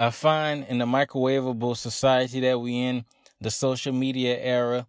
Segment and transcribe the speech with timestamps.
[0.00, 3.04] I find in the microwavable society that we in,
[3.38, 4.86] the social media era,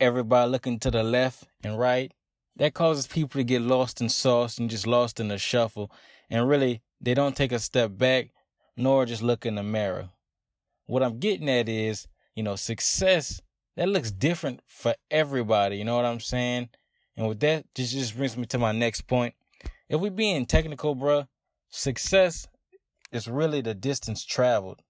[0.00, 2.12] everybody looking to the left and right,
[2.56, 5.92] that causes people to get lost in sauce and just lost in the shuffle.
[6.28, 8.30] And really, they don't take a step back
[8.76, 10.08] nor just look in the mirror.
[10.86, 13.40] What I'm getting at is, you know, success
[13.76, 15.76] that looks different for everybody.
[15.76, 16.70] You know what I'm saying?
[17.16, 19.36] And with that, just just brings me to my next point.
[19.88, 21.28] If we being technical, bruh,
[21.68, 22.48] success
[23.12, 24.80] is really the distance traveled.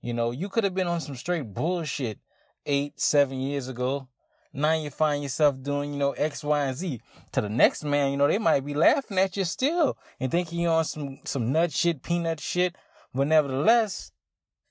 [0.00, 2.18] You know, you could have been on some straight bullshit
[2.66, 4.08] eight, seven years ago.
[4.52, 7.00] Now you find yourself doing, you know, X, Y, and Z.
[7.32, 10.60] To the next man, you know, they might be laughing at you still and thinking
[10.60, 12.76] you're on some, some nut shit, peanut shit.
[13.14, 14.12] But nevertheless,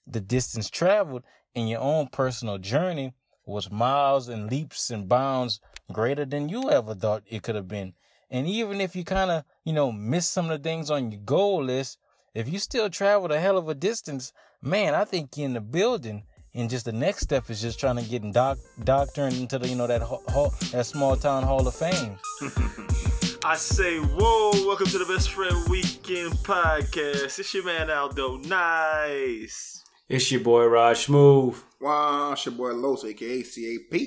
[0.05, 1.23] the distance traveled
[1.55, 3.14] in your own personal journey
[3.45, 5.59] was miles and leaps and bounds
[5.92, 7.94] greater than you ever thought it could have been.
[8.30, 11.22] And even if you kind of, you know, miss some of the things on your
[11.22, 11.98] goal list,
[12.33, 15.61] if you still traveled a hell of a distance, man, I think you're in the
[15.61, 16.23] building.
[16.53, 19.69] And just the next step is just trying to get in doc doctored into the,
[19.69, 22.17] you know, that hall, that small town hall of fame.
[23.45, 27.39] I say, whoa, welcome to the Best Friend Weekend Podcast.
[27.39, 29.81] It's your man Aldo Nice.
[30.09, 31.57] It's your boy Raj Smooth.
[31.79, 34.02] Wow, it's your boy Los, aka CAP.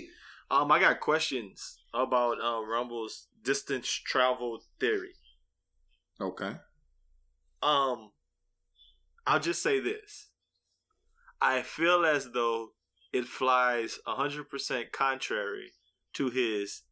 [0.50, 5.14] Um, I got questions about uh, Rumble's distance travel theory.
[6.20, 6.52] Okay.
[7.62, 8.10] Um,
[9.26, 10.28] I'll just say this.
[11.40, 12.70] I feel as though
[13.12, 15.72] it flies 100% contrary
[16.14, 16.82] to his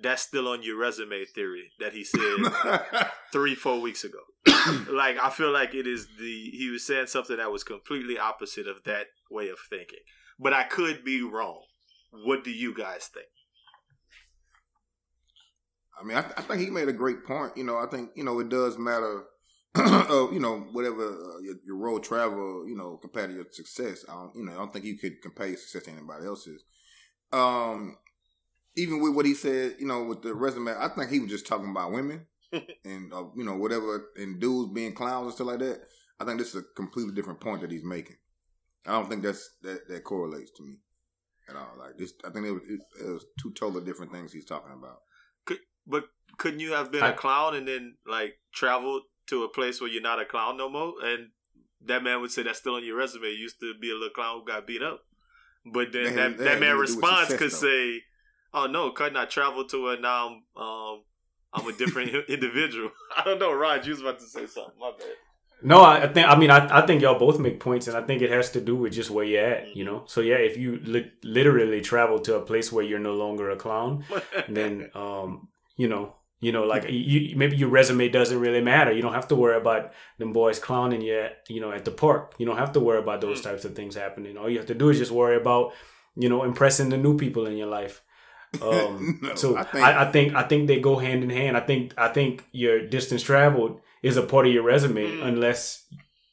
[0.00, 2.20] that's still on your resume theory that he said
[3.32, 4.20] three, four weeks ago.
[4.90, 8.66] like, I feel like it is the, he was saying something that was completely opposite
[8.66, 9.98] of that way of thinking.
[10.38, 11.62] But I could be wrong.
[12.10, 13.26] What do you guys think?
[16.00, 17.56] I mean, I, th- I think he made a great point.
[17.56, 19.24] You know, I think, you know, it does matter
[19.74, 24.04] uh, you know, whatever uh, your, your, road travel, you know, compared to your success,
[24.06, 26.62] I don't, you know, I don't think you could compare your success to anybody else's.
[27.32, 27.96] Um,
[28.76, 31.46] even with what he said, you know, with the resume, I think he was just
[31.46, 35.58] talking about women and uh, you know whatever and dudes being clowns and stuff like
[35.60, 35.80] that.
[36.20, 38.16] I think this is a completely different point that he's making.
[38.86, 40.76] I don't think that's that that correlates to me
[41.48, 41.78] at all.
[41.78, 44.72] Like this, I think it was, it, it was two totally different things he's talking
[44.72, 44.98] about.
[45.46, 46.04] Could, but
[46.36, 49.90] couldn't you have been I, a clown and then like traveled to a place where
[49.90, 51.28] you're not a clown no more, and
[51.86, 53.26] that man would say that's still on your resume.
[53.28, 55.00] You used to be a little clown who got beat up,
[55.64, 57.56] but then that, that man response could though.
[57.56, 58.02] say,
[58.52, 60.40] "Oh no, couldn't I travel to it now?
[60.56, 61.02] I'm um,
[61.52, 63.84] I'm a different individual." I don't know, Rod.
[63.86, 64.74] You was about to say something.
[64.78, 65.08] My bad.
[65.64, 68.20] No, I think I mean I, I think y'all both make points, and I think
[68.20, 70.02] it has to do with just where you're at, you know.
[70.06, 73.56] So yeah, if you li- literally travel to a place where you're no longer a
[73.56, 74.04] clown,
[74.48, 78.90] then um, you know you know, like you, maybe your resume doesn't really matter.
[78.90, 81.92] You don't have to worry about them boys clowning you, at, you know, at the
[81.92, 82.34] park.
[82.36, 83.44] You don't have to worry about those mm.
[83.44, 84.36] types of things happening.
[84.36, 85.72] All you have to do is just worry about,
[86.16, 88.02] you know, impressing the new people in your life.
[88.60, 91.56] Um, no, so I think, I, I think, I think they go hand in hand.
[91.56, 95.24] I think I think your distance traveled is a part of your resume mm.
[95.24, 95.86] unless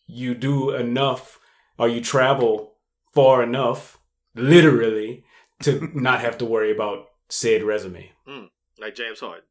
[0.06, 1.40] you do enough
[1.78, 2.74] or you travel
[3.14, 4.00] far enough,
[4.36, 5.24] literally,
[5.62, 8.12] to not have to worry about said resume.
[8.28, 8.50] Mm.
[8.78, 9.44] Like James Harden.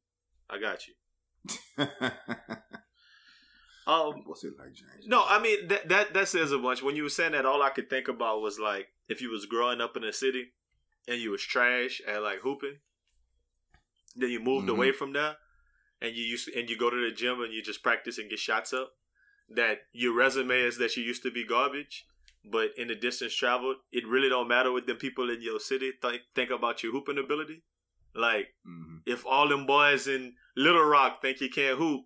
[0.51, 0.95] I got you.
[3.87, 5.07] um, What's it like, James?
[5.07, 6.83] No, I mean that that that says a bunch.
[6.83, 9.47] When you were saying that, all I could think about was like if you was
[9.47, 10.49] growing up in a city
[11.07, 12.79] and you was trash at like hooping,
[14.17, 14.77] then you moved mm-hmm.
[14.77, 15.37] away from there,
[16.01, 18.31] and you used to, and you go to the gym and you just practice and
[18.31, 18.93] get shots up.
[19.51, 22.07] That your resume is that you used to be garbage,
[22.45, 25.93] but in the distance traveled, it really don't matter what them people in your city
[26.03, 27.63] th- think about your hooping ability.
[28.15, 28.99] Like, mm-hmm.
[29.07, 32.05] if all them boys in Little Rock think you can't hoop,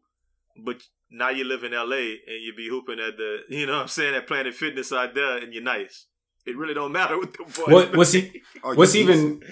[0.63, 3.83] but now you live in LA and you be hooping at the, you know what
[3.83, 6.07] I'm saying, at Planet Fitness out there and you're nice.
[6.45, 7.69] It really don't matter what the boys.
[7.69, 9.43] What, what's he, what's even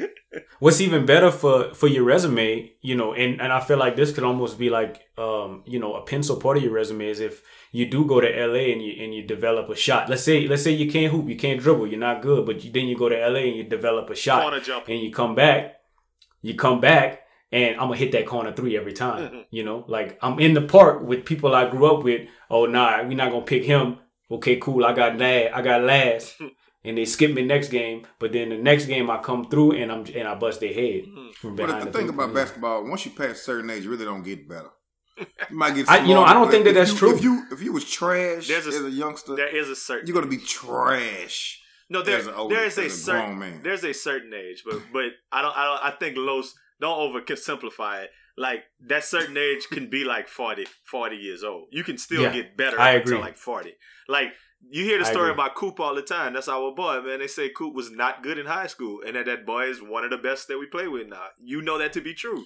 [0.59, 4.13] what's even better for for your resume, you know, and and I feel like this
[4.13, 7.43] could almost be like um, you know, a pencil part of your resume is if
[7.73, 10.09] you do go to LA and you and you develop a shot.
[10.09, 12.73] Let's say let's say you can't hoop, you can't dribble, you're not good, but you,
[12.73, 14.53] then you go to LA and you develop a shot
[14.89, 15.77] and you come back
[16.43, 17.23] you come back
[17.53, 19.23] and I'm gonna hit that corner three every time.
[19.25, 19.41] Mm-hmm.
[19.51, 22.29] You know, like I'm in the park with people I grew up with.
[22.51, 23.99] Oh nah, we're not gonna pick him
[24.33, 26.37] okay, cool, I got that, I got last,
[26.85, 28.07] and they skip me next game.
[28.21, 31.03] But then the next game I come through and I'm and I bust their head
[31.35, 31.83] from But behind.
[31.83, 32.15] the the thing hoop.
[32.15, 34.71] about basketball, once you pass a certain age, you really don't get better.
[35.19, 35.89] You might get.
[35.91, 37.17] I- you know, I don't think that that's you- true.
[37.17, 40.07] If you if you was trash There's a- as a youngster, There is a certain.
[40.07, 41.60] you're gonna be trash.
[41.91, 43.61] No, there, as there is a a certain man.
[43.63, 47.21] there's a certain age, but but I don't I don't I think Los don't over
[47.37, 48.11] simplify it.
[48.37, 51.67] Like that certain age can be like 40, 40 years old.
[51.73, 53.25] You can still Yeah, get better I up until agree.
[53.27, 53.75] like forty.
[54.09, 54.29] Like
[54.71, 56.35] you hear the story about Coop all the time.
[56.35, 57.19] That's our boy, man.
[57.19, 60.05] They say Coop was not good in high school, and that that boy is one
[60.05, 61.25] of the best that we play with now.
[61.43, 62.45] You know that to be true.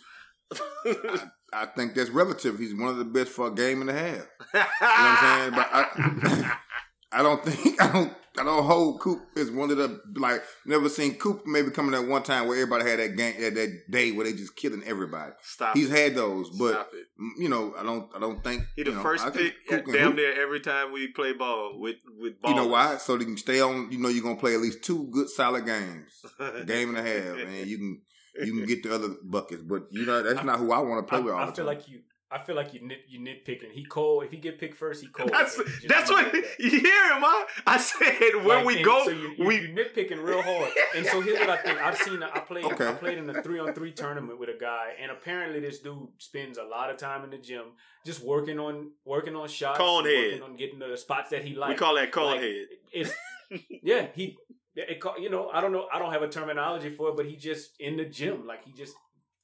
[1.53, 2.59] I think that's relative.
[2.59, 4.27] He's one of the best for a game and a half.
[4.55, 5.55] You know what I'm saying?
[5.55, 6.59] But I,
[7.15, 10.89] I don't think I don't I don't hold Coop as one of the like never
[10.89, 14.11] seen Coop maybe coming at one time where everybody had that game that, that day
[14.11, 15.31] where they just killing everybody.
[15.43, 15.77] Stop.
[15.77, 15.97] He's it.
[15.97, 17.07] had those, but Stop it.
[17.39, 19.87] you know I don't I don't think He the you know, first pick Coop at
[19.87, 20.17] damn hoop.
[20.17, 22.51] near every time we play ball with with ball.
[22.51, 22.97] You know why?
[22.97, 23.93] So they can stay on.
[23.93, 27.03] You know you're gonna play at least two good solid games, a game and a
[27.03, 28.01] half, and you can
[28.45, 29.63] you can get the other buckets.
[29.63, 31.53] But you know that's not who I want to play I, with all I the
[31.53, 31.77] feel time.
[31.77, 32.01] like you.
[32.35, 33.71] I feel like you nit you nitpicking.
[33.73, 34.25] He cold.
[34.25, 35.31] If he get picked first, he cold.
[35.31, 36.45] That's And that's what that.
[36.59, 36.81] you hear
[37.13, 37.23] him.
[37.23, 37.47] Huh?
[37.67, 40.73] I said when Like, we go, so you, you, we you nitpicking real hard.
[40.97, 41.81] And so here's what I think.
[41.81, 42.23] I've seen.
[42.23, 42.65] I played.
[42.65, 42.89] Okay.
[42.89, 46.09] I played in a three on three tournament with a guy, and apparently this dude
[46.19, 47.65] spends a lot of time in the gym
[48.05, 50.25] just working on working on shots, Cone head.
[50.33, 51.71] working on getting to the spots that he likes.
[51.71, 52.67] we call that cold Like, head.
[52.93, 53.13] It's
[53.83, 54.07] yeah.
[54.15, 54.37] He.
[54.77, 55.87] It, ca- you know, I don't know.
[55.93, 58.73] I don't have a terminology for it, but he just in the gym, like he
[58.73, 58.95] just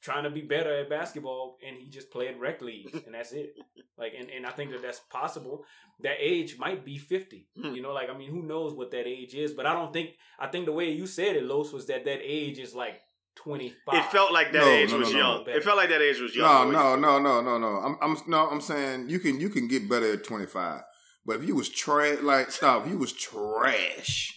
[0.00, 3.54] trying to be better at basketball, and he just played rec leagues, and that's it.
[3.98, 5.64] Like, and, and I think that that's possible.
[6.02, 7.48] That age might be fifty.
[7.60, 7.74] Hmm.
[7.74, 9.52] You know, like I mean, who knows what that age is?
[9.52, 10.10] But I don't think.
[10.38, 13.00] I think the way you said it, Los, was that that age is like
[13.34, 13.96] twenty five.
[13.96, 15.44] It felt like that No, age no, was no, no.
[15.44, 15.56] young.
[15.56, 16.72] It felt like that age was young.
[16.72, 17.66] No, no, no, no, no, no.
[17.78, 20.82] I'm, I'm, no, I'm saying you can, you can get better at 25.
[21.26, 24.34] But if you was trash, like stop, if you was trash,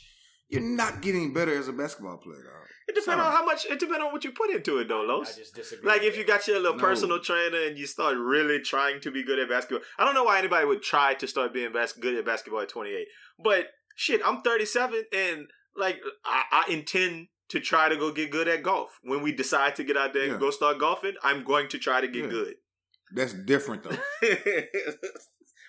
[0.49, 2.62] you're not getting better as a basketball player.
[2.87, 2.95] Dog.
[2.97, 3.65] It depends on how much.
[3.65, 5.35] It depends on what you put into it, though, Los.
[5.35, 5.89] I just disagree.
[5.89, 6.83] Like if you got your little No.
[6.83, 9.85] personal trainer and you start really trying to be good at basketball.
[9.97, 12.69] I don't know why anybody would try to start being bas- good at basketball at
[12.69, 13.07] 28.
[13.43, 18.47] But shit, I'm 37 and like I, I intend to try to go get good
[18.47, 18.99] at golf.
[19.03, 20.31] When we decide to get out there Yeah.
[20.31, 22.29] and go start golfing, I'm going to try to get Yeah.
[22.29, 22.55] good.
[23.15, 23.97] That's different though.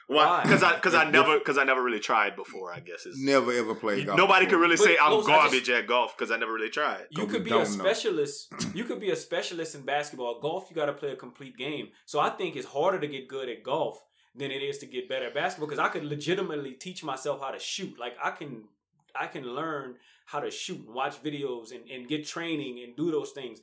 [0.06, 0.26] Why?
[0.26, 0.42] Why?
[0.42, 2.72] Because I because I never because I never really tried before.
[2.72, 4.18] I guess is Never ever played golf.
[4.18, 4.58] nobody before.
[4.58, 6.68] could really But say I'm Los, I just- garbage at golf because I never really
[6.70, 7.06] tried.
[7.10, 7.84] You could we be a don't know.
[7.84, 8.52] specialist.
[8.74, 10.40] You could be a specialist in basketball.
[10.40, 11.88] Golf, you got to play a complete game.
[12.06, 14.02] So I think it's harder to get good at golf
[14.34, 17.50] than it is to get better at basketball because I could legitimately teach myself how
[17.52, 17.98] to shoot.
[17.98, 18.64] Like I can,
[19.14, 19.94] I can learn
[20.26, 23.60] how to shoot and watch videos and, and get training and do those things.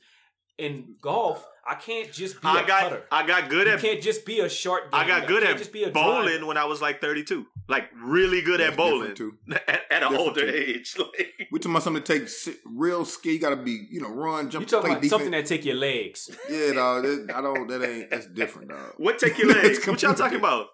[0.58, 3.02] In golf, I can't just be a I got putter.
[3.10, 4.84] I got good You at can't just be a short.
[4.92, 6.46] I got good at just be a bowling driver.
[6.46, 7.46] when I was like 32.
[7.68, 9.38] Like really good That's at bowling too.
[9.50, 10.56] at, at an older too.
[10.56, 10.94] age.
[10.98, 13.32] Like We talking about something that takes real skill.
[13.32, 14.62] You got to be, you know, run, jump.
[14.62, 15.10] You talking play about defense.
[15.10, 16.30] something that take your legs?
[16.50, 17.02] yeah, dog.
[17.04, 17.66] That, I don't.
[17.68, 18.10] That ain't.
[18.10, 18.92] That's different, dog.
[18.98, 19.84] what take your legs?
[19.86, 20.66] what y'all talking about?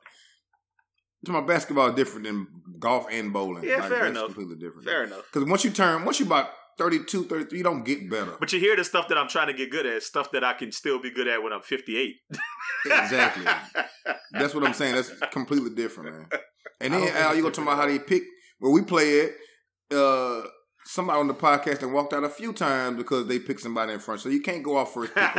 [1.25, 2.47] To my basketball is different than
[2.79, 3.65] golf and bowling.
[3.65, 4.27] Yeah, Like, fair that's enough.
[4.35, 4.85] Completely different.
[4.87, 5.23] Fair enough.
[5.33, 8.37] Because once you turn, once you about 32, 33, you don't get better.
[8.39, 10.53] But you hear the stuff that I'm trying to get good at, stuff that I
[10.53, 12.17] can still be good at when I'm 58.
[12.87, 13.45] exactly.
[14.33, 14.95] That's what I'm saying.
[14.95, 16.29] That's completely different, man.
[16.81, 18.23] And then Al, you gonna talk about how they pick
[18.61, 19.37] where we play it.
[19.91, 20.43] Uh,
[20.85, 23.99] somebody on the podcast and walked out a few times because they picked somebody in
[23.99, 24.21] front.
[24.21, 25.25] So you can't go off first pick.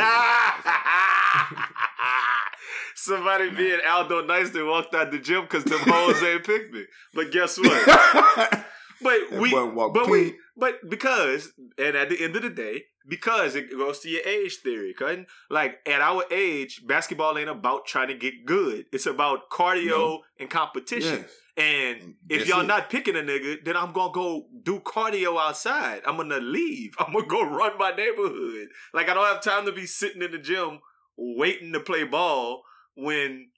[2.96, 6.84] Somebody being Aldo Nice that walked out the gym because them hoes ain't picked me.
[7.14, 8.66] But guess what?
[9.02, 10.36] But we, but we.
[10.60, 14.58] But because, and at the end of the day, because it goes to your age
[14.58, 18.86] theory, cutting like at our age, basketball ain't about trying to get good.
[18.92, 20.22] It's about cardio No.
[20.40, 21.20] and competition.
[21.22, 21.32] Yes.
[21.58, 22.68] And if That's y'all it.
[22.68, 26.02] not picking a nigga, then I'm gonna go do cardio outside.
[26.06, 26.94] I'm gonna leave.
[27.00, 28.68] I'm gonna go run my neighborhood.
[28.94, 30.80] Like I don't have time to be sitting in the gym
[31.18, 32.64] waiting to play ball
[32.96, 33.50] when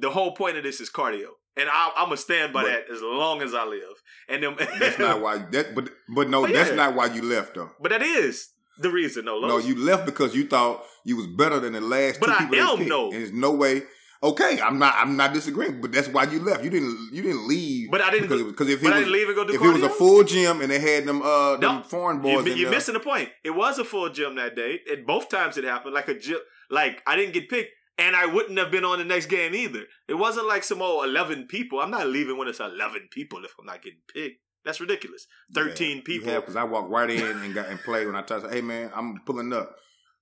[0.00, 1.28] the whole point of this is cardio.
[1.56, 3.82] And I, I'm gonna stand by But- that as long as I live.
[4.28, 5.38] And then That's not why.
[5.38, 6.76] That, but but no, Oh, that's yeah.
[6.76, 7.70] not why you left though.
[7.80, 9.40] But that is the reason, though.
[9.40, 12.38] No, you left because you thought you was better than the last But two I
[12.48, 12.58] people.
[12.58, 12.88] am, picked.
[12.88, 13.04] though.
[13.10, 13.82] And there's no way.
[14.24, 14.94] Okay, I'm not.
[14.96, 16.62] I'm not disagreeing, but that's why you left.
[16.62, 17.10] You didn't.
[17.12, 17.90] You didn't leave.
[17.90, 19.68] But I didn't because if but I was didn't leave and go do if it
[19.68, 22.56] was a full gym and they had them uh them No, foreign You, boys, in
[22.56, 23.30] you're there, missing the point.
[23.42, 24.78] It was a full gym that day.
[24.90, 25.92] And both times it happened.
[25.94, 26.38] Like a gym.
[26.70, 29.84] Like I didn't get picked, and I wouldn't have been on the next game either.
[30.08, 31.80] It wasn't like some old eleven people.
[31.80, 34.40] I'm not leaving when it's eleven people if I'm not getting picked.
[34.64, 35.26] That's ridiculous.
[35.54, 36.28] Thirteen people.
[36.30, 38.52] Yeah, because I walked right in and got and played when I touched.
[38.52, 39.74] Hey man, I'm pulling up.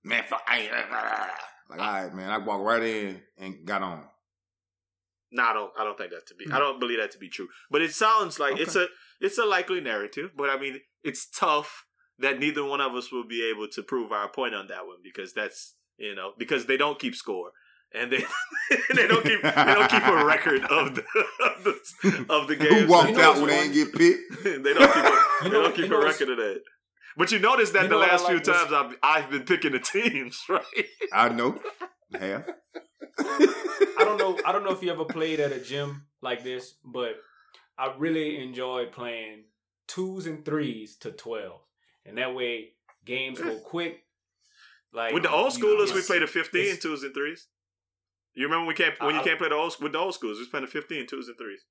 [0.03, 2.31] Man, fuck, I ain't, like all right, man.
[2.31, 4.05] I walked right in and got on.
[5.33, 5.71] No, I don't.
[5.79, 6.47] I don't think that to be.
[6.47, 6.59] I mm.
[6.59, 7.49] don't believe that to be true.
[7.71, 8.87] But it sounds like it's a
[9.21, 10.31] it's a likely narrative.
[10.37, 11.85] But I mean, it's tough
[12.19, 14.99] that neither one of us will be able to prove our point on that one
[15.03, 17.51] because that's you know because they don't keep score
[17.95, 18.25] and they
[18.95, 21.03] they don't keep they don't keep a record of the
[21.45, 22.83] of the, of the games.
[22.83, 23.65] Who walked You out when they fun?
[23.67, 24.45] ain't get picked?
[24.65, 26.63] they don't keep a, they know- don't keep a record of that.
[27.17, 28.97] But you notice that You the know what I last few like was- times I've
[29.25, 30.65] I've been picking the teams, right?
[31.13, 31.59] I know.
[32.19, 32.49] Have.
[33.19, 34.39] I don't know.
[34.45, 37.17] I don't know if you ever played at a gym like this, but
[37.79, 39.45] I really enjoy playing
[39.89, 41.61] twos and threes to twelve,
[42.07, 42.71] and that way
[43.05, 44.05] games go quick.
[44.93, 47.47] Like With the old you know, schoolers, we it's- played a 15 twos and threes.
[48.35, 50.37] You remember we can't when you I- can't play the old with the old schools,
[50.37, 51.65] we was playing the 15 twos and threes.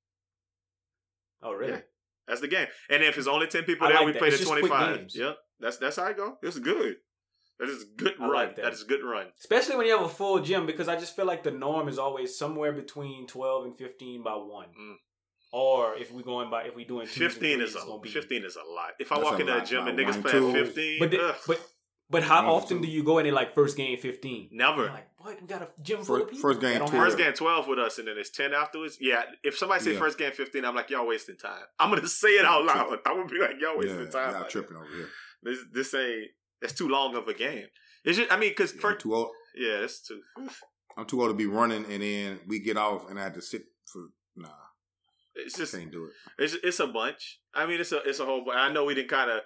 [1.41, 1.73] Oh, really?
[1.73, 1.79] Yeah.
[2.27, 2.67] That's the game.
[2.89, 4.19] And if it's only 10 people I there, like we that.
[4.19, 4.97] play It's the just quick 25.
[4.97, 5.15] games.
[5.15, 5.37] Yep.
[5.59, 6.37] That's that's how I go.
[6.43, 6.97] It's good.
[7.59, 8.33] That is a good I run.
[8.33, 8.61] like that.
[8.63, 9.27] that is a good run.
[9.39, 11.97] Especially when you have a full gym, because I just feel like the norm is
[11.97, 14.67] always somewhere between twelve and fifteen by one.
[14.79, 14.95] Mm.
[15.51, 18.45] Or if we going by if we doing twos 15 is a gonna be 15
[18.45, 18.91] is a lot.
[18.99, 21.59] If I That's walk into a gym and niggas playing 15, But the, ugh, but
[22.09, 22.85] but how One often two.
[22.85, 24.49] do you go in there like first game fifteen?
[24.51, 24.83] never.
[24.83, 25.41] You're like what?
[25.41, 26.49] We got a gym full of First, people.
[26.49, 26.91] first game twelve.
[26.91, 28.97] First game 12 with us, and then it's 10 afterwards.
[29.01, 29.99] Yeah, if somebody say Yeah.
[29.99, 31.61] first game 15, I'm like, y'all wasting time.
[31.79, 32.99] I'm going to say it out loud.
[33.05, 34.31] I'm going to be like, y'all wasting Yeah, time.
[34.31, 35.09] y'all Like, tripping over here.
[35.43, 36.27] this, this ain't,
[36.61, 37.65] that's too long of a game.
[38.05, 39.29] It's just, I mean, because I'm first, too old.
[39.55, 40.21] yeah, it's too.
[40.97, 43.41] I'm too old to be running, and then we get off, and I have to
[43.41, 44.07] sit for.
[44.37, 44.47] Nah,
[45.35, 46.11] It's just, can't do it.
[46.37, 47.39] it's, it's a bunch.
[47.53, 48.45] I mean, it's a, it's a whole.
[48.45, 49.41] bu- I know we didn't kind of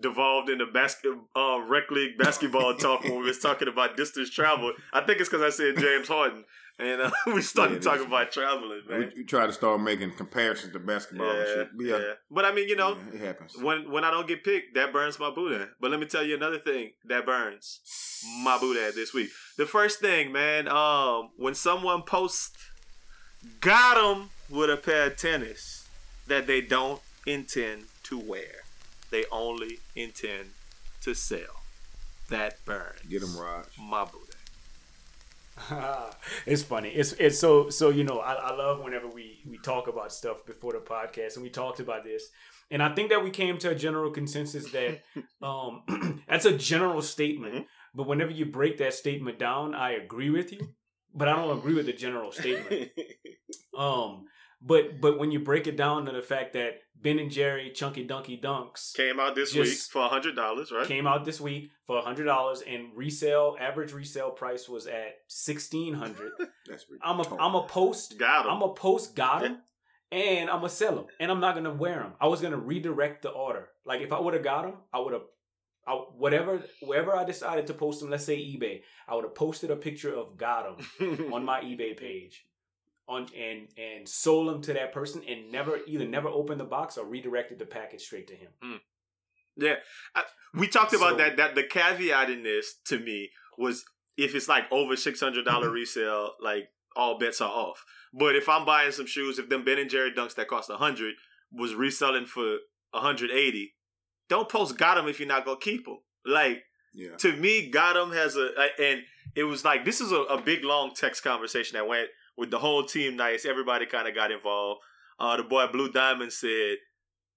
[0.00, 4.72] devolved into basket, uh, rec league basketball talk when we was talking about distance travel.
[4.92, 6.44] I think it's because I said James Harden,
[6.78, 9.12] and uh, we started Yeah, talking about traveling, We, man.
[9.16, 11.68] we try to start making comparisons to basketball and Yeah, shit.
[11.76, 13.56] But yeah, yeah, But I mean, you know, it happens.
[13.58, 15.68] when when I don't get picked, that burns my Buddha.
[15.80, 17.80] But let me tell you another thing that burns
[18.42, 19.30] my Buddha this week.
[19.58, 22.56] The first thing, man, um, when someone posts,
[23.60, 25.88] got them with a pair of tennis
[26.28, 28.61] that they don't intend to wear,
[29.12, 30.50] they only intend
[31.02, 31.62] to sell.
[32.28, 33.00] That burns.
[33.08, 33.66] Get them, Raj.
[33.78, 34.36] my Buddha.
[36.46, 36.88] it's funny.
[36.88, 40.44] It's it's so so you know I, I love whenever we we talk about stuff
[40.46, 42.30] before the podcast and we talked about this
[42.70, 45.02] and I think that we came to a general consensus that
[45.42, 45.82] um
[46.28, 47.64] that's a general statement Mhm.
[47.94, 50.68] but whenever you break that statement down I agree with you
[51.14, 52.90] but I don't agree with the general statement
[53.76, 54.24] um
[54.64, 58.06] but but when you break it down to the fact that Ben and Jerry Chunky
[58.06, 60.86] Dunky Dunks Came out this week for a hundred dollars, right?
[60.86, 65.16] came out this week for a hundred dollars and resale average resale price was at
[65.26, 66.32] sixteen hundred.
[66.68, 67.36] That's I'm a.
[67.36, 68.52] I'm a post Got him.
[68.52, 69.58] I'm a post got him
[70.12, 72.12] and I'm gonna sell them and I'm not gonna wear them.
[72.20, 73.68] I was gonna redirect the order.
[73.84, 75.22] Like if I would have got them, I would have.
[75.84, 79.72] I, whatever, wherever I decided to post them, let's say eBay, I would have posted
[79.72, 82.44] a picture of got them on my eBay page,
[83.12, 86.96] on and and sold them to that person, and never either never opened the box
[86.96, 88.50] or redirected the package straight to him.
[88.62, 88.76] Hmm.
[89.56, 89.76] Yeah,
[90.14, 90.22] I,
[90.54, 91.36] we talked about So- that.
[91.36, 93.84] That the caveat in this to me was
[94.16, 95.74] if it's like over six hundred dollar mm-hmm.
[95.74, 97.84] resale, like all bets are off.
[98.12, 100.76] But if I'm buying some shoes, if them Ben and Jerry Dunks that cost a
[100.76, 101.14] hundred
[101.52, 102.58] was reselling for
[102.94, 103.74] hundred eighty,
[104.28, 105.98] don't post got them if you're not gonna keep them.
[106.24, 106.62] Like
[106.94, 107.16] yeah.
[107.18, 109.02] to me, got them has a, a- and
[109.34, 112.58] it was like this is a, a big long text conversation that went with the
[112.58, 113.16] whole team.
[113.16, 114.80] Nice, everybody kind of got involved.
[115.18, 116.76] Uh, the boy Blue Diamond said,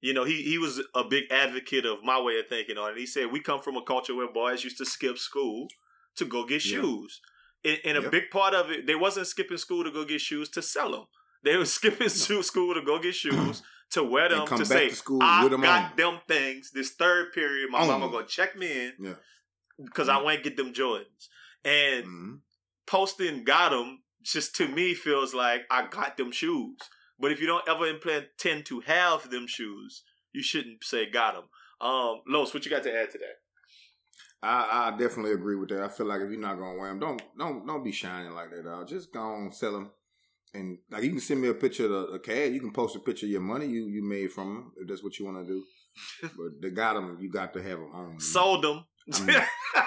[0.02, 2.98] you know, he he was a big advocate of my way of thinking on it.
[2.98, 5.68] He said we come from a culture where boys used to skip school
[6.16, 6.82] to go get Yeah.
[6.82, 7.22] shoes,
[7.64, 8.12] and, and a Yep.
[8.12, 11.06] big part of it, they wasn't skipping school to go get shoes to sell them.
[11.44, 13.62] They were skipping school to go get shoes
[13.92, 16.72] to wear them to say to school I with 'em got on." them things.
[16.72, 17.88] This third period, my On.
[17.88, 19.16] mama gonna check me in Yeah.
[19.84, 21.28] because I want to get them Jordans.
[21.64, 22.40] And Mhm.
[22.88, 26.78] posting got them just to me feels like I got them shoes.
[27.20, 30.04] But if you don't ever intend to have them shoes,
[30.34, 31.44] you shouldn't say got them.
[31.80, 33.38] Um, Los, what you got to add to that?
[34.44, 35.82] I, I definitely agree with that.
[35.82, 38.52] I feel like if you're not gonna wear them, don't don't don't be shining like
[38.52, 38.64] that.
[38.64, 38.88] Dog.
[38.88, 39.92] Just go on sell them,
[40.54, 42.52] and like you can send me a picture of the, the cash.
[42.52, 45.04] You can post a picture of your money you you made from them if that's
[45.04, 45.64] what you want to do.
[46.38, 47.18] but they got them.
[47.20, 48.20] You got to have them on.
[48.20, 48.86] Sold them.
[49.14, 49.42] I mean,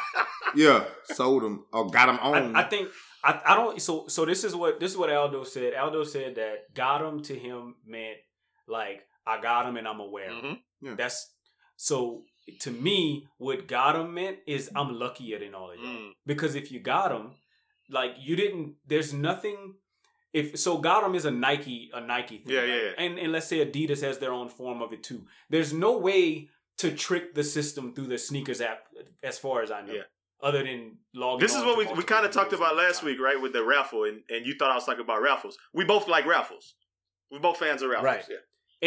[0.57, 2.57] yeah, sold them or got them on.
[2.57, 2.89] I, I think
[3.29, 5.75] I, I don't so so this is what this is what Aldo said.
[5.75, 8.19] Aldo said that got him to him meant
[8.67, 10.31] like I got him and I'm aware.
[10.31, 10.97] Mhm.
[10.97, 11.35] That's
[11.77, 12.23] so
[12.61, 15.87] to me what got him meant is I'm luckier than all of y'all.
[15.87, 16.13] Mm.
[16.25, 17.33] Because if you got him,
[17.91, 19.75] like you didn't there's nothing
[20.33, 22.55] if so got him is a Nike a Nike thing.
[22.55, 22.91] Yeah, yeah, yeah.
[22.99, 25.27] And and let's say Adidas has their own form of it too.
[25.51, 28.85] There's no way to trick the system through the sneakers app
[29.23, 29.93] as far as I know.
[29.95, 30.03] Yeah.
[30.43, 31.41] Other than logging.
[31.41, 33.07] This is on what to we, we kind of talked about last time.
[33.11, 33.41] week, right?
[33.41, 35.57] With the raffle, and, and you thought I was talking about raffles.
[35.75, 36.75] We both like raffles.
[37.31, 38.05] We're both fans of raffles.
[38.05, 38.25] Right.
[38.29, 38.37] Yeah.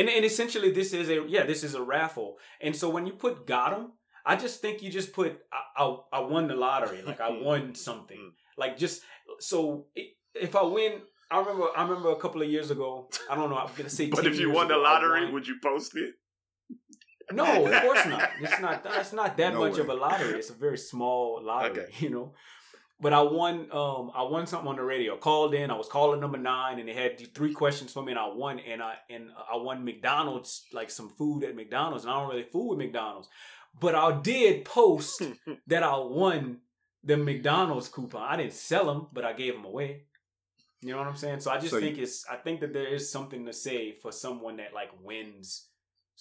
[0.02, 2.38] And and essentially, this is a yeah, this is a raffle.
[2.62, 3.92] And so when you put got got 'em,
[4.26, 7.76] I just think you just put I, I, I won the lottery, like I won
[7.76, 8.32] something, Mm.
[8.58, 9.02] like just
[9.40, 9.88] so
[10.36, 11.02] if I win.
[11.30, 11.68] I remember.
[11.78, 13.10] I remember a couple of years ago.
[13.30, 13.58] I don't know.
[13.58, 14.08] I'm gonna say.
[14.10, 16.16] But 10 if you years won the ago, I lottery, won- would you post it?
[17.32, 18.30] No, of course not.
[18.42, 18.84] It's not.
[18.84, 19.82] That's not that No much way.
[19.82, 20.40] of a lottery.
[20.40, 21.92] It's a very small lottery, Okay.
[22.00, 22.34] you know.
[23.00, 23.68] But I won.
[23.72, 25.18] Um, I won something on the radio.
[25.18, 25.72] Called in.
[25.72, 28.60] I was calling number nine, and they had three questions for me, and I won.
[28.60, 32.04] And I and I won McDonald's, like some food at McDonald's.
[32.04, 33.28] And I don't really fool with McDonald's,
[33.80, 35.24] but I did post
[35.68, 36.60] that I won
[37.04, 38.22] the McDonald's coupon.
[38.22, 40.04] I didn't sell them, but I gave them away.
[40.84, 41.40] You know what I'm saying?
[41.40, 42.24] So I just So you- think it's.
[42.30, 45.70] I think that there is something to say for someone that like wins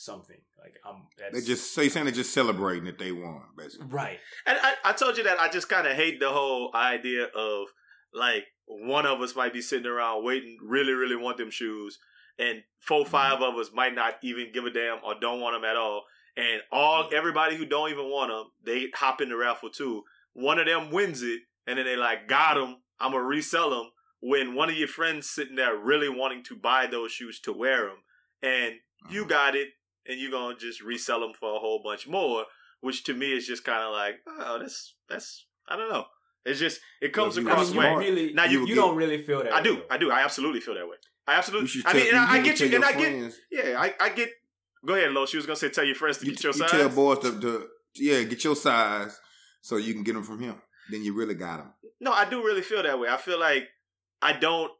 [0.01, 0.37] something.
[0.59, 1.03] Like I'm.
[1.19, 3.87] That's, They just so you're saying they're just celebrating that they won, basically.
[3.89, 4.19] right.
[4.47, 7.69] And I, I told you that I just kind of hate the whole idea of
[8.13, 11.99] like one of us might be sitting around waiting, really, really want them shoes,
[12.39, 13.11] and four, mm-hmm.
[13.11, 16.05] five of us might not even give a damn or don't want them at all.
[16.37, 17.15] And all mm-hmm.
[17.15, 20.03] everybody who don't even want them, they hop in the raffle too.
[20.33, 22.79] One of them wins it, and then they like got them.
[22.99, 23.91] I'm gonna resell them.
[24.23, 27.87] When one of your friends sitting there really wanting to buy those shoes to wear
[27.87, 28.03] them,
[28.43, 28.75] and
[29.11, 29.31] you mm-hmm.
[29.31, 29.69] got it,
[30.11, 32.45] and you're gonna just resell them for a whole bunch more
[32.81, 36.05] which to me is just kind of like, oh, that's that's I don't know.
[36.45, 37.95] It's just it comes Well, if you I across mean, way.
[37.97, 39.53] really, Now, you, you you don't really feel that.
[39.53, 39.83] I do.
[39.91, 40.97] I do, I absolutely feel that way.
[41.27, 41.83] I absolutely.
[41.85, 44.31] I mean, and I, I get you, and I get, friends, yeah, I, I get.
[44.87, 45.27] Go ahead, Lo.
[45.27, 46.71] She was gonna say, tell your friends to you, get your you size.
[46.71, 49.19] tell boys to, to yeah get your size
[49.61, 50.57] so you can get them from him.
[50.91, 51.75] Then you really got them.
[52.01, 53.09] No, I do really feel that way.
[53.09, 53.69] I feel like
[54.23, 54.73] I don't,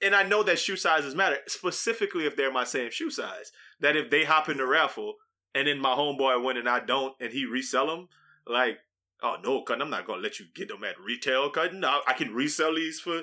[0.00, 3.50] and I know that shoe sizes matter, specifically if they're my same shoe size.
[3.80, 5.14] That if they hop in the raffle
[5.54, 8.08] and then my homeboy win and I don't, and he resell them,
[8.46, 8.78] like,
[9.22, 11.84] oh no, cutting, I'm not gonna let you get them at retail, cutting.
[11.84, 13.22] I, I can resell these for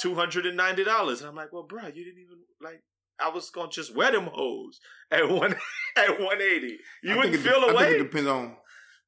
[0.00, 2.82] two hundred and ninety dollars, and I'm like, well, bro, you didn't even like.
[3.20, 4.78] I was gonna just wear them hoes
[5.10, 5.56] at one
[5.96, 6.78] at one eighty.
[7.02, 7.84] You I wouldn't think it, feel I away.
[7.86, 8.56] think it depends on.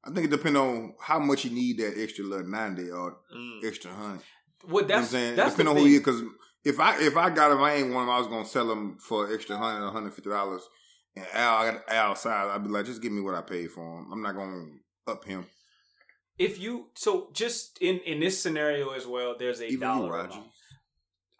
[0.04, 3.64] I think it depends on how much you need that extra little ninety or Mm.
[3.64, 4.22] extra hundred.
[4.68, 5.36] Well, You know what I'm that's saying?
[5.36, 6.22] that's the Depending on who you, because
[6.64, 8.10] if I if I got them, I ain't one of them.
[8.10, 10.62] I was gonna sell them for extra hundred or hundred fifty dollars.
[11.16, 12.50] And Al, I got Al size.
[12.52, 14.12] I'd be like, just give me what I paid for him.
[14.12, 14.66] I'm not gonna
[15.06, 15.46] up him.
[16.38, 20.10] if you so just in in this scenario as well, there's a Even you, dollar
[20.12, 20.38] Roger.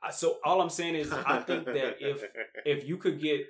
[0.03, 2.25] Uh, So all I'm saying is, I think that if
[2.65, 3.43] if you could get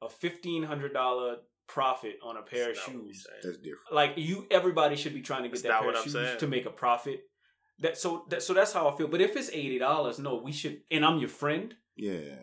[0.00, 1.36] a fifteen hundred dollar
[1.68, 3.26] profit on a pair of That's not what we shoes.
[3.42, 3.92] That's different.
[3.92, 6.38] like you, everybody should be trying to get That's that pair of shoes saying.
[6.38, 7.20] to make a profit.
[7.82, 9.08] That so that so that's how I feel.
[9.08, 10.82] But if it's eighty dollars, no, we should.
[10.90, 11.74] And I'm your friend.
[11.96, 12.36] Yeah.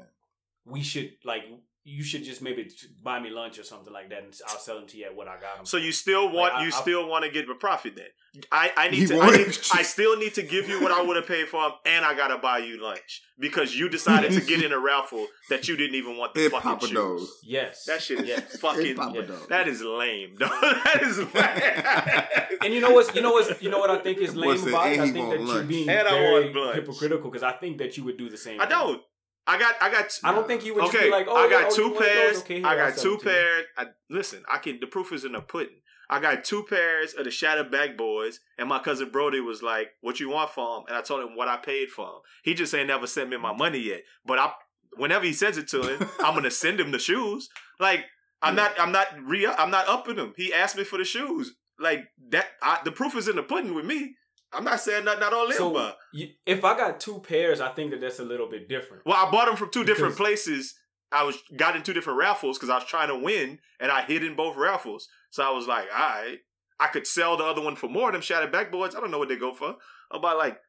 [0.66, 1.44] We should like
[1.86, 2.70] you should just maybe
[3.04, 5.28] buy me lunch or something like that, and I'll sell them to you at what
[5.28, 5.66] I got them.
[5.66, 8.06] So you still want Like, I- you I- still want to get a profit then?
[8.52, 11.16] I, I need to I, need, I still need to give you what I would
[11.16, 14.62] have paid for them, and I gotta buy you lunch because you decided to get
[14.64, 16.94] in a raffle that you didn't even want the It fucking Papa shoes.
[16.96, 17.40] Do's.
[17.44, 18.58] yes, That shit is Yes.
[18.60, 18.86] fucking.
[18.86, 19.22] It Papa yeah.
[19.26, 19.48] Do's.
[19.48, 20.52] That is lame, dog.
[20.62, 22.48] That is lame.
[22.62, 24.68] And you know what's you know what's you know what I think is lame said,
[24.70, 25.00] about it.
[25.00, 28.18] I think want that you're being And very hypocritical because I think that you would
[28.18, 28.60] do the same.
[28.62, 28.78] I thing.
[28.78, 29.02] don't.
[29.50, 29.76] I got.
[29.82, 30.20] I got.
[30.24, 32.00] I don't think you would just okay, be like, oh, I got oh, you two
[32.00, 32.38] pairs.
[32.40, 33.32] Okay, I got two them to you.
[33.32, 33.66] pairs.
[33.78, 34.80] I, listen, I can.
[34.80, 35.82] The proof is in the pudding.
[36.08, 40.20] I got two pairs of the Shattered Backboards, and my cousin Brody was like, "What
[40.20, 42.20] you want for them?" And I told him what I paid for them.
[42.44, 44.04] He just ain't never sent me my money yet.
[44.24, 44.52] But I,
[44.98, 47.50] whenever he sends it to him, I'm gonna send him the shoes.
[47.80, 48.06] Like
[48.44, 48.80] I'm not.
[48.80, 49.48] I'm not re.
[49.48, 50.36] I'm not upping him.
[50.38, 51.56] He asked me for the shoes.
[51.80, 52.48] Like that.
[52.62, 54.16] I, the proof is in the pudding with me.
[54.52, 55.94] I'm not saying nothing I don't live So by.
[56.12, 59.06] you, if I got two pairs, I think that that's a little bit different.
[59.06, 60.76] Well, I bought them from two different places.
[61.12, 64.02] I was got in two different raffles because I was trying to win, and I
[64.04, 65.08] hit in both raffles.
[65.32, 66.38] So I was like, all right,
[66.80, 68.12] I could sell the other one for more.
[68.12, 69.76] Them shattered backboards, I don't know what they go for.
[70.12, 70.60] About like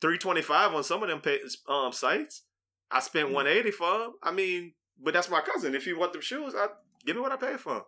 [0.00, 2.42] three twenty five on some of them pay, um sites.
[2.90, 4.12] I spent one eighty for them.
[4.22, 5.74] I mean, but that's my cousin.
[5.74, 6.68] If you want them shoes, I
[7.04, 7.84] give me what I paid for.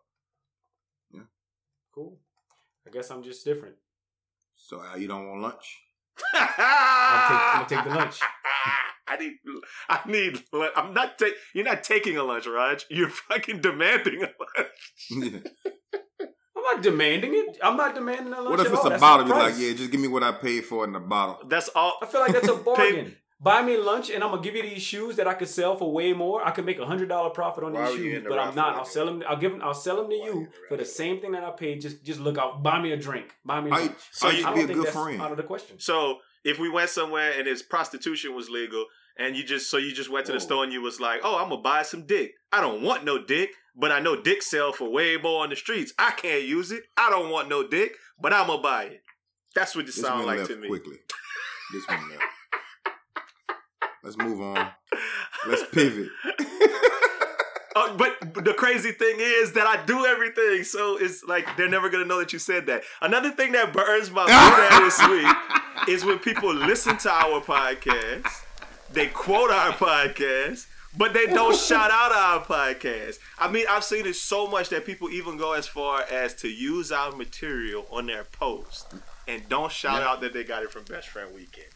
[1.15, 1.29] 'em.
[1.95, 2.19] Cool.
[2.87, 3.77] I guess I'm just different.
[4.67, 5.79] So Al, you don't want lunch?
[6.33, 8.19] take- I'm gonna take the lunch.
[9.09, 9.35] I need,
[9.89, 10.43] I need.
[10.75, 11.39] I'm not taking.
[11.55, 12.85] You're not taking a lunch, Raj.
[12.91, 15.45] You're fucking demanding a lunch.
[16.57, 17.59] I'm not demanding it.
[17.63, 18.87] I'm not demanding a lunch what if it's all.
[18.89, 19.27] a That's bottle?
[19.27, 21.47] Be like, yeah, just give me what I paid for in the bottle.
[21.49, 21.99] That's all.
[22.03, 23.17] I feel like that's a Pay- bargain.
[23.39, 25.93] Buy me lunch and I'm gonna give you these shoes that I could sell for
[25.93, 26.43] way more.
[26.47, 28.77] I could make a hundred dollar profit on Why these shoes, the but I'm not.
[28.77, 29.23] I'll sell them.
[29.29, 29.61] I'll give them.
[29.63, 31.83] I'll sell them to Why you you the for the same thing that I paid.
[31.83, 32.63] Just, just look out.
[32.63, 33.35] Buy me a drink.
[33.45, 33.91] Buy me How lunch.
[33.91, 35.21] you, So you- you be a think good friend?
[35.21, 35.79] out of the question.
[35.79, 38.87] So if we went somewhere and it's prostitution was legal,
[39.19, 40.45] and you just so you just went to the Whoa.
[40.45, 42.33] store and you was like, oh, I'm gonna buy some dick.
[42.53, 45.57] I don't want no dick, but I know dick sell for way more on the
[45.57, 45.93] streets.
[45.99, 46.85] I can't use it.
[46.97, 49.03] I don't want no dick, but I'm gonna buy it.
[49.55, 50.69] That's what you This sound like left to me.
[50.69, 50.97] quickly.
[51.75, 52.23] This one left.
[54.07, 54.69] Let's move on.
[55.47, 56.09] Let's pivot.
[57.79, 61.69] Uh, but but the crazy thing is that I do everything, so it's like they're
[61.69, 62.85] never gonna know that you said that.
[63.03, 64.99] Another thing that burns my boot this
[65.87, 68.27] week is when people listen to our podcast,
[68.91, 70.67] they quote our podcast,
[70.97, 73.19] but they don't shout out our podcast.
[73.39, 76.49] I mean, I've seen it so much that people even go as far as to
[76.49, 78.95] use our material on their post
[79.29, 80.09] and don't shout Yeah.
[80.09, 81.67] out that they got it from Best Friend Weekend.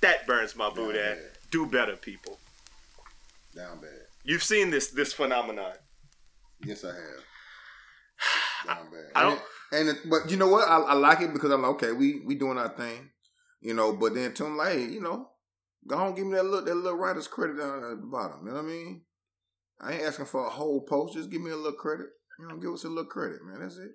[0.00, 0.96] That burns my boot.
[0.96, 1.14] Yeah.
[1.54, 2.36] Do better, people.
[3.54, 3.90] Down bad.
[4.24, 5.74] You've seen this this phenomenon.
[6.64, 6.96] Yes, I have.
[8.66, 9.12] Down bad.
[9.14, 9.40] I don't-
[9.72, 10.68] And, it, but you know what?
[10.68, 13.08] I, I like it because I'm like, okay, we we doing our thing,
[13.60, 13.92] you know.
[13.92, 15.28] But then Tim like, hey, you know,
[15.86, 18.40] go on, give me that little that little writer's credit down at the bottom.
[18.44, 19.02] You know what I mean?
[19.80, 21.14] I ain't asking for a whole post.
[21.14, 22.08] Just give me a little credit.
[22.40, 23.60] You know, give us a little credit, man.
[23.60, 23.92] That's it.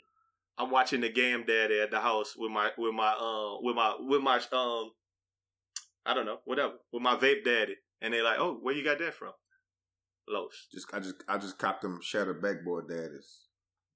[0.57, 3.95] I'm watching the game daddy at the house with my with my um with my
[3.99, 4.91] with my um
[6.09, 8.97] I don't know whatever with my vape daddy and they like oh where you got
[8.99, 9.31] that from
[10.27, 13.45] Los Just I just I just copped them shattered backboard daddies.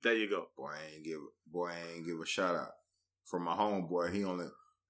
[0.04, 2.71] there you go Boy, I ain't give boy, I ain't give a shout out
[3.26, 4.13] from my homeboy.
[4.13, 4.45] He only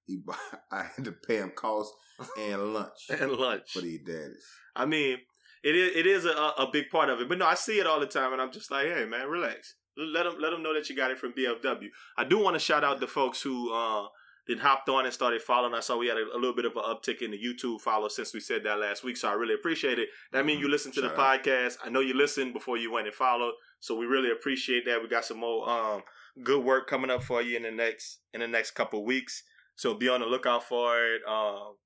[0.06, 0.20] he
[0.72, 1.92] I had to pay him cost
[2.38, 4.44] and lunch and lunch for these daddies.
[4.76, 5.18] I mean
[5.62, 7.86] it is it is a a big part of it but no I see it
[7.86, 10.74] all the time and I'm just like hey man relax let them let them know
[10.74, 13.72] that you got it from BFW I do want to shout out the folks who
[13.72, 14.08] uh
[14.46, 15.74] then hopped on and started following.
[15.74, 18.08] I saw we had a, a little bit of an uptick in the YouTube follow
[18.08, 20.08] since we said that last week, so I really appreciate it.
[20.32, 21.42] That means you listen to the Shout out.
[21.44, 21.76] podcast.
[21.84, 25.02] I know you listened before you went and followed, so we really appreciate that.
[25.02, 26.02] We got some more um,
[26.42, 29.42] good work coming up for you in the next in the next couple of weeks.
[29.76, 31.22] So be on the lookout for it.
[31.26, 31.76] Um,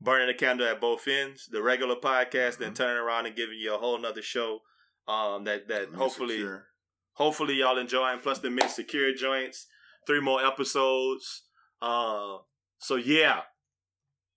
[0.00, 2.76] burning the candle at both ends, the regular podcast, then Mhm.
[2.76, 4.60] turning around and giving you a whole nother show.
[5.08, 6.66] Um, that that hopefully Secure.
[7.14, 8.20] hopefully y'all enjoying.
[8.20, 9.66] Plus the mid secure joints,
[10.06, 11.44] three more episodes.
[11.80, 12.38] Uh,
[12.78, 13.40] so yeah,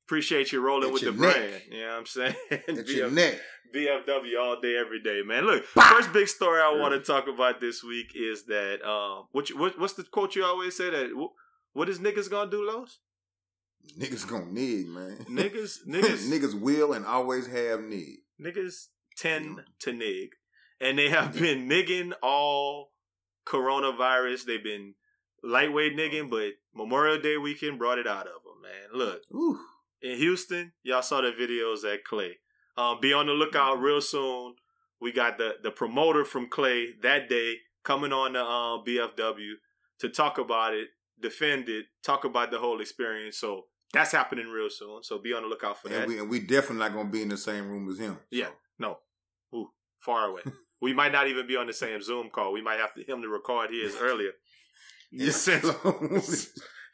[0.08, 1.18] appreciate you rolling At with the neck.
[1.36, 1.62] brand.
[1.72, 2.36] You know what I'm saying?
[2.52, 3.40] BF neck.
[3.74, 5.46] BFW all day, every day, man.
[5.46, 9.50] Look, first big story I want to talk about this week is that um, what,
[9.50, 11.34] you, what what's the quote you always say that wh-
[11.76, 13.00] what is niggas gonna do, Los?
[13.98, 15.26] Niggas gonna nig, man.
[15.30, 18.18] Niggas, niggas, niggas will and always have need.
[18.40, 20.32] niggas tend to nig,
[20.82, 22.92] and they have been nigging all
[23.48, 24.44] coronavirus.
[24.46, 24.96] They've been
[25.44, 28.90] lightweight nigging, but Memorial Day weekend brought it out of him, man.
[28.94, 29.60] Look, Ooh.
[30.02, 32.38] in Houston, y'all saw the videos at Clay.
[32.78, 34.56] Um, be on the lookout real soon.
[35.00, 39.54] We got the the promoter from Clay that day coming on the um, BFW
[40.00, 43.38] to talk about it, defend it, talk about the whole experience.
[43.38, 45.04] So that's happening real soon.
[45.04, 46.04] So be on the lookout for that.
[46.04, 48.18] And we and we definitely not gonna be in the same room as him.
[48.30, 48.50] Yeah.
[48.80, 49.00] No.
[49.54, 50.42] Ooh, far away.
[50.82, 52.54] we might not even be on the same Zoom call.
[52.54, 54.32] We might have to him to record his earlier.
[55.12, 55.32] Yeah.
[55.32, 55.66] sent-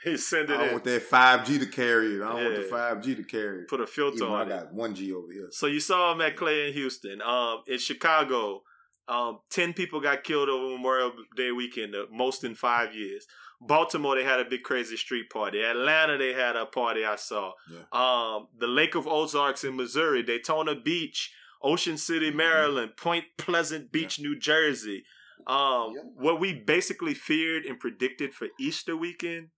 [0.04, 2.22] He send it I in, want that five G to carry it.
[2.22, 3.68] I don't want the five G to carry it.
[3.68, 4.50] put a filter Even I on it.
[4.52, 5.48] got one G over here.
[5.52, 7.22] So you saw him at Clay in Houston.
[7.22, 8.62] Um, in Chicago,
[9.08, 13.26] um, ten people got killed over Memorial Day weekend, the most in five years.
[13.60, 15.64] Baltimore, they had a big crazy street party.
[15.64, 17.54] Atlanta, they had a party I saw.
[17.72, 17.80] Yeah.
[17.92, 22.38] Um, the Lake of Ozarks in Missouri, Daytona Beach, Ocean City, Mm-hmm.
[22.38, 25.06] Maryland, Point Pleasant Beach, New Jersey.
[25.48, 26.02] Um, Yeah.
[26.16, 29.50] what we basically feared and predicted for Easter weekend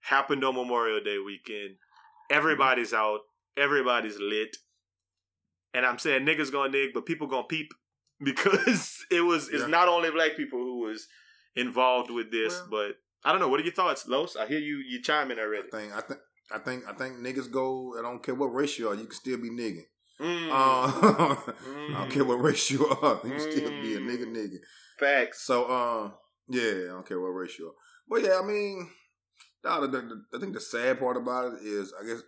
[0.00, 1.76] happened on Memorial Day weekend.
[2.30, 3.20] Everybody's out.
[3.56, 4.56] Everybody's lit.
[5.74, 7.72] And I'm saying niggas gonna nig, but people gonna peep
[8.22, 11.08] because it was it's not only black people who was
[11.56, 13.48] involved with this, Well- but I don't know.
[13.48, 14.36] What are your thoughts, Los?
[14.36, 15.68] I hear you you chiming already.
[15.68, 17.96] I think I think I think I think niggas go.
[17.98, 18.94] I don't care what race you are.
[18.94, 19.86] You can still be nigging.
[20.20, 20.48] Mm.
[20.50, 21.92] Uh, I Mm.
[21.94, 23.20] don't care what race you are.
[23.24, 24.06] You can still be a Mm.
[24.08, 24.56] nigga nigga.
[24.98, 25.42] Facts.
[25.46, 26.10] So, uh,
[26.48, 27.74] yeah, I don't care what race you are.
[28.08, 28.90] But yeah, I mean,
[29.62, 32.22] the, the, the- I think the sad part about it is, I guess,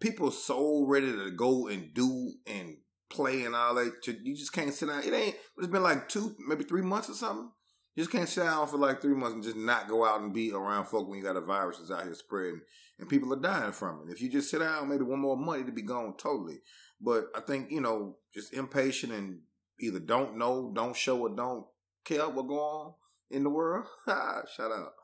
[0.00, 2.76] people so ready to go and do and
[3.10, 4.02] play and all that.
[4.04, 5.02] to- You just can't sit down.
[5.02, 5.36] It ain't.
[5.58, 7.50] It's been like two, maybe three months or something.
[7.94, 10.32] You just can't sit down for like three months and just not go out and
[10.32, 12.60] be around folk when you got a virus that's out here spreading
[13.00, 14.12] and people are dying from it.
[14.12, 16.60] If you just sit down, maybe one more month, it'd be gone totally.
[17.00, 19.40] But I think you know, just impatient and
[19.80, 21.66] either don't know, don't show, or don't
[22.04, 22.94] care what go on
[23.30, 23.86] in the world.
[24.06, 24.94] Shout out,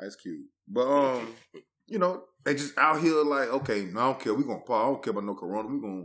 [0.00, 0.46] Ice Cube.
[0.66, 1.34] But um,
[1.86, 4.34] you know, they just out here like, okay, no, I don't care.
[4.34, 4.82] We gonna pause.
[4.82, 5.68] I don't care about no corona.
[5.68, 6.04] We gonna,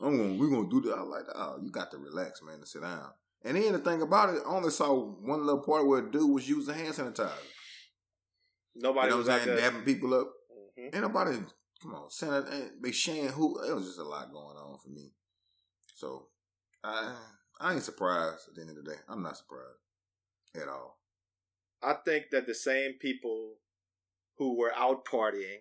[0.00, 0.98] I'm gonna, we gonna do that.
[0.98, 3.10] I'm like, oh, you got to relax, man, and sit down.
[3.44, 6.28] And then the thing about it, I only saw one little part where a dude
[6.30, 7.30] was using hand sanitizer.
[8.74, 9.56] Nobody you know was what I'm saying?
[9.58, 10.32] Dabbing people up.
[10.78, 10.94] Mhm.
[10.94, 11.38] Ain't nobody,
[11.82, 14.90] come on, Santa, eh, Big Shan, who, it was just a lot going on for
[14.90, 15.12] me.
[15.94, 16.28] So,
[16.82, 17.14] I,
[17.60, 18.98] I ain't surprised at the end of the day.
[19.08, 19.78] I'm not surprised
[20.54, 20.98] at all.
[21.82, 23.54] I think that the same people
[24.36, 25.60] who were out partying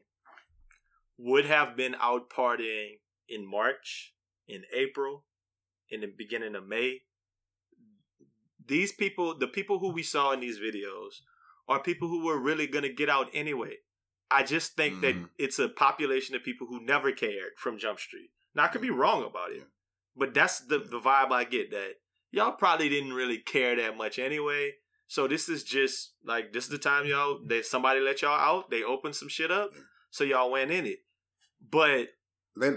[1.18, 4.14] would have been out partying in March,
[4.48, 5.26] in April,
[5.90, 7.02] in the beginning of May.
[8.66, 11.22] These people, the people who we saw in these videos,
[11.68, 13.76] are people who were really going to get out anyway.
[14.30, 15.30] I just think that Mhm.
[15.38, 18.32] it's a population of people who never cared from Jump Street.
[18.54, 18.98] Now, I could be mm-hmm.
[18.98, 19.68] wrong about it,
[20.16, 20.90] but that's the, mm-hmm.
[20.90, 21.96] the vibe I get that
[22.32, 24.74] y'all probably didn't really care that much anyway.
[25.08, 27.48] So this is just like this is the time y'all mm-hmm.
[27.48, 29.72] they somebody let y'all out, they opened some shit up,
[30.12, 31.00] so y'all went in it.
[31.70, 32.10] But
[32.60, 32.72] They,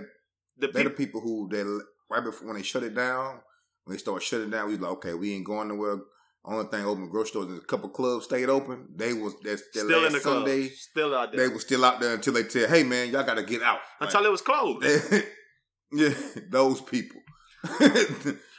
[0.57, 1.63] the they the people, who they
[2.09, 3.41] right before when they shut it down,
[3.85, 5.99] when they start shutting down, we like, okay, we ain't going nowhere.
[6.45, 8.87] Only thing open grocery stores and a couple clubs stayed open.
[8.97, 12.01] They was that's their still in the club, still out there They was still out
[12.01, 13.81] there until they tell, hey man, y'all gotta get out.
[14.01, 14.85] until it was closed.
[15.93, 16.15] yeah,
[16.49, 17.21] those people.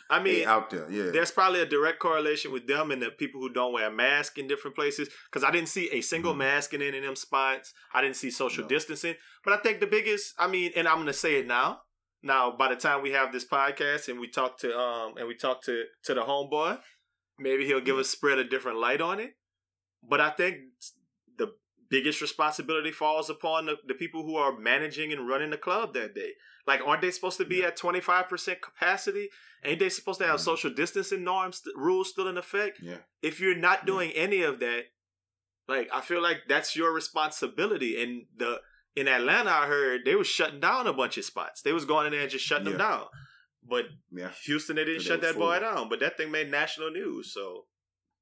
[0.09, 1.09] I mean, out there, yeah.
[1.11, 4.47] there's probably a direct correlation with them and the people who don't wear masks in
[4.47, 5.09] different places.
[5.31, 6.37] Because I didn't see a single Mhm.
[6.39, 7.73] mask in any of them spots.
[7.93, 8.69] I didn't see social No.
[8.69, 9.15] distancing.
[9.43, 11.81] But I think the biggest, I mean, and I'm gonna say it now.
[12.21, 15.35] Now, by the time we have this podcast and we talk to um and we
[15.35, 16.79] talk to to the homeboy,
[17.41, 19.35] maybe he'll give us spread a different light on it.
[20.07, 20.57] But I think
[21.37, 21.53] the
[21.89, 26.15] biggest responsibility falls upon the, the people who are managing and running the club that
[26.15, 26.31] day.
[26.67, 29.29] Like, aren't they supposed to be at 25% capacity?
[29.63, 30.43] Ain't they supposed to have Mhm.
[30.43, 32.79] social distancing norms, rules still in effect?
[32.81, 32.97] yeah.
[33.21, 34.85] If you're not doing any of that,
[35.67, 38.01] like, I feel like that's your responsibility.
[38.01, 38.61] And the
[38.95, 41.61] in Atlanta, I heard they was shutting down a bunch of spots.
[41.61, 43.05] They was going in there and just shutting them down.
[43.67, 44.31] But Yeah.
[44.45, 45.89] Houston, they didn't shut that boy down.
[45.89, 47.33] But that thing made national news.
[47.33, 47.65] So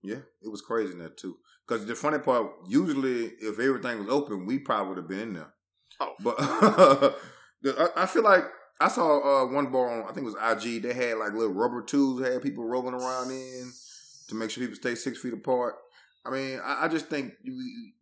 [0.02, 1.38] Yeah, it was crazy in there too.
[1.68, 5.34] Because the funny part, usually if everything was open, we probably would have been in
[5.34, 5.54] there.
[6.00, 6.16] Oh.
[6.20, 6.36] But
[7.80, 8.46] I, I feel like
[8.82, 10.82] I saw uh, one bar on, I think it was IG.
[10.82, 13.72] They had like little rubber tubes, had people rolling around in
[14.30, 15.76] to make sure people stay six feet apart.
[16.26, 17.94] I mean, I, I just think we,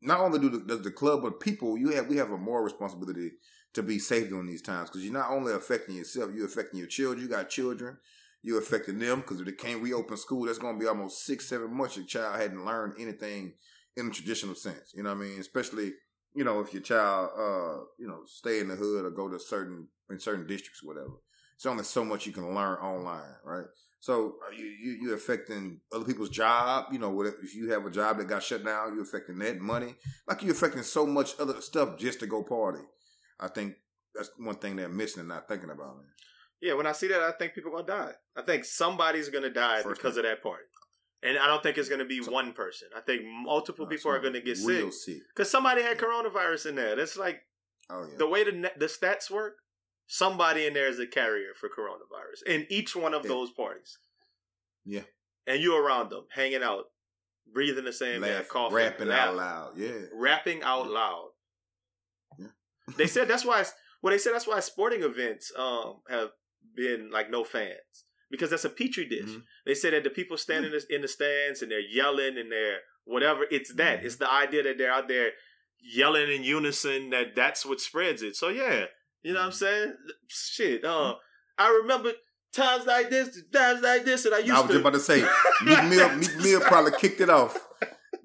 [0.00, 2.62] not only do the, does the club, but people, you have we have a more
[2.62, 3.32] responsibility
[3.74, 6.88] to be safe during these times because you're not only affecting yourself, you're affecting your
[6.88, 7.22] children.
[7.22, 7.98] You got children,
[8.42, 11.46] you're affecting them because if they can't reopen school, that's going to be almost six,
[11.46, 11.96] seven months.
[11.96, 13.54] Your child hadn't learned anything
[13.96, 14.92] in the traditional sense.
[14.94, 15.40] You know what I mean?
[15.40, 15.92] Especially
[16.34, 19.38] you know if your child, uh, you know, stay in the hood or go to
[19.38, 21.14] certain in certain districts, or whatever.
[21.54, 23.66] It's only so much you can learn online, right?
[24.00, 26.86] So you you you affecting other people's job.
[26.92, 29.94] You know, if you have a job that got shut down, you're affecting that money.
[30.28, 32.82] Like you're affecting so much other stuff just to go party.
[33.40, 33.74] I think
[34.14, 36.06] that's one thing they're missing and not thinking about, man.
[36.60, 38.12] Yeah, when I see that, I think people are gonna die.
[38.36, 40.64] I think somebody's gonna die First because of that party,
[41.22, 42.88] and I don't think it's gonna be So- one person.
[42.96, 46.96] I think multiple people are gonna get real sick because somebody had coronavirus in there.
[46.96, 47.42] That's like
[47.90, 48.16] Oh yeah.
[48.16, 49.56] the way the the stats work.
[50.06, 53.28] Somebody in there is a carrier for coronavirus in each one of Yeah.
[53.30, 53.98] those parties.
[54.84, 55.04] Yeah.
[55.46, 56.84] and you're around them, hanging out,
[57.52, 59.76] breathing the same air, coughing, rapping out loud.
[59.76, 60.06] Yeah.
[60.14, 60.92] rapping out Yeah.
[60.92, 61.30] loud.
[62.96, 63.64] They said that's why.
[64.02, 66.30] Well, they said that's why sporting events um have
[66.76, 69.24] been like no fans because that's a petri dish.
[69.30, 69.42] Mhm.
[69.66, 72.50] They said that the people standing in the- in the stands and they're yelling and
[72.52, 73.46] they're whatever.
[73.50, 74.00] It's that.
[74.00, 74.04] Mhm.
[74.04, 75.32] It's the idea that they're out there
[75.78, 77.10] yelling in unison.
[77.10, 78.36] That that's what spreads it.
[78.36, 78.86] So yeah,
[79.22, 79.58] you know what I'm Mm-hmm.
[79.58, 79.96] saying?
[80.28, 80.84] Shit.
[80.84, 81.14] Uh,
[81.56, 82.12] I remember
[82.52, 84.54] times like this, times like this, and I used to.
[84.54, 84.72] I was to.
[84.74, 85.20] just about to say,
[85.64, 87.56] Meek Mill, Meek Mill probably kicked it off.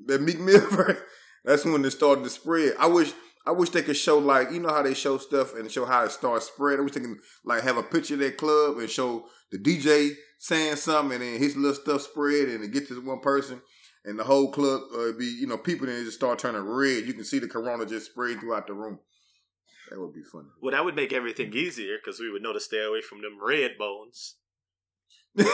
[0.05, 0.67] That Meek Mill,
[1.45, 2.73] that's when it started to spread.
[2.79, 3.11] I wish,
[3.45, 6.03] I wish they could show like, you know how they show stuff and show how
[6.03, 6.79] it starts spread.
[6.79, 10.11] I wish they can like have a picture of their club and show the DJ
[10.37, 13.61] saying something and then his little stuff spread and it get to one person
[14.05, 17.05] and the whole club uh, be, you know, people then just start turning red.
[17.05, 18.99] You can see the corona just spread throughout the room.
[19.89, 20.49] That would be funny.
[20.61, 23.37] well, that would make everything easier because we would know to stay away from them
[23.43, 24.35] red bones.
[25.35, 25.45] would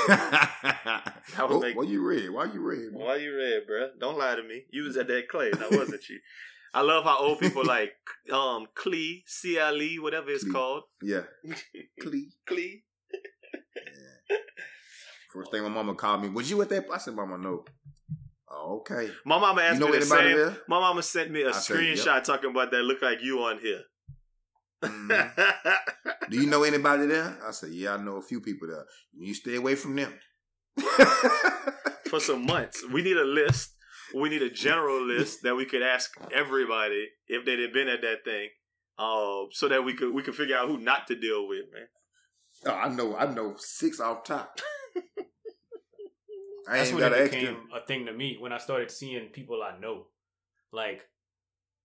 [1.49, 2.29] would make- Why you red?
[2.31, 2.91] Why you red?
[2.91, 3.05] man?
[3.05, 3.99] Why you red, bruh?
[3.99, 4.63] Don't lie to me.
[4.71, 6.19] You was at that clay, now wasn't you?
[6.75, 7.93] I love how old people like
[8.31, 10.53] um Clee, C L E, whatever it's Clee.
[10.53, 10.83] called.
[11.01, 11.21] Yeah.
[12.01, 12.29] Clee.
[12.45, 12.83] Clee.
[15.33, 16.85] First thing my mama called me, was you at that?
[16.93, 17.65] I said, Mama, no.
[18.49, 19.09] Oh, okay.
[19.25, 20.35] My mama asked You know me the same.
[20.37, 20.57] there?
[20.69, 23.59] My mama sent me a I said, screenshot talking about that look like you on
[23.59, 23.81] here.
[24.81, 25.31] Mhm.
[26.29, 27.37] Do you know anybody there?
[27.45, 28.85] I said, Yeah, I know a few people there.
[29.17, 30.13] You stay away from them.
[32.09, 32.83] For some months.
[32.93, 33.74] We need a list.
[34.15, 38.01] We need a general list that we could ask everybody if they'd have been at
[38.01, 38.49] that thing.
[38.97, 41.87] Uh, so that we could we could figure out who not to deal with, man.
[42.67, 44.59] oh, I know, I know six off top.
[46.67, 47.67] I That's when it became them.
[47.75, 50.07] a thing to me when I started seeing people I know.
[50.71, 51.07] Like,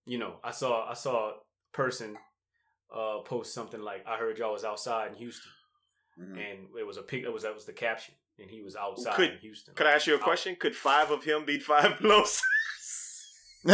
[0.05, 1.33] you know, I saw I saw a
[1.73, 2.17] person
[2.95, 5.51] uh post something like, "I heard y'all was outside in Houston,"
[6.19, 6.31] Mhm.
[6.37, 7.23] and it was a pic.
[7.23, 9.73] It was that was the caption, and he was outside Could- in Houston.
[9.75, 10.55] Could I ask you a Out- question?
[10.59, 12.41] Could five of him beat five blows?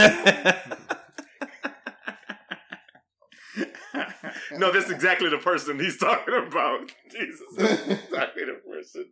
[4.54, 6.92] no, that's exactly the person he's talking about.
[7.12, 9.06] Jesus, that's exactly the person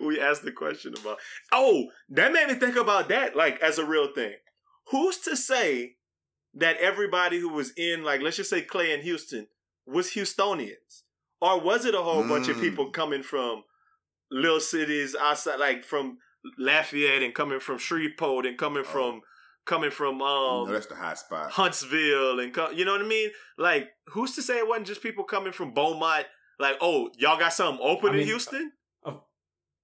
[0.00, 1.18] we asked the question about.
[1.52, 4.34] Oh, that made me think about that, like as a real thing.
[4.90, 5.94] Who's to say
[6.54, 9.46] that everybody who was in, like, let's just say Clay and Houston,
[9.86, 11.02] was Houstonians,
[11.40, 12.60] or was it a whole bunch of Mm.
[12.60, 13.62] people coming from
[14.30, 16.18] little cities outside, like from
[16.58, 18.90] Lafayette and coming from Shreveport and coming Oh.
[18.92, 19.20] from
[19.66, 21.50] coming from um know, that's the hot spot.
[21.50, 23.30] Huntsville and co- you know what I mean?
[23.58, 26.26] Like, who's to say it wasn't just people coming from Beaumont?
[26.58, 28.72] Like, oh, y'all got something open I in Houston?
[29.02, 29.20] Of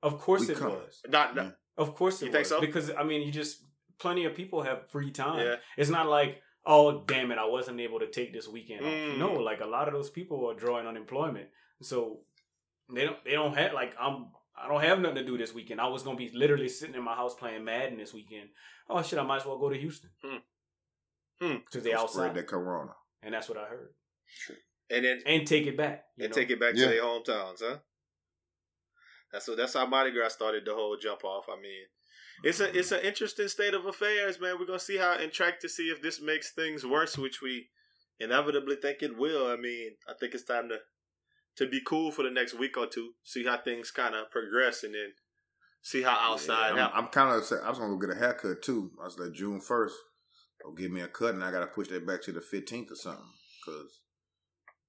[0.03, 0.77] of course We it coming.
[0.77, 1.01] was.
[1.09, 1.55] Not, not Mm.
[1.79, 2.59] Of course it You think so?
[2.61, 3.63] Because I mean, you just
[3.99, 5.41] plenty of people have free time.
[5.47, 5.57] Yeah.
[5.77, 9.13] It's not like, oh damn it, I wasn't able to take this weekend Mm.
[9.13, 9.19] off.
[9.19, 11.49] No, like a lot of those people are drawing unemployment.
[11.83, 12.21] So
[12.93, 15.81] they don't they don't have like I'm I don't have nothing to do this weekend.
[15.81, 18.49] I was gonna be literally sitting in my house playing Madden this weekend.
[18.89, 20.11] Oh shit, I might as well go to Houston.
[20.23, 20.37] Hmm.
[21.41, 21.57] Hmm.
[21.65, 22.35] Because they spread outside.
[22.35, 22.93] that corona.
[23.23, 23.91] And that's what I heard.
[24.91, 26.05] and then And take it back.
[26.17, 26.41] you and know?
[26.41, 26.85] take it back Yeah.
[26.87, 27.79] to their hometowns, huh?
[29.33, 29.57] That's what.
[29.57, 31.47] That's how Mardi Gras started the whole jump off.
[31.49, 31.87] I mean,
[32.45, 34.57] it's a it's an interesting state of affairs, man.
[34.59, 37.69] We're gonna see how and track to see if this makes things worse, which we
[38.21, 39.47] inevitably think it will.
[39.49, 40.79] I mean, I think it's time to
[41.57, 44.85] to be cool for the next week or two, see how things kind of progress,
[44.85, 45.13] and then
[45.83, 46.77] see how outside.
[46.77, 47.39] Yeah, I'm, I'm kind of.
[47.39, 47.63] upset.
[47.65, 48.91] I was gonna go get a haircut too.
[49.01, 49.95] I was like June first.
[50.65, 52.97] Go give me a cut, and I gotta push that back to the fifteenth or
[52.97, 53.25] something.
[53.65, 54.01] Cause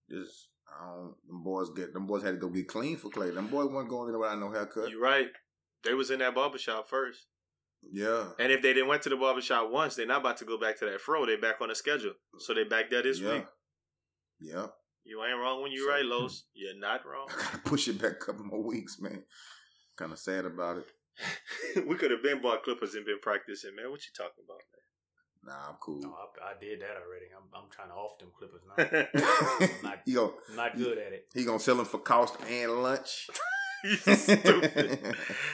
[0.09, 1.15] this, I don't.
[1.27, 1.93] Them boys get.
[1.93, 3.31] Them boys had to go get clean for Clay.
[3.31, 4.89] Them boys weren't going anywhere without no haircut.
[4.89, 5.27] You're right.
[5.83, 7.27] They was in that barbershop first.
[7.91, 8.29] Yeah.
[8.39, 10.79] And if they didn't went to the barbershop once, they're not about to go back
[10.79, 11.25] to that fro.
[11.25, 12.13] They back on the schedule.
[12.39, 13.33] So they back there this yeah.
[13.33, 13.45] week.
[14.39, 14.67] Yeah.
[15.07, 16.43] You ain't wrong when you So- right, Los.
[16.53, 17.27] You're not wrong.
[17.31, 19.23] I gotta push it back a couple more weeks, man.
[19.95, 20.87] Kind of sad about it.
[21.87, 23.89] we could have been bought Clippers and been practicing, man.
[23.89, 25.53] What you talking about, man?
[25.55, 26.01] Nah, I'm cool.
[26.01, 27.27] No, I, I did that already.
[27.35, 28.83] I'm, I'm trying to off them Clippers now.
[29.59, 29.69] man?
[29.81, 31.27] not, he gonna I'm not good at it.
[31.33, 33.29] he gonna sell them for cost and lunch.
[33.85, 34.99] you stupid.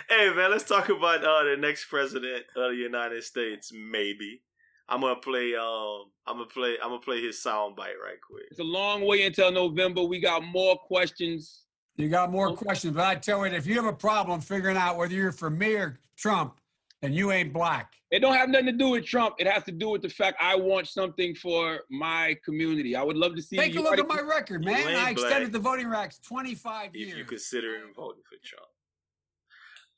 [0.09, 3.71] hey, man, let's talk about uh, the next president of the United States.
[3.71, 4.41] Maybe
[4.89, 5.55] I'm gonna play.
[5.55, 6.75] Um, I'm gonna play.
[6.81, 8.45] I'm gonna play his sound bite right quick.
[8.51, 10.03] It's a long way until November.
[10.03, 11.63] We got more questions.
[11.95, 12.55] You got more Oh.
[12.55, 15.49] questions, but I tell you, if you have a problem figuring out whether you're for
[15.49, 16.59] me or Trump,
[17.01, 17.93] and you ain't black.
[18.11, 19.35] It don't have nothing to do with Trump.
[19.39, 22.95] It has to do with the fact I want something for my community.
[22.95, 24.75] I would love to see Take a you look at my record, man.
[24.87, 27.17] ain't I extended the voting rights 25 If years.
[27.17, 28.69] you consider voting for Trump,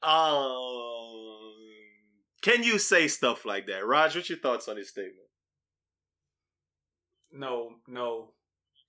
[0.02, 1.54] um,
[2.46, 4.16] can you say stuff like that, Raj?
[4.16, 5.28] What's your thoughts on this statement?
[7.34, 8.34] No, no.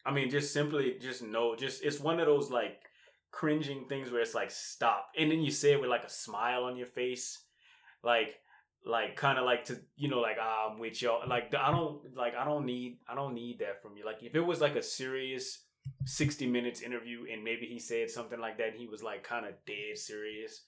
[0.05, 1.57] I mean, just simply, just no.
[1.57, 2.83] Just it's one of those like
[3.31, 6.65] cringing things where it's like stop, and then you say it with like a smile
[6.65, 7.45] on your face,
[8.05, 8.35] like,
[8.85, 11.27] like kind of like to you know like ah, I'm with y'all.
[11.27, 14.05] Like I don't like I don't need I don't need that from you.
[14.05, 15.63] Like if it was like a serious
[16.05, 19.47] sixty minutes interview and maybe he said something like that, and he was like kind
[19.47, 20.61] of dead serious.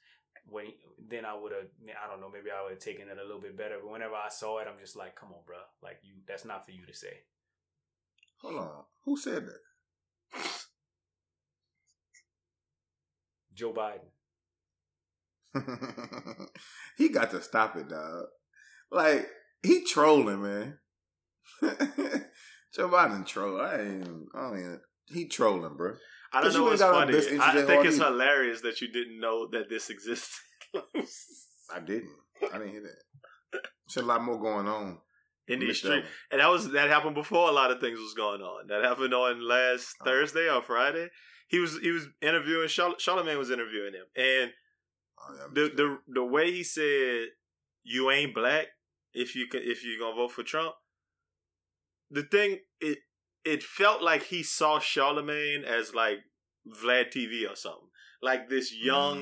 [0.50, 0.66] When
[1.08, 3.40] then I would have I don't know maybe I would have taken it a little
[3.40, 3.76] bit better.
[3.82, 5.56] But whenever I saw it, I'm just like, come on, bro.
[5.82, 7.22] Like you, that's not for you to say.
[8.42, 8.84] Hold on.
[9.04, 9.60] Who said that?
[13.54, 14.08] Joe Biden.
[16.96, 18.26] he got to stop it, dog.
[18.90, 19.26] Like
[19.62, 20.78] he trolling, man.
[22.74, 23.60] Joe Biden troll.
[23.60, 24.08] I ain't.
[24.34, 24.80] I don't.
[25.08, 25.94] He trolling, bro.
[26.32, 27.38] I don't know what's ain't got no funny.
[27.40, 30.40] I think it's hilarious that you didn't know that this existed.
[30.74, 32.10] I didn't.
[32.42, 33.60] I didn't hear that.
[33.86, 34.98] There's a lot more going on
[35.46, 36.06] in that streets.
[36.30, 38.66] And that was that happened before a lot of things was going on.
[38.68, 40.04] That happened on last Oh.
[40.04, 41.08] Thursday or Friday.
[41.48, 44.52] He was he was interviewing Charl- Charlemagne was interviewing him, and
[45.20, 47.28] Oh, yeah, the the the way he said
[47.82, 48.66] you ain't black
[49.12, 50.74] if you can if you're gonna vote for Trump.
[52.10, 52.98] The thing it
[53.52, 56.18] it felt like he saw Charlemagne as like
[56.82, 57.88] Vlad TV or something,
[58.22, 59.18] like this young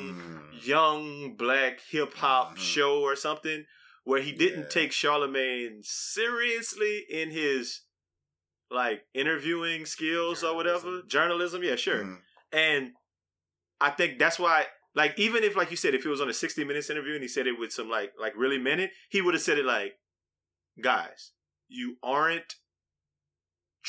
[0.53, 0.67] Mm.
[0.67, 2.59] young black hip hop Mhm.
[2.73, 3.65] show or something
[4.05, 4.69] where he didn't Yeah.
[4.79, 7.83] take Charlemagne seriously in his
[8.71, 11.09] like interviewing skills or whatever Journalism.
[11.09, 12.23] journalism yeah sure Mm.
[12.53, 12.93] and
[13.81, 16.33] i think that's why like even if like you said if it was on a
[16.35, 19.21] 60 minutes interview and he said it with some like like really meant it he
[19.23, 19.93] would have said it like
[20.83, 21.33] guys
[21.69, 22.57] you aren't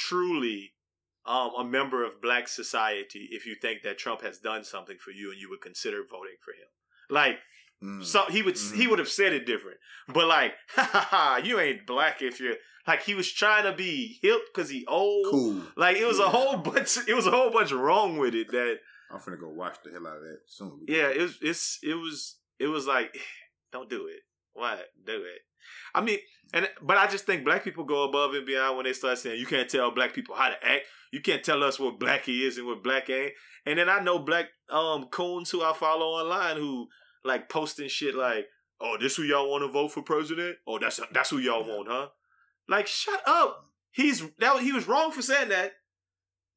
[0.07, 0.73] truly
[1.25, 5.11] um, a member of black society if you think that trump has done something for
[5.11, 6.69] you and you would consider voting for him
[7.09, 7.37] like
[7.83, 8.03] Mm.
[8.03, 8.89] so he would he Mhm.
[8.89, 9.77] would have said it different,
[10.07, 12.55] but like, ha ha ha, you ain't black if you're
[12.87, 15.27] like he was trying to be hip because he old.
[15.29, 15.61] cool.
[15.75, 16.97] Like it was a whole bunch.
[17.07, 18.49] It was a whole bunch wrong with it.
[18.49, 18.77] That
[19.11, 20.85] I'm gonna go watch the hell out of that soon.
[20.87, 23.15] yeah, it was it's it was it was like,
[23.71, 24.21] don't do it.
[24.57, 25.41] Why do it?
[25.93, 26.17] I mean,
[26.53, 29.39] and but I just think black people go above and beyond when they start saying
[29.39, 30.85] you can't tell black people how to act.
[31.11, 33.33] You can't tell us what black he is and what black ain't.
[33.65, 36.87] And then I know black um coons who I follow online who
[37.23, 38.47] like posting shit like,
[38.81, 40.57] "Oh, this who y'all want to vote for president?
[40.65, 42.07] Oh, that's that's who y'all want, huh?"
[42.67, 43.65] Like, shut up.
[43.91, 45.73] He's that he was wrong for saying that,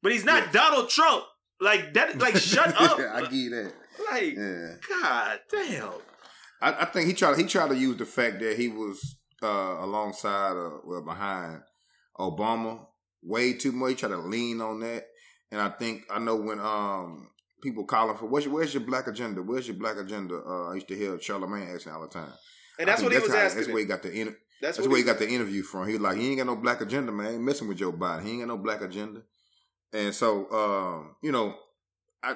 [0.01, 0.53] but he's not Yes.
[0.53, 1.25] Donald Trump.
[1.59, 2.17] Like that.
[2.17, 2.99] Like, shut up.
[2.99, 3.73] I give you that.
[4.11, 4.75] Like, Yeah.
[4.89, 5.91] God damn.
[6.61, 7.37] I, I think he tried.
[7.37, 11.61] He tried to use the fact that he was uh, alongside, uh, well, behind
[12.19, 12.85] Obama
[13.23, 13.89] way too much.
[13.91, 15.05] He tried to lean on that,
[15.51, 17.29] and I think I know when um
[17.63, 19.41] people calling for where's your, where's your black agenda?
[19.41, 20.41] Where's your black agenda?
[20.45, 22.31] Uh, I used to hear Charlemagne asking all the time,
[22.79, 23.61] And that's what he was how- asking.
[23.61, 25.87] That's where he got the inter- That's, That's where he got the interview from.
[25.87, 27.27] He was like, he ain't got no black agenda, man.
[27.27, 28.23] He ain't messing with Joe Biden.
[28.23, 29.21] He ain't got no black agenda.
[29.93, 31.55] And so, um, you know,
[32.23, 32.35] I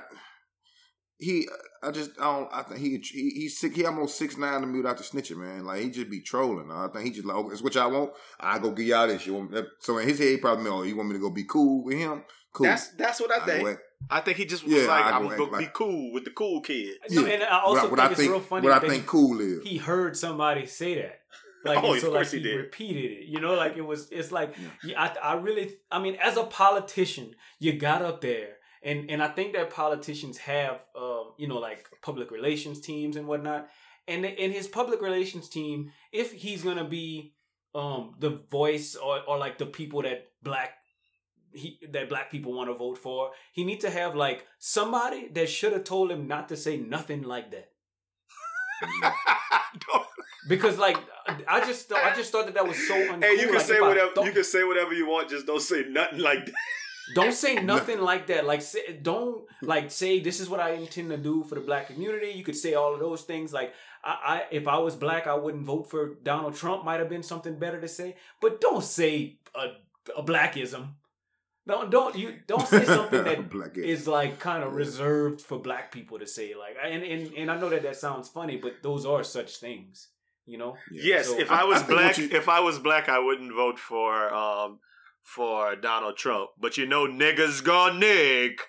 [1.18, 1.48] he,
[1.82, 3.76] I just, I don't, I think he, he he's sick.
[3.76, 5.66] He almost six nine to mute out the snitching, man.
[5.66, 6.70] Like he just be trolling.
[6.72, 8.12] I think he just like, oh, it's what y'all want.
[8.40, 9.26] I go give y'all this.
[9.26, 11.22] You want me that- so in his head, he probably, oh, you want me to
[11.22, 12.24] go be cool with him?
[12.54, 12.66] Cool.
[12.68, 13.68] That's that's what I I think.
[13.70, 16.26] act- I think he just was Yeah, like, I I'm gonna act be cool with
[16.26, 16.98] the cool kids.
[17.10, 17.34] No, Yeah.
[17.34, 19.06] and I also what, I- what think I it's think, real funny what I think
[19.08, 19.64] cool is.
[19.64, 21.20] he heard somebody say that.
[21.64, 22.56] Like Oh, and of so course like he he, did.
[22.58, 23.26] repeated it.
[23.28, 26.44] You know, like it was it's like yeah, I I really I mean, as a
[26.44, 28.55] politician, you got up there
[28.86, 33.28] and and I think that politicians have um, you know, like public relations teams and
[33.28, 33.68] whatnot.
[34.08, 37.34] And in his public relations team, if he's gonna be
[37.74, 40.74] um the voice or, or like the people that black
[41.52, 45.50] he that black people want to vote for, he needs to have like somebody that
[45.50, 47.70] should have told him not to say nothing like that.
[50.48, 50.98] Because like
[51.48, 53.24] I just I just thought that that was so uncool.
[53.24, 55.30] hey, you can Like, say whatever you can say whatever you want.
[55.30, 56.54] Just don't say nothing like that.
[57.14, 58.46] Don't say nothing like that.
[58.46, 61.88] Like say, don't like say this is what I intend to do for the black
[61.88, 62.32] community.
[62.32, 63.54] You could say all of those things.
[63.54, 66.84] Like I, I if I was black, I wouldn't vote for Donald Trump.
[66.84, 68.16] Might have been something better to say.
[68.42, 69.74] But don't say a,
[70.18, 70.94] a blackism.
[71.68, 75.92] Don't don't you don't say something that Black is like kind of reserved for black
[75.92, 76.54] people to say.
[76.54, 80.10] Like and and and I know that that sounds funny, but those are such things.
[80.46, 80.76] You know.
[80.92, 83.10] Yes, So, if I- I, I was think what black, you- if I was black,
[83.10, 84.80] I wouldn't vote for um
[85.26, 86.52] for Donald Trump.
[86.58, 88.62] But you know, niggas gonna nig.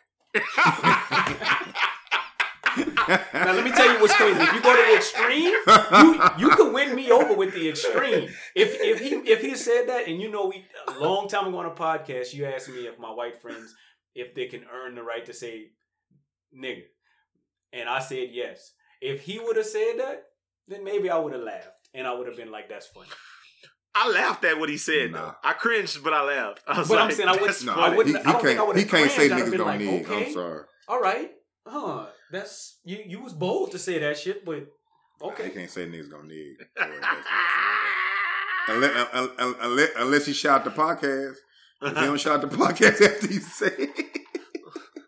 [3.07, 4.41] Now let me tell you what's crazy.
[4.41, 5.55] If you go to the extreme,
[6.03, 8.29] you you can win me over with the extreme.
[8.55, 11.59] If if he if he said that, and you know, we a long time ago
[11.59, 13.75] on a podcast, you asked me if my white friends
[14.15, 15.67] if they can earn the right to say
[16.57, 16.83] nigga,
[17.73, 18.73] and I said yes.
[19.01, 20.25] If he would have said that,
[20.67, 23.09] then maybe I would have laughed, and I would have been like, "That's funny."
[23.99, 25.19] I laughed at what he said Nah.
[25.19, 25.35] though.
[25.43, 26.61] I cringed, but I laughed.
[26.67, 27.97] I was But I'm saying I wouldn't- No, I funny.
[27.97, 28.67] wouldn't- he, I don't think I can't.
[28.69, 29.33] would've He can't say cringed.
[29.33, 30.05] I'd niggas been don't like, need.
[30.07, 30.27] okay.
[30.27, 30.65] I'm sorry.
[30.89, 31.31] All right,
[31.67, 32.07] huh?
[32.31, 32.99] That's you.
[33.07, 34.67] You was bold to say that shit, but
[35.23, 35.45] okay.
[35.45, 36.57] He can't say niggas gonna need.
[38.69, 41.37] unless, un- un- unless, unless he shot the podcast.
[41.83, 44.21] If he don't shout the podcast after he say it.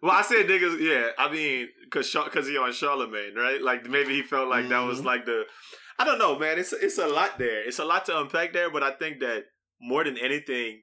[0.03, 0.81] Well, I said niggas.
[0.81, 3.61] Yeah, I mean, cause cause he on Charlemagne, right?
[3.61, 5.05] Like maybe he felt like that was Mhm.
[5.05, 5.45] like the.
[5.99, 6.59] I don't know, man.
[6.59, 7.67] It's it's a lot there.
[7.67, 9.45] It's a lot to unpack there, but I think that
[9.81, 10.83] more than anything,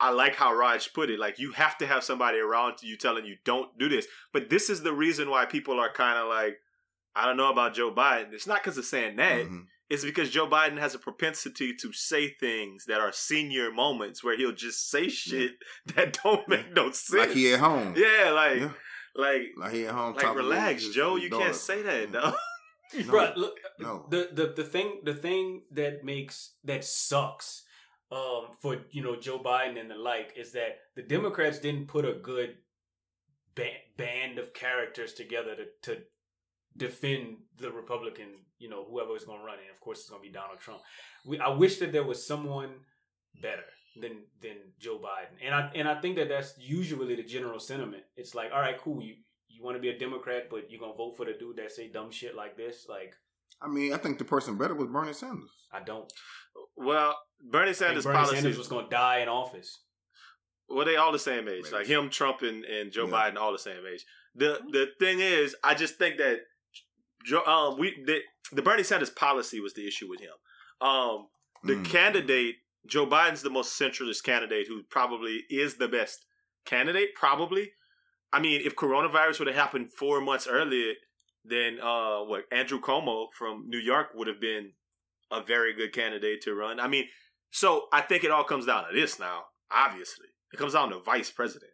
[0.00, 1.18] I like how Raj put it.
[1.18, 4.06] Like you have to have somebody around you telling you don't do this.
[4.32, 6.56] But this is the reason why people are kind of like,
[7.14, 8.32] I don't know about Joe Biden.
[8.32, 9.46] It's not because of saying that.
[9.46, 9.64] Mhm.
[9.88, 14.36] It's because Joe Biden has a propensity to say things that are senior moments where
[14.36, 15.52] he'll just say shit
[15.94, 17.12] that don't make no sense.
[17.28, 17.94] Like he at home.
[17.96, 18.70] Yeah, like Yeah.
[19.14, 20.14] like Like he at home.
[20.16, 21.16] like relax, Joe.
[21.16, 21.44] You daughter.
[21.44, 22.12] can't say that, Mm.
[22.12, 22.34] though.
[22.94, 23.12] No.
[23.12, 24.06] Bruh, look, No.
[24.10, 27.64] the, the the thing the thing that makes that sucks
[28.12, 32.04] um for you know Joe Biden and the like is that the Democrats didn't put
[32.04, 32.56] a good
[33.54, 36.02] ba- band of characters together to to
[36.76, 38.28] defend the Republican,
[38.58, 39.72] you know, whoever is going to run it.
[39.72, 40.80] Of course, it's going to be Donald Trump.
[41.26, 42.70] We I wish that there was someone
[43.42, 43.64] better
[44.00, 48.02] than than Joe Biden, and I and I think that that's usually the general sentiment.
[48.16, 49.14] It's like, all right, cool, you
[49.56, 51.88] you want to be a Democrat, but you're gonna vote for the dude that say
[51.88, 53.14] dumb shit like this, like.
[53.62, 55.50] I mean, I think the person better was Bernie Sanders.
[55.72, 56.12] I don't.
[56.76, 58.38] Well, Bernie I think Sanders' Bernie policies.
[58.40, 59.80] Sanders was going to die in office.
[60.68, 61.64] well, they all the same age.
[61.64, 63.12] Maybe Like him, Trump, and, and Joe Yeah.
[63.12, 64.04] Biden, all the same age.
[64.34, 66.40] The the thing is, I just think that
[67.24, 68.18] Joe, um, we the,
[68.52, 70.32] the Bernie Sanders policy was the issue with him.
[70.86, 71.28] Um,
[71.64, 71.84] the Mm.
[71.86, 76.26] candidate Joe Biden's the most centralist candidate who probably is the best
[76.66, 77.14] candidate.
[77.14, 77.72] Probably,
[78.32, 80.92] I mean, if coronavirus would have happened four months earlier,
[81.44, 84.72] then uh, what Andrew Cuomo from New York would have been
[85.30, 86.80] a very good candidate to run.
[86.80, 87.04] I mean,
[87.50, 89.44] so I think it all comes down to this now.
[89.70, 91.70] Obviously, it comes down to vice president.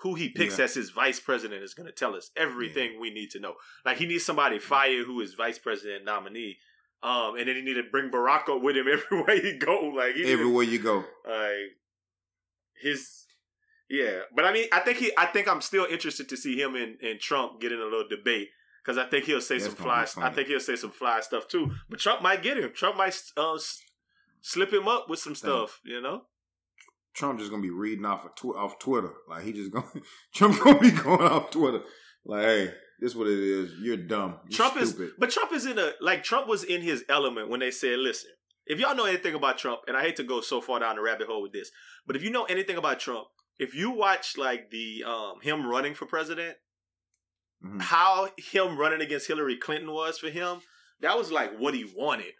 [0.00, 0.64] Who he picks Yeah.
[0.64, 3.54] as his vice president is going to tell us everything we need to know.
[3.84, 6.56] Like he needs somebody fire who is vice president nominee.
[7.04, 9.92] Um, and then he need to bring Barack up with him everywhere he go.
[9.94, 11.04] Like he need to- Everywhere you go.
[11.26, 11.76] like
[12.80, 13.21] his
[13.90, 16.74] yeah but i mean i think he i think i'm still interested to see him
[16.74, 18.48] and, and trump get in a little debate
[18.82, 21.48] because i think he'll say That's some fly i think he'll say some fly stuff
[21.48, 23.58] too but trump might get him trump might uh,
[24.40, 26.22] slip him up with some stuff you know
[27.14, 29.12] Trump just gonna be reading off of tw- off Twitter.
[29.28, 29.84] Like he just gonna
[30.34, 31.82] Trump gonna be going off Twitter.
[32.24, 32.70] Like, hey,
[33.02, 33.72] this what it is.
[33.80, 34.36] You're dumb.
[34.48, 35.02] You're trump stupid.
[35.02, 37.98] is but trump is in a like trump was in his element when they said
[37.98, 38.30] listen
[38.64, 41.02] if y'all know anything about trump and i hate to go so far down the
[41.02, 41.70] rabbit hole with this
[42.06, 43.26] but if you know anything about trump
[43.58, 46.56] if you watch like the um him running for president
[47.64, 47.80] Mhm.
[47.80, 50.62] how him running against Hillary Clinton was for him,
[51.00, 52.34] that was like what he wanted.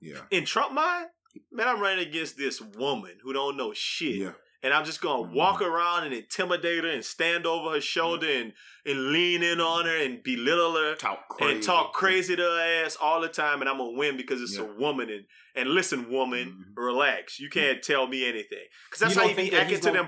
[0.00, 0.20] Yeah.
[0.30, 1.08] In Trump mind,
[1.50, 4.14] man, I'm running against this woman who don't know shit.
[4.16, 4.32] Yeah.
[4.62, 8.52] And I'm just gonna walk around and intimidate her and stand over her shoulder and,
[8.84, 11.54] and lean in on her and belittle her Talk crazy.
[11.54, 14.56] and talk crazy to her ass all the time and I'm gonna win because it's
[14.56, 14.64] Yeah.
[14.64, 16.72] a woman and and listen, woman, Mhm.
[16.76, 17.38] relax.
[17.40, 18.64] You can't tell me anything.
[18.90, 19.98] Because that's You how don't he be that acting he's to gonna-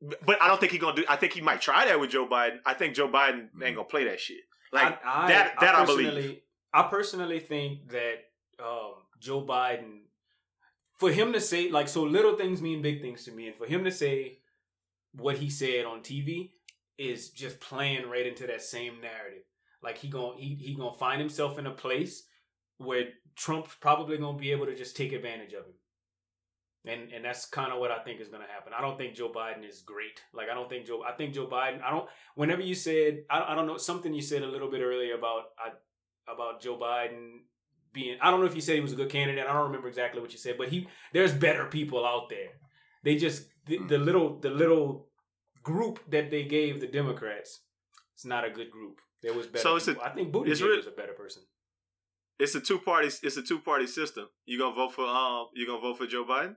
[0.00, 0.16] them.
[0.26, 2.28] But I don't think he gonna do I think he might try that with Joe
[2.28, 2.58] Biden.
[2.64, 3.62] I think Joe Biden Mm-hmm.
[3.64, 4.42] ain't gonna play that shit.
[4.72, 6.40] Like I, I, that that I, personally, believe.
[6.72, 8.14] I personally think that
[8.60, 10.02] um, Joe Biden,
[11.04, 13.66] for him to say like so, little things mean big things to me, and for
[13.66, 14.38] him to say
[15.12, 16.52] what he said on TV
[16.96, 19.44] is just playing right into that same narrative.
[19.82, 22.24] Like he gonna he he gonna find himself in a place
[22.78, 23.04] where
[23.36, 25.74] Trump's probably gonna be able to just take advantage of him.
[26.86, 28.72] And and that's kind of what I think is gonna happen.
[28.74, 30.22] I don't think Joe Biden is great.
[30.32, 31.02] Like I don't think Joe.
[31.06, 31.82] I think Joe Biden.
[31.82, 32.08] I don't.
[32.34, 35.42] Whenever you said, I, I don't know something you said a little bit earlier about
[35.58, 37.40] I, about Joe Biden
[37.94, 38.18] being.
[38.20, 39.46] I don't know if you said he was a good candidate.
[39.46, 42.50] I don't remember exactly what you said, but he there's better people out there.
[43.02, 45.08] They just the, the little the little
[45.62, 47.60] group that they gave the Democrats.
[48.14, 49.00] It's not a good group.
[49.22, 49.62] There was better.
[49.62, 50.02] So it's people.
[50.02, 51.42] I think it's Buttigieg re- was a better person.
[52.38, 54.26] It's a two party it's a two party system.
[54.44, 56.56] You gonna vote for um you gonna vote for Joe Biden?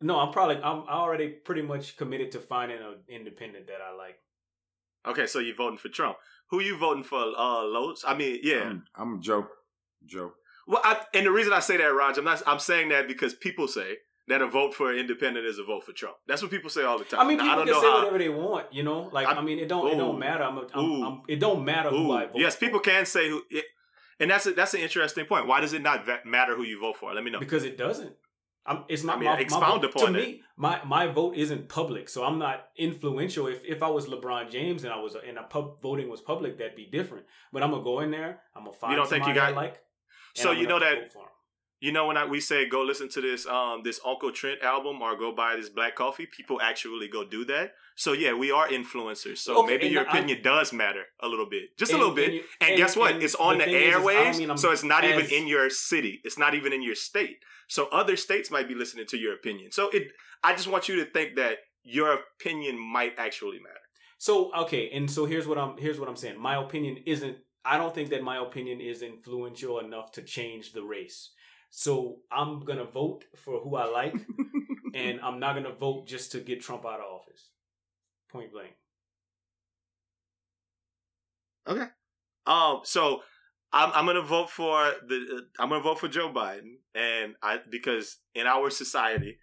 [0.00, 4.16] No, I'm probably I'm already pretty much committed to finding an independent that I like.
[5.06, 6.16] Okay, so you're voting for Trump.
[6.50, 8.04] Who you voting for, uh Lowe's?
[8.06, 8.62] I mean, yeah.
[8.64, 9.46] I'm, I'm Joe.
[10.06, 10.32] Joe.
[10.66, 12.42] Well, I, and the reason I say that, Raj, I'm not.
[12.46, 13.96] I'm saying that because people say
[14.28, 16.16] that a vote for an independent is a vote for Trump.
[16.26, 17.20] That's what people say all the time.
[17.20, 17.98] I mean, Now, people I don't can know say how.
[17.98, 19.08] whatever they want, you know.
[19.12, 20.44] Like, I'm- i mean, it don't it don't matter.
[20.44, 21.04] I'm, a, I'm, Ooh.
[21.06, 22.36] I'm it don't matter who Ooh, I vote.
[22.36, 23.64] yes, people can say who, it,
[24.20, 25.46] and that's a, that's an interesting point.
[25.46, 27.14] Why does it not matter who you vote for?
[27.14, 27.38] Let me know.
[27.40, 28.12] because it doesn't.
[28.66, 29.90] I'm, it's not I mean, my, my expound vote.
[29.96, 30.22] upon to it.
[30.28, 30.42] me.
[30.58, 33.46] My my vote isn't public, so I'm not influential.
[33.46, 36.58] If if I was LeBron James and I was and a pub voting was public,
[36.58, 37.24] that'd be different.
[37.50, 38.40] But I'm gonna go in there.
[38.54, 38.90] I'm gonna find.
[38.92, 39.80] You don't think you got- like?
[40.38, 41.28] And So you know that vote for 'em.
[41.80, 45.00] You know when I, we say go listen to this um this Uncle Trent album
[45.00, 47.72] or go buy this black coffee, people actually go do that.
[47.96, 49.38] So yeah, we are influencers.
[49.38, 52.14] So Okay, maybe and your I- opinion does matter a little bit, just a little
[52.14, 52.26] bit.
[52.28, 53.12] and you- And, and- guess what?
[53.12, 55.46] and it's on the the, thing is, I airwaves, mean, so it's not even in
[55.46, 56.20] your city.
[56.24, 57.38] It's not even in your state.
[57.68, 59.70] So other states might be listening to your opinion.
[59.72, 60.04] So it,
[60.42, 63.84] I just want you to think that your opinion might actually matter.
[64.18, 66.38] So okay, and so here's what I'm here's what I'm saying.
[66.40, 67.36] My opinion isn't.
[67.68, 71.32] I don't think that my opinion is influential enough to change the race.
[71.68, 74.14] So I'm gonna vote for who I like,
[74.94, 77.50] and I'm not gonna vote just to get Trump out of office.
[78.32, 78.72] Point blank.
[81.66, 81.88] Okay.
[82.46, 83.22] Um, so
[83.70, 87.58] I'm I'm gonna vote for the uh, I'm gonna vote for Joe Biden, and I
[87.70, 89.36] because in our society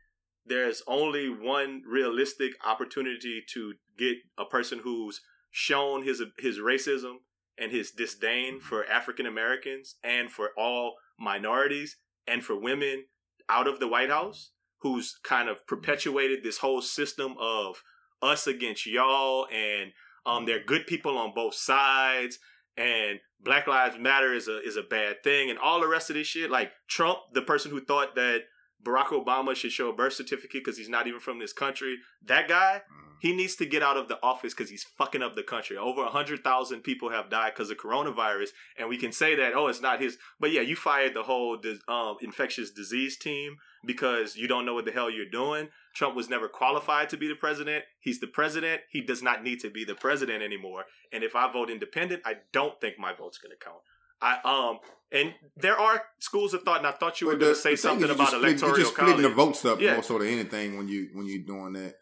[0.48, 5.22] there's only one realistic opportunity to get a person who's
[5.52, 7.18] shown his his racism
[7.58, 11.98] and his disdain for African Americans and for all minorities
[12.28, 13.06] and for women
[13.50, 17.84] out of the White House, who's kind of perpetuated this whole system of
[18.22, 19.92] us against y'all, and
[20.26, 22.40] um, they're good people on both sides
[22.78, 26.16] and Black Lives Matter is a is a bad thing, and all the rest of
[26.16, 26.50] this shit.
[26.50, 28.42] Like Trump, the person who thought that
[28.84, 32.48] Barack Obama should show a birth certificate because he's not even from this country, that
[32.48, 32.82] guy,
[33.20, 35.78] he needs to get out of the office because he's fucking up the country.
[35.78, 39.54] Over a hundred thousand people have died because of coronavirus, and we can say that
[39.56, 40.18] oh, it's not his.
[40.40, 41.58] But yeah, you fired the whole
[41.88, 45.70] um, infectious disease team because you don't know what the hell you're doing.
[45.96, 47.86] Trump was never qualified to be the president.
[48.00, 48.82] He's the president.
[48.92, 50.86] He does not need to be the president anymore.
[51.12, 53.82] And if I vote independent, I don't think my vote's going to count.
[54.22, 54.80] I um
[55.12, 58.10] and there are schools of thought, and I thought you were going to say something
[58.10, 59.22] about you're electoral Split, you're college.
[59.22, 59.94] the votes up Yeah.
[59.94, 61.96] more so than anything when you when you're doing that.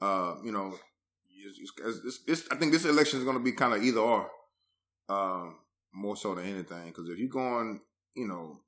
[0.00, 0.74] Uh, you know,
[1.44, 1.72] it's,
[2.04, 4.30] it's, it's, I think this election is going to be kind of either or,
[5.08, 5.56] um,
[5.92, 6.86] more so than anything.
[6.88, 7.80] Because if you're going,
[8.14, 8.60] you know,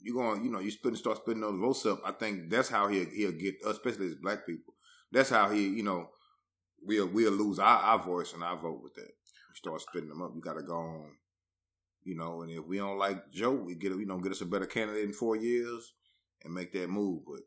[0.00, 2.00] you're going, you know, you splitting, start splitting those votes up.
[2.04, 4.74] I think that's how he'll he'll get, especially as black people.
[5.10, 6.10] That's how he, you know,
[6.82, 9.02] we'll we'll lose our, our voice and our vote with that.
[9.02, 10.32] You start splitting them up.
[10.34, 11.10] You got to go on.
[12.04, 14.46] You know, and if we don't like Joe, we get you know get us a
[14.46, 15.92] better candidate in four years
[16.44, 17.22] and make that move.
[17.26, 17.40] But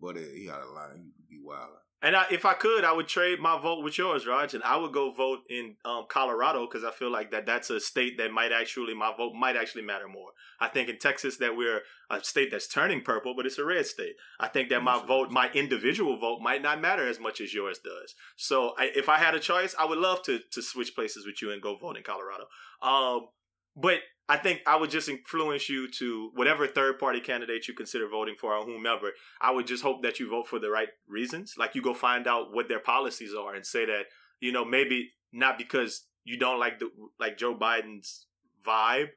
[0.00, 1.12] but uh, he got a line.
[1.28, 1.70] He be wild.
[2.04, 4.76] And I, if I could, I would trade my vote with yours, Raj, and I
[4.76, 8.32] would go vote in um, Colorado because I feel like that that's a state that
[8.32, 10.30] might actually my vote might actually matter more.
[10.58, 13.86] I think in Texas that we're a state that's turning purple, but it's a red
[13.86, 14.14] state.
[14.40, 17.78] I think that my vote, my individual vote, might not matter as much as yours
[17.78, 18.14] does.
[18.36, 21.40] So I, if I had a choice, I would love to to switch places with
[21.40, 22.46] you and go vote in Colorado.
[22.82, 23.28] Um,
[23.76, 28.08] but I think I would just influence you to whatever third party candidate you consider
[28.08, 29.10] voting for or whomever.
[29.40, 31.54] I would just hope that you vote for the right reasons.
[31.58, 34.04] Like you go find out what their policies are and say that,
[34.40, 38.26] you know, maybe not because you don't like the like Joe Biden's
[38.64, 39.08] vibe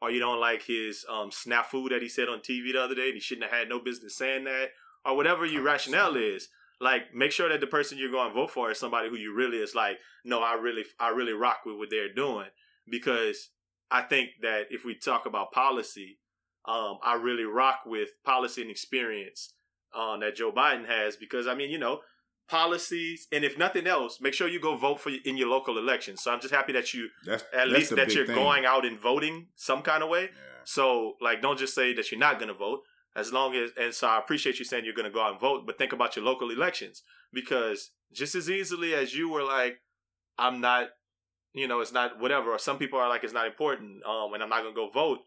[0.00, 3.06] or you don't like his um snafu that he said on TV the other day
[3.06, 4.70] and he shouldn't have had no business saying that
[5.04, 6.48] or whatever your rationale is
[6.80, 9.32] like make sure that the person you're going to vote for is somebody who you
[9.34, 12.48] really is like no i really i really rock with what they're doing
[12.88, 13.50] because
[13.90, 16.18] I think that if we talk about policy,
[16.66, 19.52] um, I really rock with policy and experience
[19.94, 22.00] um, that Joe Biden has because I mean, you know,
[22.48, 26.22] policies, and if nothing else, make sure you go vote for in your local elections.
[26.22, 28.34] So I'm just happy that you That's at that's least that you're thing.
[28.34, 30.22] going out and voting some kind of way.
[30.22, 30.28] Yeah.
[30.64, 32.80] So like, don't just say that you're not going to vote.
[33.16, 35.40] As long as, and so I appreciate you saying you're going to go out and
[35.40, 39.76] vote, but think about your local elections because just as easily as you were like,
[40.36, 40.88] I'm not,
[41.54, 44.42] you know, it's not whatever, or some people are like, it's not important, um, and
[44.42, 45.20] I'm not going to go vote.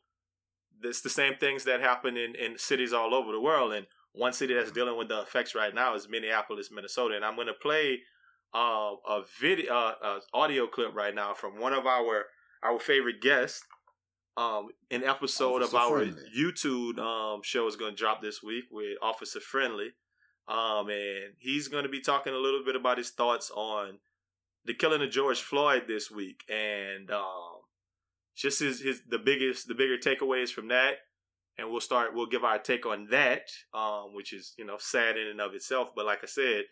[0.83, 3.73] It's the same things that happen in, in cities all over the world.
[3.73, 7.15] And one city that's dealing with the effects right now is Minneapolis, Minnesota.
[7.15, 8.01] And I'm going to play
[8.53, 12.25] uh, a video, uh, uh, audio clip right now from one of our
[12.63, 13.63] our favorite guests.
[14.35, 16.21] Um, an episode of our Friendly.
[16.37, 19.93] YouTube um, show is going to drop this week with Officer Friendly,
[20.47, 23.97] um, and he's going to be talking a little bit about his thoughts on
[24.67, 27.61] the killing of George Floyd this week, and um,
[28.35, 30.97] just his his the biggest the bigger takeaways from that.
[31.57, 32.13] And we'll start.
[32.13, 35.55] We'll give our take on that, um, which is you know sad in and of
[35.55, 35.93] itself.
[35.95, 36.65] But like I said,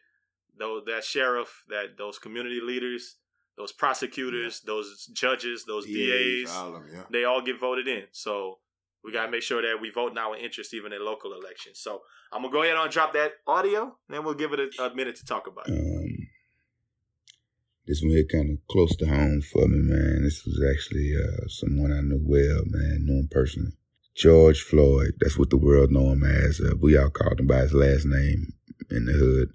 [0.59, 3.15] though that sheriff, that those community leaders,
[3.57, 7.03] those prosecutors, those judges, those DAs, all them, yeah.
[7.09, 8.03] they all get voted in.
[8.11, 8.59] So
[9.03, 11.79] we gotta make sure that we vote in our interest even in local elections.
[11.79, 14.83] So I'm gonna go ahead and drop that audio, and then we'll give it a,
[14.83, 16.04] a minute to talk about it.
[17.87, 20.23] This one here kind of close to home for me, man.
[20.23, 23.73] This was actually uh, someone I knew well, man, knew him personally.
[24.15, 26.59] George Floyd, that's what the world know him as.
[26.59, 28.53] Uh, we all called him by his last name
[28.89, 29.49] in the hood,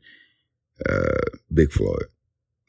[0.88, 2.04] uh, Big Floyd.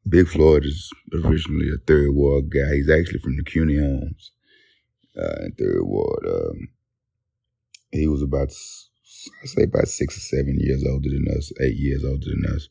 [0.08, 2.74] Big Floyd is originally a Third Ward guy.
[2.76, 4.32] He's actually from the Cuney Homes
[5.16, 6.26] uh, in Third Ward.
[6.26, 6.70] Um,
[7.92, 12.04] he was about, I say, about six or seven years older than us, eight years
[12.04, 12.68] older than us.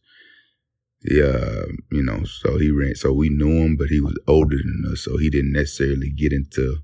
[1.03, 4.85] Yeah, you know, so he ran, so we knew him, but he was older than
[4.93, 6.79] us, so he didn't necessarily get into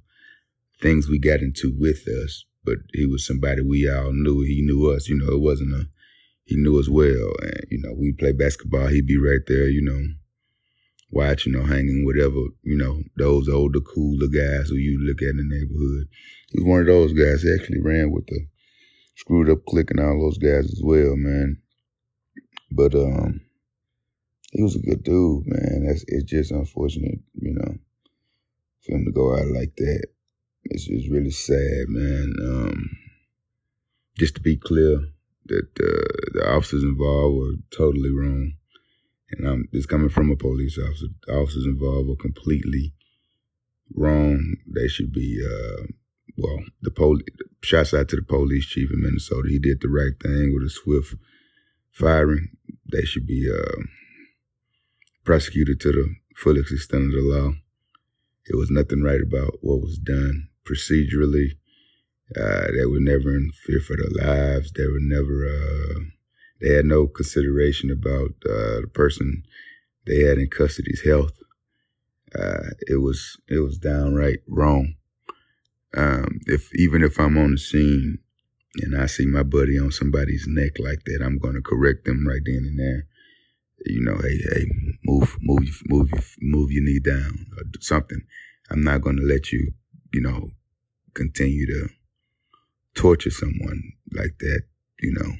[0.81, 2.45] things we got into with us.
[2.65, 4.43] But he was somebody we all knew.
[4.43, 5.33] He knew us, you know.
[5.33, 5.89] It wasn't a,
[6.45, 8.89] he knew us well, and you know, we play basketball.
[8.89, 10.01] He'd be right there, you know,
[11.11, 15.37] watching or hanging, whatever, you know, those older, cooler guys who you look at in
[15.37, 16.09] the neighborhood.
[16.51, 17.43] He was one of those guys.
[17.43, 18.47] He actually ran with the
[19.17, 21.59] screwed up click and all those guys as well, man.
[22.71, 23.41] But um,
[24.57, 25.85] he was a good dude, man.
[25.87, 27.75] That's it's just unfortunate, you know,
[28.81, 30.07] for him to go out like that.
[30.65, 32.33] It's just really sad, man.
[32.41, 32.91] Um,
[34.19, 34.99] just to be clear,
[35.49, 38.55] that uh, the officers involved were totally wrong,
[39.33, 41.09] and I'm this coming from a police officer.
[41.27, 42.95] The officers involved were completely
[43.95, 44.57] wrong.
[44.67, 45.83] They should be, uh,
[46.39, 47.27] well, the police.
[47.63, 49.49] Shouts out to the police chief in Minnesota.
[49.51, 51.15] He did the right thing with a swift
[51.91, 52.49] firing.
[52.91, 53.51] They should be.
[53.53, 53.83] Uh,
[55.27, 57.53] prosecuted to the fullest extent of the law.
[58.49, 61.57] It was nothing right about what was done procedurally.
[62.37, 64.73] Uh, they were never in fear for their lives.
[64.73, 65.47] They were never.
[65.47, 66.01] Uh,
[66.61, 69.43] they had no consideration about uh, the person
[70.07, 71.33] they had in custody's health.
[72.35, 74.95] Uh, it was it was downright wrong.
[75.97, 78.19] Um, if even if I'm on the scene
[78.83, 82.27] and I see my buddy on somebody's neck like that, I'm going to correct them
[82.27, 83.06] right then and there
[83.85, 84.65] you know, hey, hey,
[85.05, 86.11] move, move, move,
[86.41, 88.21] move your knee down or do something.
[88.71, 89.73] I'm not going to let you,
[90.13, 90.51] you know,
[91.15, 91.89] continue to
[92.95, 94.63] torture someone like that.
[95.01, 95.33] You know,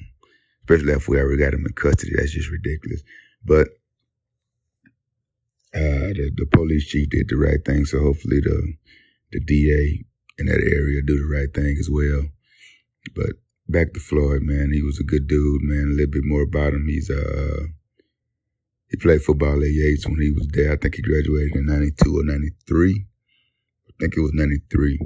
[0.61, 2.13] especially if we already got him in custody.
[2.15, 3.01] That's just ridiculous.
[3.43, 3.69] But
[5.73, 8.73] uh, the the police chief did the right thing, so hopefully the
[9.31, 10.05] the DA
[10.39, 12.23] in that area do the right thing as well.
[13.15, 13.31] But
[13.67, 15.89] back to Floyd, man, he was a good dude, man.
[15.89, 16.87] A little bit more about him.
[16.87, 17.67] He's uh
[18.89, 20.71] he played football at Yates when he was there.
[20.71, 23.05] I think he graduated in 92 or 93.
[23.87, 24.99] I think it was 93.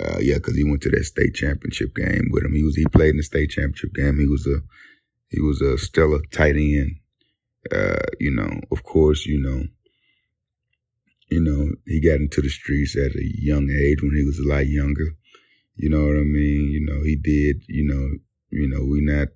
[0.00, 2.54] Uh, yeah, because he went to that state championship game with him.
[2.54, 4.18] He was he played in the state championship game.
[4.18, 4.58] He was a
[5.28, 6.96] he was a stellar tight end.
[7.70, 9.64] Uh, you know, of course, you know,
[11.30, 14.48] you know, he got into the streets at a young age when he was a
[14.48, 15.14] lot younger.
[15.76, 16.70] You know what I mean?
[16.70, 18.18] You know, he did, you know,
[18.50, 19.28] you know, we're not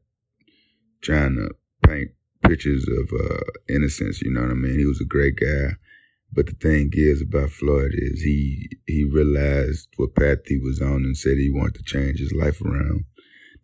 [1.02, 1.50] trying to
[1.88, 2.10] paint
[2.48, 4.78] pictures of uh, innocence, you know what I mean?
[4.78, 5.76] He was a great guy.
[6.32, 11.04] But the thing is about Floyd is he he realized what path he was on
[11.04, 13.04] and said he wanted to change his life around.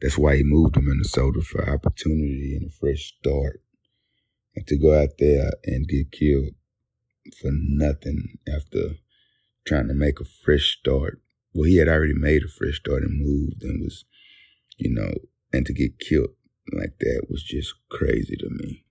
[0.00, 3.60] That's why he moved to Minnesota for opportunity and a fresh start.
[4.56, 6.54] And to go out there and get killed
[7.40, 8.96] for nothing after
[9.66, 11.20] trying to make a fresh start.
[11.52, 14.04] Well, he had already made a fresh start and moved and was,
[14.78, 15.12] you know,
[15.52, 16.30] and to get killed
[16.72, 18.84] like that was just crazy to me.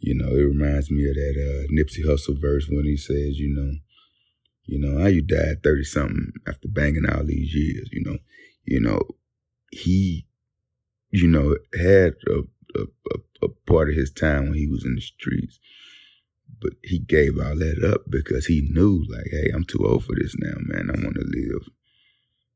[0.00, 3.54] You know, it reminds me of that uh, Nipsey Hussle verse when he says, you
[3.54, 3.74] know,
[4.66, 8.18] you know, how you died 30 something after banging all these years, you know,
[8.64, 9.00] you know,
[9.70, 10.26] he,
[11.10, 12.40] you know, had a,
[12.78, 12.82] a,
[13.12, 15.58] a, a part of his time when he was in the streets
[16.60, 20.14] but he gave all that up because he knew, like, hey, I'm too old for
[20.16, 20.90] this now, man.
[20.90, 21.68] I want to live,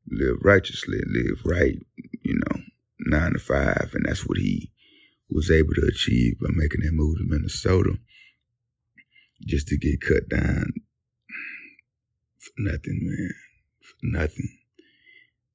[0.09, 1.77] live righteously, live right,
[2.23, 2.61] you know,
[2.99, 4.71] nine to five, and that's what he
[5.29, 7.97] was able to achieve by making that move to Minnesota,
[9.45, 10.73] just to get cut down
[12.39, 13.33] for nothing, man,
[13.81, 14.57] for nothing.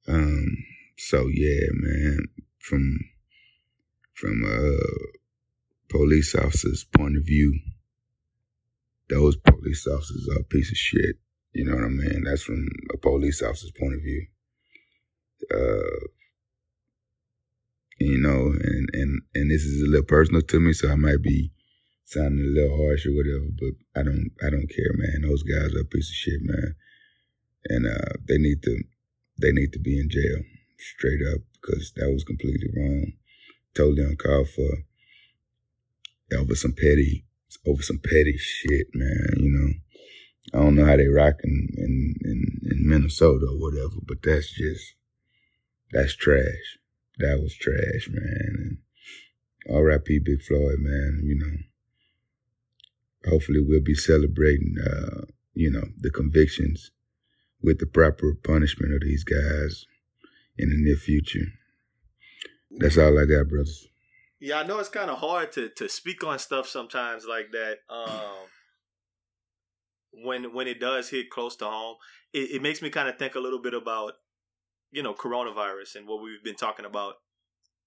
[0.07, 0.57] Um,
[0.97, 2.25] so yeah, man,
[2.59, 2.99] from
[4.13, 4.77] from a
[5.89, 7.59] police officer's point of view
[9.09, 11.17] those police officers are a piece of shit.
[11.53, 12.23] You know what I mean?
[12.25, 14.25] That's from a police officer's point of view.
[15.53, 16.07] Uh,
[17.97, 21.21] you know, and, and, and this is a little personal to me, so I might
[21.21, 21.51] be
[22.05, 25.21] sounding a little harsh or whatever, but I don't, I don't care, man.
[25.21, 26.75] Those guys are a piece of shit, man.
[27.69, 28.83] And, uh, they need to,
[29.41, 30.43] they need to be in jail
[30.77, 33.13] straight up because that was completely wrong.
[33.73, 34.69] Totally uncalled for.
[36.33, 37.25] Over some petty
[37.65, 39.33] over some petty shit, man.
[39.37, 43.95] You know, I don't know how they rock in, in, in, in Minnesota or whatever,
[44.05, 44.95] but that's just,
[45.91, 46.77] that's trash.
[47.17, 48.77] That was trash, man.
[49.67, 50.19] And R.I.P.
[50.19, 51.21] Big Floyd, man.
[51.23, 55.21] You know, hopefully we'll be celebrating, uh,
[55.53, 56.91] you know, the convictions
[57.61, 59.85] with the proper punishment of these guys
[60.57, 61.47] in the near future.
[62.71, 63.87] That's all I got, brothers.
[64.39, 67.77] Yeah, I know it's kind of hard to to speak on stuff sometimes like that.
[67.89, 68.49] Um,
[70.23, 71.95] when when it does hit close to home,
[72.33, 74.13] it, it makes me kind of think a little bit about
[74.95, 77.15] you know coronavirus and what we've been talking about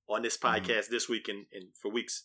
[0.09, 0.55] on this mm-hmm.
[0.55, 0.95] podcast mm-hmm.
[0.95, 2.25] this week and, and for weeks.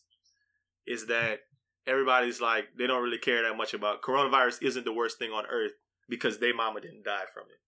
[0.86, 1.40] Is that
[1.88, 4.62] everybody's like they don't really care that much about coronavirus?
[4.62, 5.72] Isn't the worst thing on earth
[6.10, 7.60] because they mama didn't die from it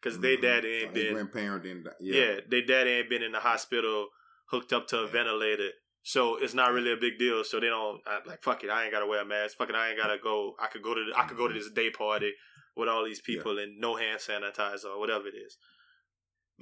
[0.00, 0.42] because mm-hmm.
[0.42, 1.90] their dad ain't been grandparent didn't die.
[2.00, 2.20] Yeah.
[2.20, 4.08] yeah, their dad ain't been in the hospital
[4.46, 5.12] hooked up to a yeah.
[5.12, 5.70] ventilator
[6.02, 7.44] so it's not really a big deal.
[7.44, 8.70] So they don't I, like fuck it.
[8.70, 9.56] I ain't gotta wear a mask.
[9.56, 9.76] Fuck it.
[9.76, 10.54] I ain't gotta go.
[10.60, 12.32] I could go to the, I could go to this day party
[12.76, 13.64] with all these people yeah.
[13.64, 15.56] and no hand sanitizer or whatever it is.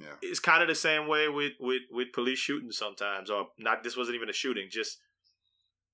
[0.01, 3.83] Yeah, it's kind of the same way with with with police shootings sometimes, or not.
[3.83, 4.67] This wasn't even a shooting.
[4.69, 4.97] Just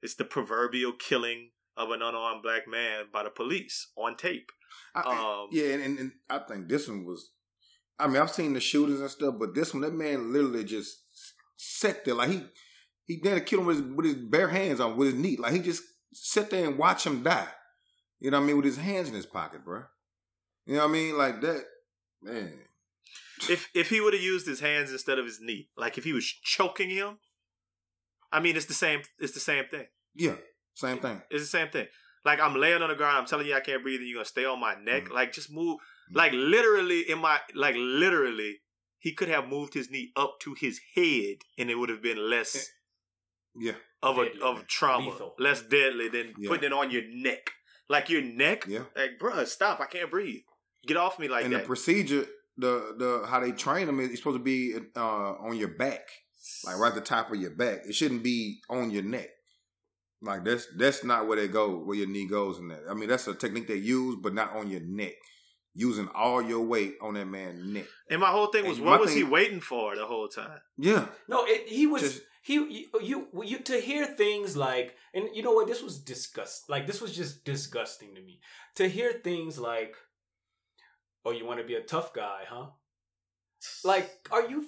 [0.01, 4.51] it's the proverbial killing of an unarmed black man by the police on tape.
[4.95, 7.32] I, um, yeah, and, and I think this one was.
[7.99, 11.01] I mean, I've seen the shootings and stuff, but this one, that man literally just
[11.55, 12.43] sat there like he
[13.05, 15.38] he did kill him with his, with his bare hands on, with his knee.
[15.38, 15.84] Like he just
[16.14, 17.47] sit there and watch him die.
[18.20, 18.58] You know what I mean?
[18.58, 19.84] With his hands in his pocket, bro.
[20.66, 21.18] You know what I mean?
[21.18, 21.64] Like that,
[22.22, 22.60] man.
[23.50, 26.14] If if he would have used his hands instead of his knee, like if he
[26.14, 27.20] was choking him,
[28.32, 29.02] I mean, it's the same.
[29.20, 29.86] It's the same thing.
[30.16, 30.36] Yeah,
[30.74, 31.22] same thing.
[31.30, 31.88] It's the same thing.
[32.26, 34.26] Like I'm laying on the ground, I'm telling you I can't breathe, and you're gonna
[34.26, 35.06] stay on my neck.
[35.06, 35.14] Mm-hmm.
[35.14, 35.78] Like just move.
[35.78, 36.18] Mm-hmm.
[36.18, 38.58] Like literally in my like literally,
[39.00, 42.30] he could have moved his knee up to his head, and it would have been
[42.30, 42.70] less
[43.60, 43.74] yeah.
[44.04, 45.10] Of a of trauma.
[45.10, 45.34] Lethal.
[45.40, 46.50] Less deadly than yeah.
[46.50, 47.52] putting it on your neck.
[47.90, 48.66] Like your neck.
[48.68, 48.84] Yeah.
[48.96, 49.80] Like, bro, stop.
[49.80, 50.42] I can't breathe.
[50.86, 51.58] Get off me like and that.
[51.58, 52.26] And the procedure,
[52.58, 56.01] the the how they train them is supposed to be uh, on your back.
[56.66, 57.80] Like right at the top of your back.
[57.88, 59.30] It shouldn't be on your neck.
[60.22, 62.84] Like that's that's not where they go, where your knee goes in that.
[62.89, 65.14] I mean, that's a technique they use, but not on your neck.
[65.74, 67.86] Using all your weight on that man's neck.
[68.10, 70.60] And my whole thing was, and what was thing, he waiting for the whole time?
[70.76, 71.05] Yeah.
[71.28, 72.01] No, it, he was.
[72.01, 75.99] Just, he you, you you to hear things like and you know what this was
[75.99, 78.39] disgust like this was just disgusting to me
[78.76, 79.95] to hear things like
[81.26, 82.68] oh you want to be a tough guy huh
[83.84, 84.65] like are you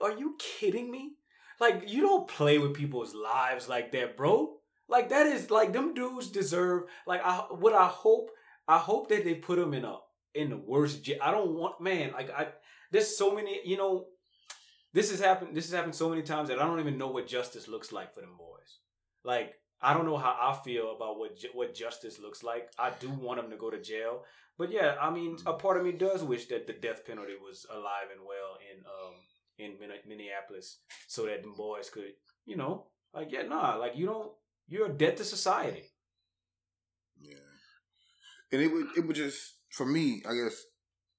[0.00, 1.12] are you kidding me
[1.60, 4.56] like you don't play with people's lives like that bro
[4.88, 8.30] like that is like them dudes deserve like I what I hope
[8.66, 9.98] I hope that they put them in a
[10.34, 12.48] in the worst I don't want man like I
[12.90, 14.06] there's so many, you know,
[14.92, 15.56] this has happened.
[15.56, 18.14] This has happened so many times that I don't even know what justice looks like
[18.14, 18.78] for them boys.
[19.24, 22.70] Like I don't know how I feel about what ju- what justice looks like.
[22.78, 24.24] I do want them to go to jail,
[24.58, 27.66] but yeah, I mean, a part of me does wish that the death penalty was
[27.72, 29.14] alive and well in um
[29.58, 30.78] in Min- Minneapolis,
[31.08, 32.12] so that them boys could,
[32.46, 34.32] you know, like yeah, nah, like you don't,
[34.68, 35.84] you're a debt to society.
[37.20, 37.36] Yeah.
[38.52, 40.62] And it would it would just for me, I guess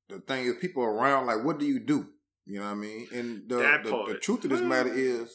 [0.10, 2.08] the thing is people around like what do you do?
[2.46, 3.08] You know what I mean?
[3.14, 5.32] And the the, the truth of this matter is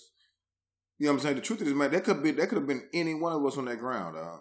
[0.99, 1.37] you know what I'm saying?
[1.37, 3.45] The truth of this matter, that could be that could have been any one of
[3.45, 4.41] us on that ground, dog.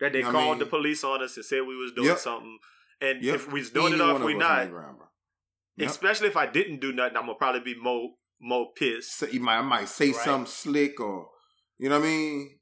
[0.00, 2.18] That they called mean- the police on us and said we was doing Yep.
[2.18, 2.58] something.
[3.00, 3.34] And Yep.
[3.34, 4.98] if we was doing Any it or if we not, ground.
[5.76, 5.90] Yep.
[5.90, 9.16] especially if I didn't do nothing, I'm gonna probably be more more pissed.
[9.16, 10.16] Say- you might I might say Right.
[10.24, 11.30] something slick or
[11.78, 12.58] you know what I mean?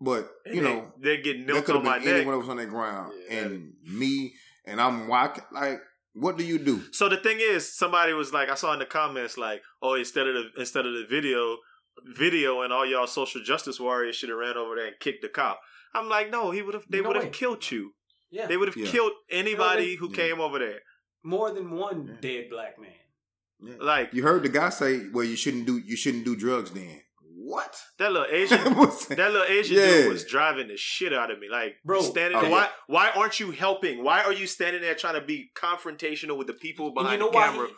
[0.00, 2.24] But And you they, know, they're getting that milk could on my neck.
[2.26, 3.12] one of us on that ground.
[3.28, 3.38] Yeah.
[3.38, 5.80] And me and I'm why like
[6.14, 6.82] what do you do?
[6.92, 10.26] So the thing is, somebody was like, I saw in the comments like, oh, instead
[10.26, 11.58] of the instead of the video,
[12.06, 15.28] video and all y'all social justice warriors should have ran over there and kicked the
[15.28, 15.60] cop.
[15.94, 16.84] I'm like, no, he would have.
[16.88, 17.92] They No would have killed you.
[18.30, 18.86] Yeah, They would have Yeah.
[18.90, 20.16] killed anybody who Yeah.
[20.16, 20.80] came over there.
[21.22, 22.14] more than one Yeah.
[22.20, 23.78] dead black man.
[23.78, 27.02] Like You heard the guy say, "Well, you shouldn't do you shouldn't do drugs." Then
[27.20, 27.76] what?
[27.98, 28.56] that little Asian.
[28.64, 29.14] That?
[29.18, 29.86] That little Asian Yeah.
[30.04, 31.48] dude was driving the shit out of me.
[31.50, 32.50] Like, Bro, standing oh, there.
[32.50, 32.56] yeah.
[32.56, 33.10] Why?
[33.10, 34.02] Why aren't you helping?
[34.02, 37.18] Why are you standing there trying to be confrontational with the people And behind you
[37.18, 37.48] know the why?
[37.48, 37.68] camera?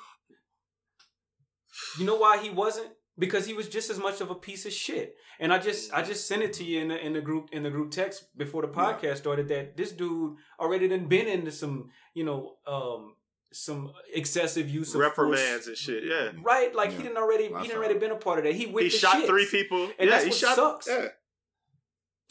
[1.96, 2.92] He, you know why he wasn't?
[3.18, 5.14] Because he was just as much of a piece of shit.
[5.38, 7.62] And I just I just sent it to you in the in the group in
[7.62, 11.90] the group text before the podcast started that this dude already done been into some
[12.14, 13.14] you know um
[13.52, 15.66] some excessive use of Reprimands force.
[15.66, 16.04] and shit.
[16.04, 16.30] Yeah.
[16.42, 18.54] Right, like he didn't already I he didn't already been a part of that.
[18.54, 19.26] He with He shot shits.
[19.26, 19.82] three people.
[19.98, 20.56] And yeah, that's he what shot.
[20.56, 20.88] sucks.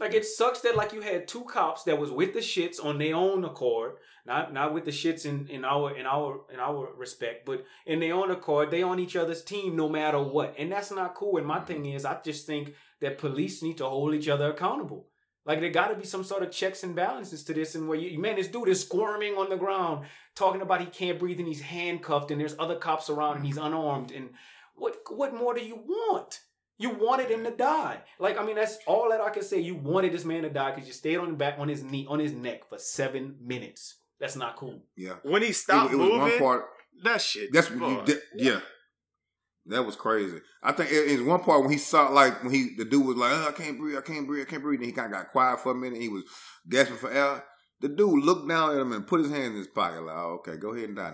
[0.02, 2.98] Like it sucks that like you had two cops that was with the shits on
[2.98, 6.90] their own accord, not not with the shits in, in our in our in our
[6.98, 10.72] respect, but in their own accord, they on each other's team no matter what, and
[10.72, 11.38] that's not cool.
[11.38, 11.66] And my mm-hmm.
[11.68, 15.06] thing is, I just think that police need to hold each other accountable.
[15.46, 18.00] Like there got to be some sort of checks and balances to this, and where
[18.00, 21.48] you man, this dude is squirming on the ground, talking about he can't breathe and
[21.48, 23.46] he's handcuffed, and there's other cops around and mm-hmm.
[23.46, 24.32] he's unarmed, and
[24.74, 26.40] what what more do you want?
[26.78, 28.00] You wanted him to die.
[28.20, 29.60] Like I mean, that's all that I can say.
[29.60, 32.08] You wanted this man to die because you stayed on the back on his knee
[32.10, 33.96] on his neck for seven minutes.
[34.20, 34.82] That's not cool.
[34.96, 36.66] Yeah, When he it, stopped it was one moving, part.
[37.04, 37.52] that shit.
[37.52, 38.20] That's what you did.
[38.36, 38.60] Yeah.
[39.68, 40.40] That was crazy.
[40.64, 43.16] I think it, it's one part when he saw like when he the dude was
[43.18, 45.12] like, oh, I can't breathe, I can't breathe, I can't breathe, and he kind of
[45.20, 46.02] got quiet for a minute.
[46.02, 46.24] He was
[46.68, 47.44] gasping for air.
[47.80, 50.40] The dude looked down at him and put his hand in his pocket, like, oh,
[50.48, 51.14] okay, go ahead and die,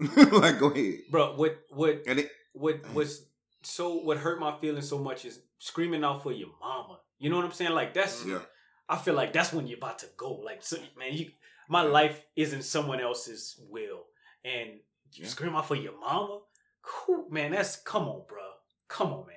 [0.00, 0.32] nigga.
[0.40, 0.94] like, go ahead.
[1.10, 3.24] Bro, what what And it, what was
[3.66, 7.00] so what hurt my feelings so much is screaming out for your mama.
[7.18, 7.72] You know what I'm saying?
[7.72, 8.40] Like that's yeah,
[8.88, 10.34] I feel like that's when you're about to go.
[10.34, 11.30] Like so, man, you
[11.68, 14.04] my life isn't someone else's will,
[14.44, 14.70] and
[15.12, 15.28] you Yeah.
[15.28, 16.40] scream out for your mama.
[16.82, 17.50] Cool, man.
[17.52, 18.44] That's come on, bro.
[18.88, 19.34] Come on, man.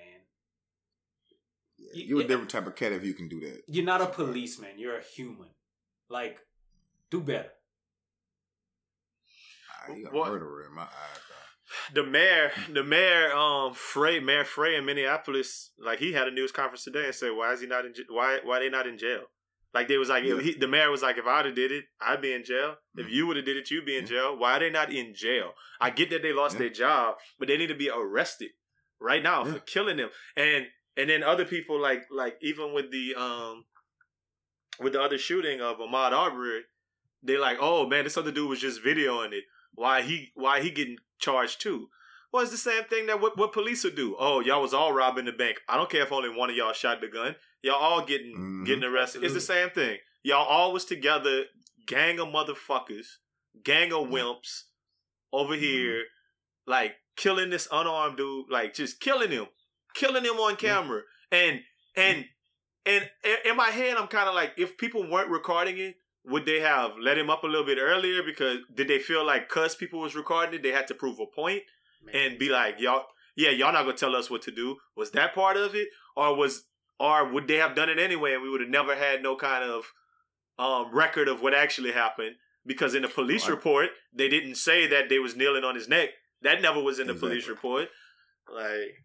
[1.78, 2.04] yeah.
[2.06, 3.64] you're a different type of cat if you can do that.
[3.68, 4.78] You're not a policeman.
[4.78, 5.50] You're a human.
[6.10, 6.38] Like,
[7.10, 7.50] do better.
[9.90, 10.30] Ah, he a What?
[10.30, 11.20] murderer in my eyes.
[11.94, 16.52] The mayor, the mayor, um, Frey, Mayor Frey in Minneapolis, like he had a news
[16.52, 17.94] conference today and said, "Why is he not in?
[18.10, 19.24] Why, why they not in jail?"
[19.74, 20.40] Like they was like, Yeah.
[20.42, 22.78] he, the mayor was like, "If I'd have did it, I'd be in jail.
[22.98, 23.12] If Mhm.
[23.12, 24.10] you would have did it, you'd be in Yeah.
[24.10, 24.38] jail.
[24.38, 25.54] Why are they not in jail?
[25.80, 26.60] I get that they lost Yeah.
[26.62, 28.52] their job, but they need to be arrested
[29.00, 30.10] right now for killing them.
[30.36, 33.66] And and then other people like like even with the um
[34.80, 36.64] with the other shooting of Ahmaud Arbery,
[37.22, 39.44] they like, oh man, this other dude was just videoing it.
[39.80, 41.88] Why he why he getting charged too?
[42.34, 44.14] Well, it's the same thing that what, what police would do.
[44.20, 45.62] Oh, y'all was all robbing the bank.
[45.70, 47.38] I don't care if only one of y'all shot the gun.
[47.62, 48.66] Y'all all getting Mhm.
[48.66, 49.24] getting arrested.
[49.24, 50.00] It's the same thing.
[50.22, 51.46] Y'all all was together,
[51.88, 53.08] gang of motherfuckers,
[53.64, 54.64] gang of wimps
[55.32, 56.04] over here,
[56.68, 59.48] like killing this unarmed dude, like just killing him,
[59.96, 61.04] killing him on camera.
[61.32, 61.62] And
[61.96, 62.26] and
[62.86, 63.10] and
[63.46, 65.96] in my head, I'm kind of like, if people weren't recording it,
[66.26, 68.22] would they have let him up a little bit earlier?
[68.24, 71.26] Because did they feel like cuz people was recording it, they had to prove a
[71.26, 71.64] point
[72.04, 72.16] Man.
[72.16, 73.06] and be like, y'all,
[73.36, 74.78] yeah, y'all not gonna tell us what to do.
[74.96, 76.66] Was that part of it, or was,
[77.00, 79.64] or would they have done it anyway, and we would have never had no kind
[79.64, 79.86] of
[80.58, 82.36] um record of what actually happened?
[82.66, 83.52] Because in the police Right.
[83.56, 86.10] report, they didn't say that they was kneeling on his neck.
[86.42, 87.90] That never was in the police report.
[88.54, 88.96] Like,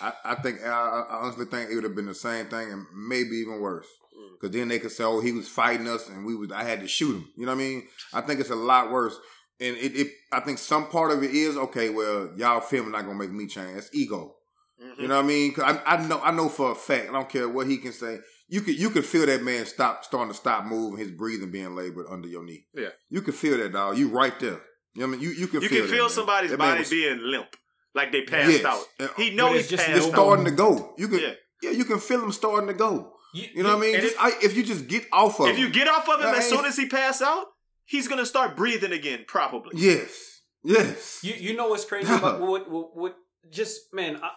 [0.00, 2.86] I, I think I, I honestly think it would have been the same thing and
[2.94, 3.86] maybe even worse.
[4.18, 4.28] Mm.
[4.40, 6.80] Because then they could say, "Oh, he was fighting us, and we was I had
[6.80, 7.88] to shoot him." You know what I mean?
[8.12, 9.16] I think it's a lot worse.
[9.60, 11.90] And it, it I think some part of it is okay.
[11.90, 13.76] Well, y'all filming not gonna make me change.
[13.78, 14.34] It's ego.
[14.82, 14.98] mhm.
[15.02, 15.52] You know what I mean?
[15.54, 17.08] 'Cause I, I know I know for a fact.
[17.08, 18.18] I don't care what he can say.
[18.48, 21.74] You could you could feel that man stop starting to stop moving, his breathing being
[21.76, 22.66] labored under your knee.
[22.74, 22.88] Yeah.
[23.08, 23.96] you could feel that dog.
[23.96, 24.60] You right there.
[24.94, 25.20] You know what I mean?
[25.20, 26.10] You you can You feel can feel man.
[26.10, 27.56] somebody's That body was- being limp,
[27.94, 28.64] like they passed Yes.
[28.64, 28.84] out.
[29.16, 30.14] He know But he just passed It's no- out.
[30.16, 30.94] starting to go.
[30.98, 31.34] You can Yeah.
[31.62, 31.70] yeah.
[31.70, 33.14] you can feel him starting to go.
[33.34, 34.00] You, You know what I mean?
[34.00, 35.52] Just if- I, if you just get off of him.
[35.52, 37.46] If you get off of him as soon as he pass out,
[37.84, 39.72] he's gonna start breathing again, probably.
[39.80, 42.12] yes, yes, You you know what's crazy?
[42.12, 43.16] About what, what what
[43.50, 44.30] just man I,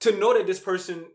[0.00, 1.06] to know that this person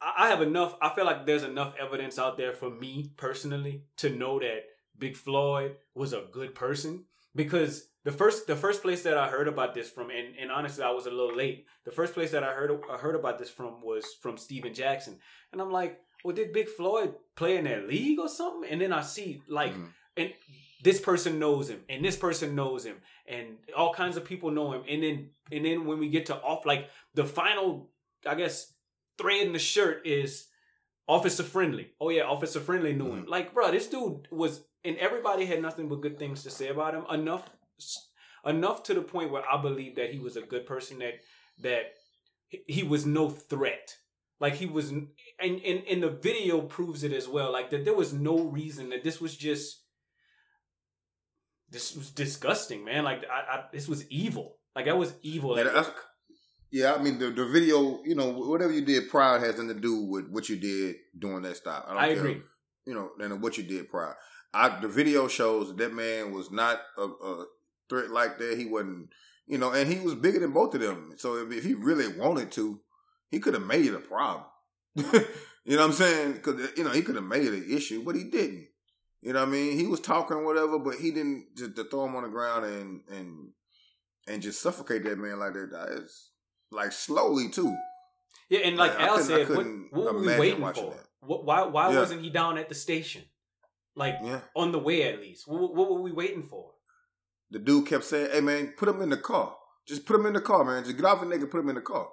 [0.00, 3.84] I, I have enough I feel like there's enough evidence out there for me personally
[3.98, 4.60] to know that
[4.98, 7.04] Big Floyd was a good person.
[7.34, 10.82] Because the first the first place that I heard about this from and, and honestly
[10.82, 11.66] I was a little late.
[11.84, 15.18] The first place that I heard I heard about this from was from Stephen Jackson.
[15.52, 18.70] And I'm like well did Big Floyd play in that league or something?
[18.70, 19.92] And then I see like Mhm.
[20.16, 20.32] and
[20.82, 22.96] this person knows him and this person knows him
[23.26, 24.84] and all kinds of people know him.
[24.88, 27.90] And then and then when we get to off like the final
[28.26, 28.72] i guess
[29.16, 30.46] thread in the shirt is
[31.06, 31.92] officer friendly.
[32.00, 33.26] Oh yeah officer friendly knew him.
[33.26, 36.94] Like bro this dude was and everybody had nothing but good things to say about
[36.94, 37.04] him.
[37.10, 37.48] Enough
[38.44, 41.14] enough to the point where i believe that he was a good person that
[41.58, 41.94] that
[42.66, 43.96] he was no threat
[44.40, 45.08] like he was and
[45.40, 49.02] and, and the video proves it as well like that there was no reason that
[49.04, 49.82] this was just
[51.70, 53.04] this was disgusting, man.
[53.04, 54.56] Like I, I this was evil.
[54.74, 55.56] Like that was evil.
[55.56, 55.94] Yeah, Like, that's-
[56.70, 59.74] yeah, I mean the the video, you know, whatever you did prior has nothing to
[59.80, 61.86] do with what you did during that stop.
[61.88, 62.42] I, don't I agree.
[62.86, 64.16] You know, and what you did prior.
[64.54, 67.44] I the video shows that, that man was not a, a
[67.88, 68.58] threat like that.
[68.58, 69.08] He wasn't,
[69.46, 71.12] you know, and he was bigger than both of them.
[71.16, 72.80] So if, if he really wanted to,
[73.30, 74.44] he could have made it a problem.
[74.96, 76.32] you know what I'm saying?
[76.34, 78.68] Because uh, you know he could have made it an issue, but he didn't.
[79.20, 79.76] You know what I mean?
[79.78, 83.00] He was talking whatever, but he didn't just to throw him on the ground and
[83.10, 83.48] and
[84.28, 85.88] and just suffocate that man like that.
[85.90, 86.30] Is
[86.70, 87.74] like slowly too.
[88.48, 90.94] yeah, and like I Al said, what, what were we waiting for?
[91.20, 91.98] What, why why Yeah.
[91.98, 93.22] wasn't he down at the station?
[93.96, 94.40] Like Yeah.
[94.54, 95.48] on the way at least.
[95.48, 96.72] What, what were we waiting for?
[97.50, 99.56] The dude kept saying, "Hey man, put him in the car.
[99.86, 100.84] Just put him in the car, man.
[100.84, 102.08] Just get off the nigga, put him in the car."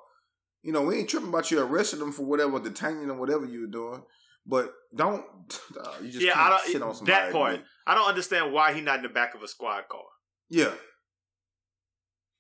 [0.66, 3.62] You know, we ain't tripping about you arresting them for whatever, detaining him, whatever you
[3.62, 4.02] were doing.
[4.48, 5.24] But don't,
[5.80, 6.96] uh, you just yeah, I sit on don't.
[6.98, 7.12] somebody.
[7.26, 10.02] That part, I don't understand why he not in the back of a squad car.
[10.50, 10.74] Yeah.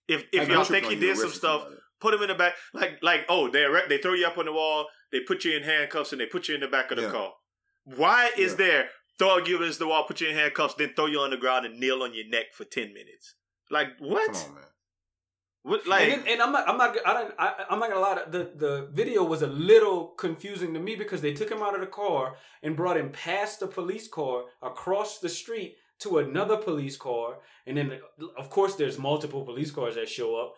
[0.07, 1.81] If if y'all think he did some stuff, somebody.
[1.99, 2.53] put him in the back.
[2.73, 5.55] Like like oh they arre- they throw you up on the wall, they put you
[5.55, 7.11] in handcuffs, and they put you in the back of the Yeah.
[7.11, 7.33] car.
[7.83, 8.57] Why is Yeah.
[8.57, 11.37] there throw you against the wall, put you in handcuffs, then throw you on the
[11.37, 13.35] ground and kneel on your neck for ten minutes?
[13.71, 14.33] Like what?
[14.33, 14.63] Come on, man.
[15.67, 16.03] What like?
[16.03, 18.21] and, then- and I'm not, I'm not, I don't, I, I'm not gonna lie.
[18.29, 21.81] The the video was a little confusing to me because they took him out of
[21.81, 25.71] the car and brought him past the police car across the street
[26.03, 27.99] to another police car, and then
[28.37, 30.53] of course there's multiple police cars that show up.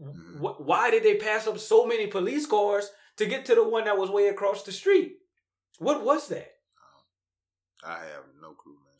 [0.00, 0.38] Mhm.
[0.70, 3.98] Why did they pass up so many police cars to get to the one that
[3.98, 5.16] was way across the street?
[5.78, 6.52] What was that?
[7.84, 8.98] I have no clue, man.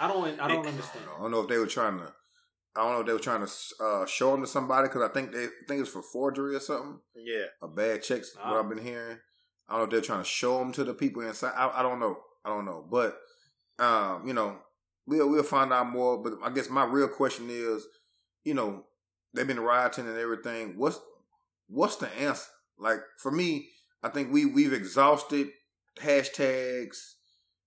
[0.00, 1.04] I don't, I don't It- understand.
[1.14, 2.12] I don't know if they were trying to.
[2.76, 3.52] I don't know if they were trying to
[3.84, 6.60] uh, show them to somebody because I think they I think it's for forgery or
[6.60, 6.98] something.
[7.14, 7.46] yeah.
[7.62, 8.34] A bad checks.
[8.36, 8.58] What Ah.
[8.60, 9.18] I've been hearing.
[9.68, 11.52] I don't know if they're trying to show them to the people inside.
[11.56, 12.18] I, I don't know.
[12.44, 12.86] I don't know.
[12.88, 13.18] But
[13.78, 14.58] um, you know,
[15.06, 16.22] we'll we'll find out more.
[16.22, 17.84] But I guess my real question is,
[18.44, 18.84] you know,
[19.34, 20.74] they've been rioting and everything.
[20.76, 21.00] What's
[21.68, 22.46] what's the answer?
[22.78, 23.70] Like for me,
[24.02, 25.48] I think we we've exhausted
[26.00, 27.14] hashtags.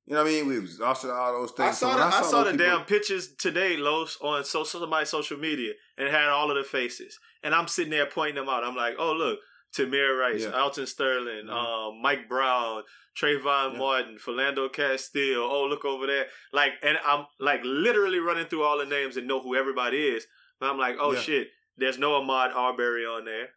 [0.09, 0.47] You know what I mean?
[0.47, 1.69] We've exhausted all those things.
[1.69, 4.63] I saw when the, I saw those the people- damn pictures today, Los, on so
[4.63, 7.19] somebody's social media, and it had all of the faces.
[7.43, 8.63] And I'm sitting there pointing them out.
[8.63, 9.39] I'm like, oh look,
[9.77, 10.59] Tamir Rice, Yeah.
[10.59, 11.51] Alton Sterling, Mhm.
[11.51, 12.83] um, Mike Brown,
[13.21, 13.77] Trayvon Yeah.
[13.77, 15.43] Martin, Philando Castile.
[15.43, 19.27] Oh look over there, like, and I'm like literally running through all the names and
[19.27, 20.25] know who everybody is.
[20.59, 21.19] But I'm like, oh Yeah.
[21.21, 21.47] shit,
[21.77, 23.49] there's no Ahmaud Arbery on there.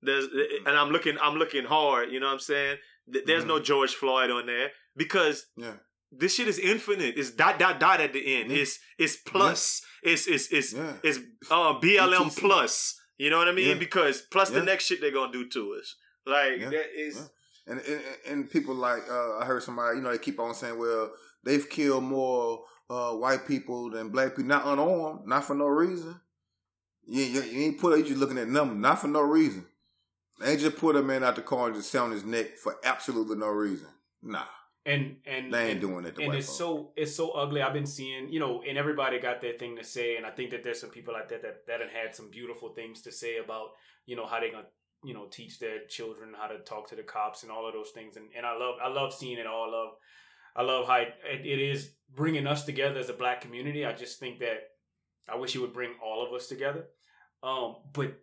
[0.00, 0.66] There's Mm-hmm.
[0.68, 2.10] and I'm looking, I'm looking hard.
[2.10, 2.78] You know what I'm saying?
[3.12, 5.74] Th- There's no George Floyd on there because Yeah.
[6.12, 7.14] This shit is infinite.
[7.16, 8.50] It's dot dot dot at the end.
[8.50, 8.58] Yeah.
[8.58, 9.82] It's it's plus.
[10.02, 10.94] It's it's it's Yeah.
[11.02, 11.18] it's
[11.50, 12.98] uh BLM plus.
[13.18, 13.68] You know what I mean?
[13.68, 13.74] Yeah.
[13.74, 15.94] Because plus the next shit they're gonna do to us.
[16.26, 16.70] Like Yeah.
[16.70, 17.22] that is Yeah.
[17.72, 20.78] And, and and people like uh, I heard somebody, you know, they keep on saying,
[20.78, 21.12] well,
[21.44, 26.18] they've killed more uh, white people than black people, not unarmed, not for no reason.
[27.06, 29.66] You, you, you ain't put, you just looking at numbers, not for no reason.
[30.40, 33.36] They just put a man out the car and just on his neck for absolutely
[33.36, 33.88] no reason.
[34.22, 34.44] Nah,
[34.88, 36.18] And and they ain't and, doing it.
[36.18, 36.58] And it's folks.
[36.58, 37.60] so it's so ugly.
[37.62, 40.50] I've been seeing, you know, and everybody got their thing to say, and I think
[40.50, 43.36] that there's some people out there that that have had some beautiful things to say
[43.38, 43.68] about,
[44.06, 44.66] you know, how they gonna,
[45.04, 47.90] you know, teach their children how to talk to the cops and all of those
[47.90, 48.16] things.
[48.16, 49.64] And and I love I love seeing it all.
[49.68, 49.92] I love
[50.56, 51.14] I love how it,
[51.44, 53.84] it is bringing us together as a black community.
[53.84, 54.58] I just think that
[55.28, 56.86] I wish it would bring all of us together.
[57.42, 58.14] Um, but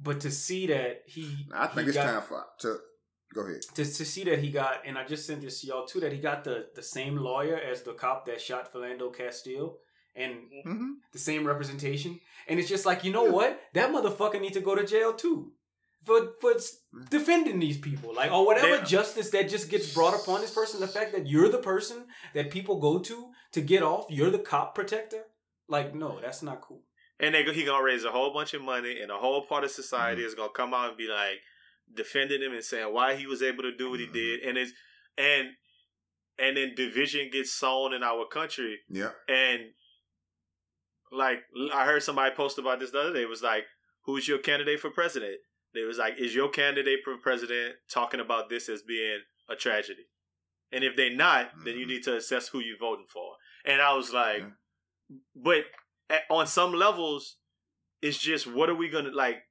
[0.00, 2.78] but to see that he, I think he it's got- time for to
[3.34, 3.62] go ahead.
[3.76, 6.12] to, to see that he got, and I just sent this to y'all too, that
[6.12, 9.78] he got the, the same lawyer as the cop that shot Philando Castile,
[10.16, 10.32] and
[10.64, 12.20] hmm the same representation.
[12.48, 13.60] And it's just like, you know what?
[13.74, 15.52] That motherfucker need to go to jail too.
[16.06, 16.52] For for
[17.10, 18.14] defending these people.
[18.14, 21.26] Like or whatever They- justice that just gets brought upon this person, the fact that
[21.26, 25.22] you're the person that people go to to get off, you're the cop protector.
[25.68, 26.82] Like, no, that's not cool.
[27.20, 29.64] and they go, he gonna raise a whole bunch of money, and a whole part
[29.64, 30.26] of society Mm-hmm.
[30.28, 31.38] is gonna come out and be like
[31.92, 34.12] defending him and saying why he was able to do what he Mhm.
[34.12, 34.72] did, and it's
[35.16, 35.56] and
[36.36, 39.12] and then division gets sown in our country, Yeah.
[39.28, 39.72] and
[41.12, 43.22] like I heard somebody post about this the other day.
[43.22, 43.66] It was like,
[44.02, 45.38] who's your candidate for president?
[45.74, 50.06] It was like, is your candidate for president talking about this as being a tragedy?
[50.72, 51.88] And if they're not, then you Mhm.
[51.88, 53.36] need to assess who you're voting for.
[53.64, 55.16] And I was like, Yeah.
[55.36, 55.66] but
[56.10, 57.38] at, on some levels,
[58.02, 59.44] it's just what are we gonna like?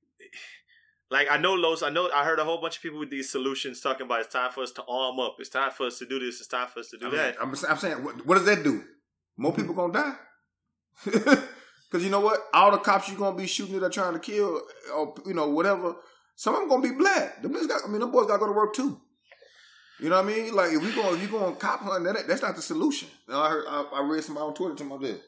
[1.12, 3.30] Like I know Los, I know I heard a whole bunch of people with these
[3.30, 6.06] solutions talking about it's time for us to arm up, it's time for us to
[6.06, 7.36] do this, it's time for us to do I mean, that.
[7.42, 8.84] I'm, I'm saying, what, what does that do?
[9.38, 11.38] More people gonna die.
[11.94, 12.40] Because you know what?
[12.56, 14.64] All the cops you gonna be shooting that are trying to kill,
[14.96, 15.96] or you know whatever.
[16.36, 17.40] Some of them gonna be black.
[17.44, 19.00] Them got, I mean, them boys got to go to work too.
[20.00, 20.56] You know what I mean?
[20.56, 23.10] Like if we going, if you going cop hunting, that, that's not the solution.
[23.28, 25.22] You know, I heard, I, I read somebody on Twitter talking about this.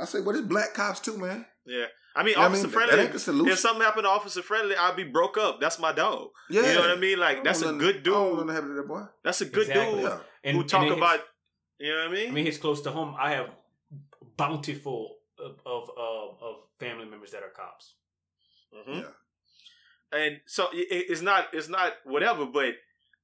[0.00, 1.44] I say, well, it's black cops too, man.
[1.66, 1.84] Yeah,
[2.16, 2.72] I mean, You know what I officer mean?
[2.72, 2.96] friendly.
[2.96, 3.52] That ain't the solution.
[3.52, 5.60] If something happened to officer friendly, I'd be broke up.
[5.60, 6.28] That's my dog.
[6.48, 7.18] Yeah, You know what I mean?
[7.18, 8.36] Like don't that's a want good nothing- I don't want dude.
[8.38, 9.02] nothing to happen to that boy.
[9.22, 9.94] That's a good Exactly.
[10.00, 10.18] dude Yeah.
[10.44, 11.12] And who talk and about.
[11.18, 11.24] hits-
[11.78, 12.28] You know what I mean?
[12.28, 13.14] I mean, it's close to home.
[13.18, 13.50] I have
[14.36, 17.94] bountiful of of, of, of family members that are cops.
[18.74, 19.02] Mhm.
[19.02, 20.18] Yeah.
[20.18, 22.46] And so it, it's not it's not whatever.
[22.46, 22.74] But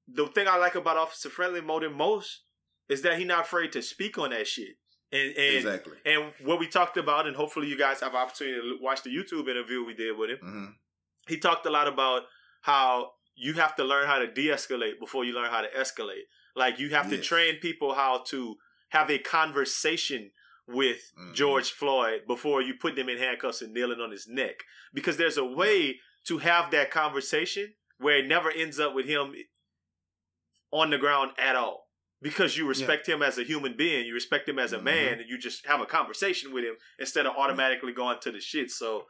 [0.09, 2.43] the thing I like about Officer Friendly more than most
[2.89, 4.77] is that he's not afraid to speak on that shit.
[5.13, 5.97] And and Exactly.
[6.05, 9.49] and what we talked about, and hopefully you guys have opportunity to watch the YouTube
[9.49, 10.39] interview we did with him.
[10.41, 10.67] hmm
[11.29, 12.23] He talked a lot about
[12.63, 16.23] how you have to learn how to de-escalate before you learn how to escalate.
[16.55, 18.57] Like you have to train people how to
[18.91, 20.33] have a conversation
[20.67, 21.35] with Mhm.
[21.35, 24.65] George Floyd before you put them in handcuffs and kneeling on his neck.
[24.93, 29.35] Because there's a way to have that conversation where it never ends up with him
[30.73, 31.86] on the ground at all.
[32.23, 34.85] Because you respect him as a human being, you respect him as a Mhm.
[34.85, 38.41] man, and you just have a conversation with him instead of automatically going to the
[38.41, 38.71] shit.
[38.71, 39.07] So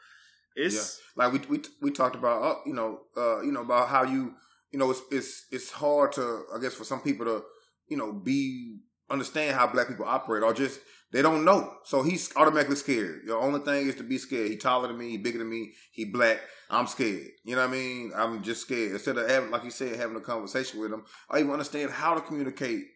[0.56, 4.02] it's like we we we talked about uh, you know uh you know about how
[4.02, 4.34] you
[4.72, 7.44] you know it's it's it's hard to I guess for some people to
[7.88, 8.78] you know be
[9.08, 10.80] understand how black people operate or just
[11.12, 11.72] they don't know.
[11.84, 13.22] So he's automatically scared.
[13.26, 14.50] The only thing is to be scared.
[14.50, 17.28] He taller than me he bigger than me he black I'm scared.
[17.44, 18.12] You know what I mean?
[18.16, 18.90] I'm just scared.
[18.92, 22.14] Instead of having like you said having a conversation with him I even understand how
[22.14, 22.86] to communicate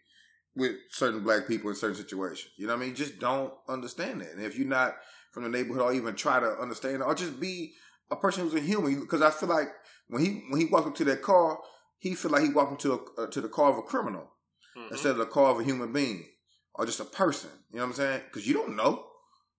[0.57, 4.21] with certain black people in certain situations you know what I mean just don't understand
[4.21, 4.97] that and if you're not
[5.33, 7.73] from the neighborhood or even try to understand it or just be
[8.11, 9.69] a person who's a human because I feel like
[10.09, 11.59] when he when he walked up to that car,
[11.99, 14.29] he feel like he walked into a, uh, to the car of a criminal
[14.77, 14.91] Mhm.
[14.91, 16.29] instead of the car of a human being
[16.75, 17.51] or just a person.
[17.71, 18.23] You know what I'm saying?
[18.27, 19.07] Because you don't know.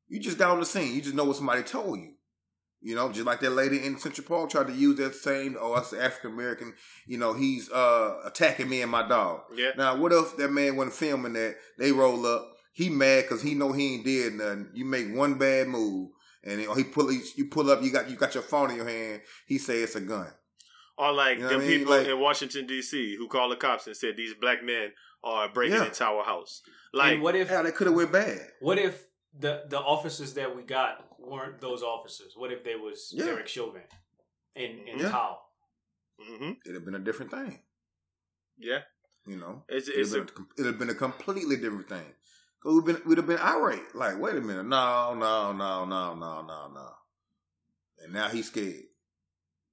[0.10, 0.94] You just got on the scene.
[0.94, 2.16] You just know what somebody told you.
[2.84, 5.76] You know, just like that lady in Central Park tried to use that same, oh,
[5.76, 6.74] that's African American.
[7.06, 9.42] You know, he's uh attacking me and my dog.
[9.56, 9.72] yeah.
[9.78, 11.58] Now, what if that man wasn't filming that?
[11.78, 12.48] They roll up.
[12.74, 14.70] He mad because he know he ain't did nothing.
[14.74, 16.10] You make one bad move,
[16.44, 17.84] and or he pull he, you pull up.
[17.84, 19.22] You got you got your phone in your hand.
[19.46, 20.28] He say it's a gun.
[20.98, 21.68] Or like You know the I mean?
[21.80, 23.16] people Like- in Washington D.C.
[23.16, 24.92] who called the cops and said these black men
[25.24, 25.86] are breaking Yeah.
[25.86, 26.62] into our house.
[26.94, 28.40] Like and what if how they could have went bad.
[28.60, 29.04] what if
[29.38, 32.34] the the officers that we got weren't those officers?
[32.36, 33.26] What if they was Yeah.
[33.26, 33.84] Derek Chauvin
[34.55, 35.11] and and Yeah.
[35.11, 35.38] Thao?
[36.19, 37.64] hmm It'd have been a different thing.
[38.57, 38.81] yeah,
[39.26, 42.14] You know, it's it'd it's have a, it'd have been a completely different thing.
[42.61, 43.95] Cause we'd been we'd have been irate.
[43.95, 46.89] Like, wait a minute, no, no, no, no, no, no, no.
[48.03, 48.84] And now he's scared.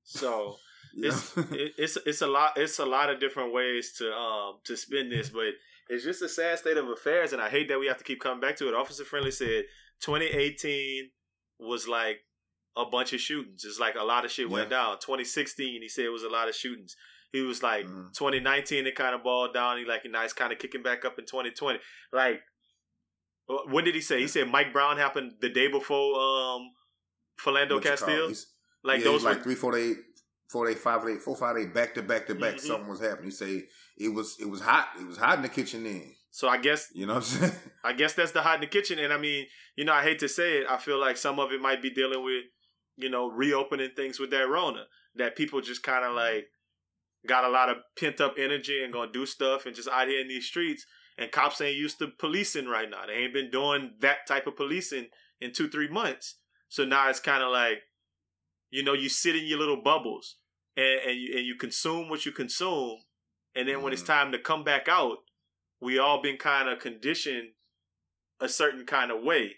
[0.04, 0.56] so
[0.94, 4.60] You it's it, it's it's a lot it's a lot of different ways to um
[4.64, 5.52] to spin this, but
[5.90, 8.20] it's just a sad state of affairs, and I hate that we have to keep
[8.20, 8.74] coming back to it.
[8.74, 9.64] Officer Friendly said
[10.00, 11.10] 2018
[11.59, 12.20] was like
[12.76, 13.64] a bunch of shootings.
[13.64, 14.98] It's like a lot of shit went down.
[15.01, 16.94] 2016, he said it was a lot of shootings.
[17.32, 18.12] He was like Mhm.
[18.16, 19.78] 2019, it kind of balled down.
[19.78, 21.80] He like now it's kind of kicking back up in 2020.
[22.12, 22.40] Like,
[23.66, 24.20] when did he say?
[24.20, 26.70] He said Mike Brown happened the day before um
[27.40, 27.82] Philando What you call it?
[27.82, 28.32] Castile.
[28.85, 29.97] Like yeah, those like were three, four, eight,
[30.48, 32.55] four, eight, five, eight, four, five, eight, back to back to back.
[32.56, 32.60] Mhm.
[32.60, 33.24] Something was happening.
[33.26, 34.90] He say it was it was hot.
[35.01, 36.14] It was hot in the kitchen then.
[36.39, 37.52] So I guess You know what I'm saying?
[37.85, 39.01] I guess that's the hot in the kitchen.
[39.01, 41.51] And I mean, you know, I hate to say it, I feel like some of
[41.51, 42.44] it might be dealing with,
[42.97, 44.85] you know, reopening things with that Rona.
[45.16, 46.44] That people just kind of like
[47.27, 50.20] got a lot of pent up energy and gonna do stuff and just out here
[50.20, 50.86] in these streets.
[51.19, 53.06] And cops ain't used to policing right now.
[53.09, 55.09] They ain't been doing that type of policing
[55.40, 56.36] in two, three months.
[56.69, 57.78] So now it's kind of like,
[58.70, 60.36] you know, you sit in your little bubbles
[60.77, 62.98] and, and you and you consume what you consume,
[63.56, 64.15] and then when it's Mhm.
[64.15, 65.19] time to come back out,
[65.80, 67.48] we all been kind of conditioned
[68.40, 69.56] a certain kind of way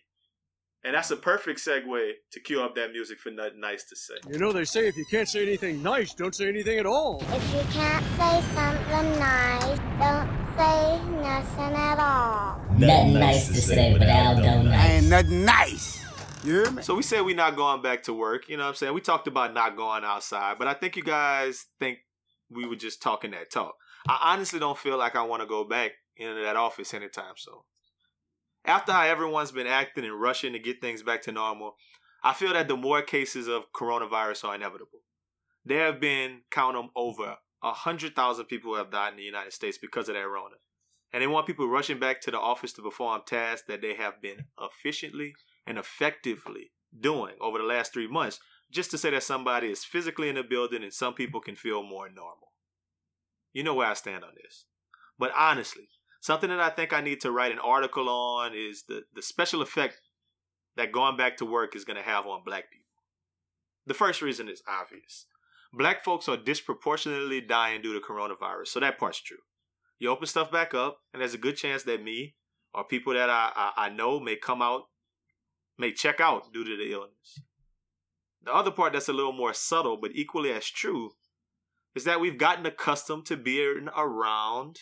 [0.82, 4.14] And that's a perfect segue to cue up that music for nothing nice to say.
[4.30, 7.22] You know, they say if you can't say anything nice, don't say anything at all.
[7.32, 12.64] If you can't say something nice, don't say nothing at all.
[12.78, 14.90] Nothing nice to say, but Al don't nice.
[14.90, 16.02] Ain't nothing nice.
[16.44, 16.82] You hear me?
[16.82, 18.48] So we said we're not going back to work.
[18.48, 18.94] You know what I'm saying?
[18.94, 21.98] We talked about not going outside, but I think you guys think
[22.51, 23.74] we were just talking that talk.
[24.09, 27.60] I honestly don't feel like I want to go back into that office anytime soon.
[28.64, 31.76] After how everyone's been acting and rushing to get things back to normal,
[32.22, 35.00] I feel that the more cases of coronavirus are inevitable.
[35.64, 39.78] There have been, count them, over 100,000 people who have died in the United States
[39.78, 40.56] because of that Rona.
[41.12, 44.22] And they want people rushing back to the office to perform tasks that they have
[44.22, 45.34] been efficiently
[45.66, 48.38] and effectively doing over the last three months,
[48.70, 51.82] just to say that somebody is physically in the building and some people can feel
[51.82, 52.52] more normal.
[53.52, 54.66] You know where I stand on this.
[55.18, 55.88] But honestly,
[56.20, 59.62] something that I think I need to write an article on is the, the special
[59.62, 60.01] effect
[60.76, 62.86] that going back to work is going to have on black people.
[63.86, 65.26] The first reason is obvious.
[65.72, 69.38] Black folks are disproportionately dying due to coronavirus, so that part's true.
[69.98, 72.34] You open stuff back up, and there's a good chance that me
[72.72, 74.84] or people that I, I, I know may come out,
[75.78, 77.40] may check out due to the illness.
[78.42, 81.10] The other part that's a little more subtle, but equally as true,
[81.94, 84.78] is that we've gotten accustomed to being around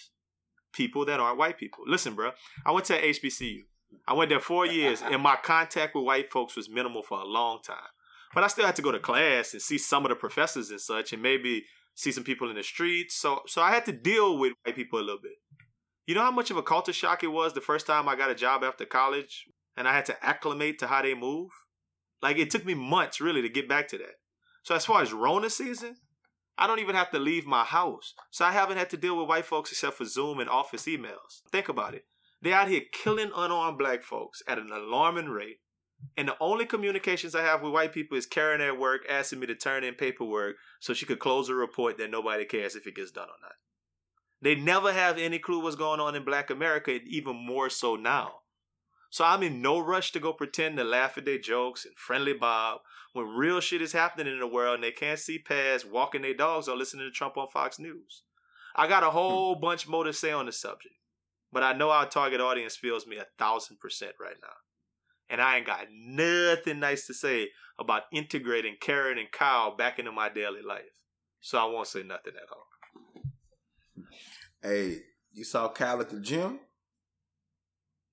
[0.72, 1.84] people that aren't white people.
[1.86, 2.32] Listen, bro,
[2.64, 3.60] I went to HBCU.
[4.06, 7.24] I went there four years, and my contact with white folks was minimal for a
[7.24, 7.76] long time.
[8.34, 10.80] But I still had to go to class and see some of the professors and
[10.80, 11.64] such, and maybe
[11.94, 13.16] see some people in the streets.
[13.16, 15.32] So, so I had to deal with white people a little bit.
[16.06, 18.30] You know how much of a culture shock it was the first time I got
[18.30, 19.46] a job after college,
[19.76, 21.50] and I had to acclimate to how they move.
[22.22, 24.16] Like it took me months really to get back to that.
[24.62, 25.96] So as far as Rona season,
[26.58, 28.14] I don't even have to leave my house.
[28.30, 31.42] So I haven't had to deal with white folks except for Zoom and office emails.
[31.52, 32.04] Think about it.
[32.42, 35.58] They're out here killing unarmed black folks at an alarming rate.
[36.16, 39.46] And the only communications I have with white people is Karen at work asking me
[39.46, 42.94] to turn in paperwork so she could close a report that nobody cares if it
[42.94, 43.52] gets done or not.
[44.40, 48.40] They never have any clue what's going on in black America, even more so now.
[49.10, 52.34] So I'm in no rush to go pretend to laugh at their jokes and friendly
[52.34, 52.80] Bob
[53.14, 56.34] when real shit is happening in the world and they can't see past walking their
[56.34, 58.22] dogs or listening to Trump on Fox News.
[58.76, 59.12] I got a hmm.
[59.12, 60.94] whole bunch more to say on the subject,
[61.52, 64.54] but I know our target audience feels me a thousand percent right now.
[65.30, 67.48] And I ain't got nothing nice to say
[67.78, 70.84] about integrating Karen and Kyle back into my daily life.
[71.40, 72.66] So I won't say nothing at all.
[74.62, 75.02] Hey,
[75.32, 76.60] you saw Kyle at the gym?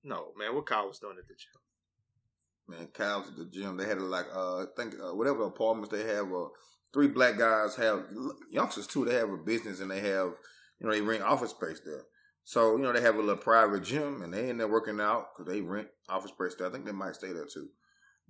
[0.06, 2.78] No, man, what Kyle was doing at the gym.
[2.78, 3.76] Man, Kyle's at the gym.
[3.76, 6.26] They had like uh, I think uh, whatever apartments they have.
[6.32, 6.46] Uh,
[6.92, 8.04] three black guys have
[8.50, 9.04] youngsters too.
[9.04, 10.30] They have a business and they have
[10.78, 12.04] you know they rent office space there.
[12.44, 15.30] So you know they have a little private gym and they in there working out
[15.34, 16.68] because they rent office space there.
[16.68, 17.68] I think they might stay there too,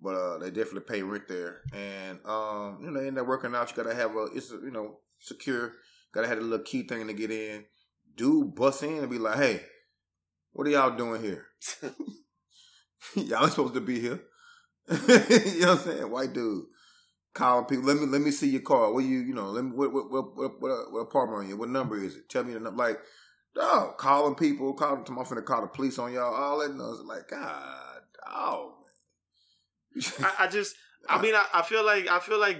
[0.01, 1.61] but uh, they definitely pay rent there.
[1.75, 3.71] And um, you know they there working out.
[3.71, 5.73] You gotta have a it's a, you know secure.
[6.13, 7.67] Gotta have a little key thing to get in.
[8.17, 9.61] Dude, bust in and be like, hey,
[10.57, 11.47] what are y'all doing here?
[13.15, 14.21] y'all ain't supposed to be here.
[14.91, 16.11] you know what I'm saying?
[16.11, 16.65] White dude
[17.35, 17.85] calling people.
[17.85, 18.93] Let me let me see your car.
[18.93, 19.51] What you you know?
[19.51, 21.57] Let me what what what what, what, what apartment are you?
[21.57, 22.29] What number is it?
[22.29, 22.83] Tell me the number.
[22.83, 22.99] Like,
[23.57, 26.35] oh, calling people, calling to my to call the police on y'all.
[26.35, 26.75] All that.
[26.75, 28.77] knows like, God, oh
[30.21, 30.75] I, I just,
[31.09, 32.59] I mean, I, I feel like, I feel like.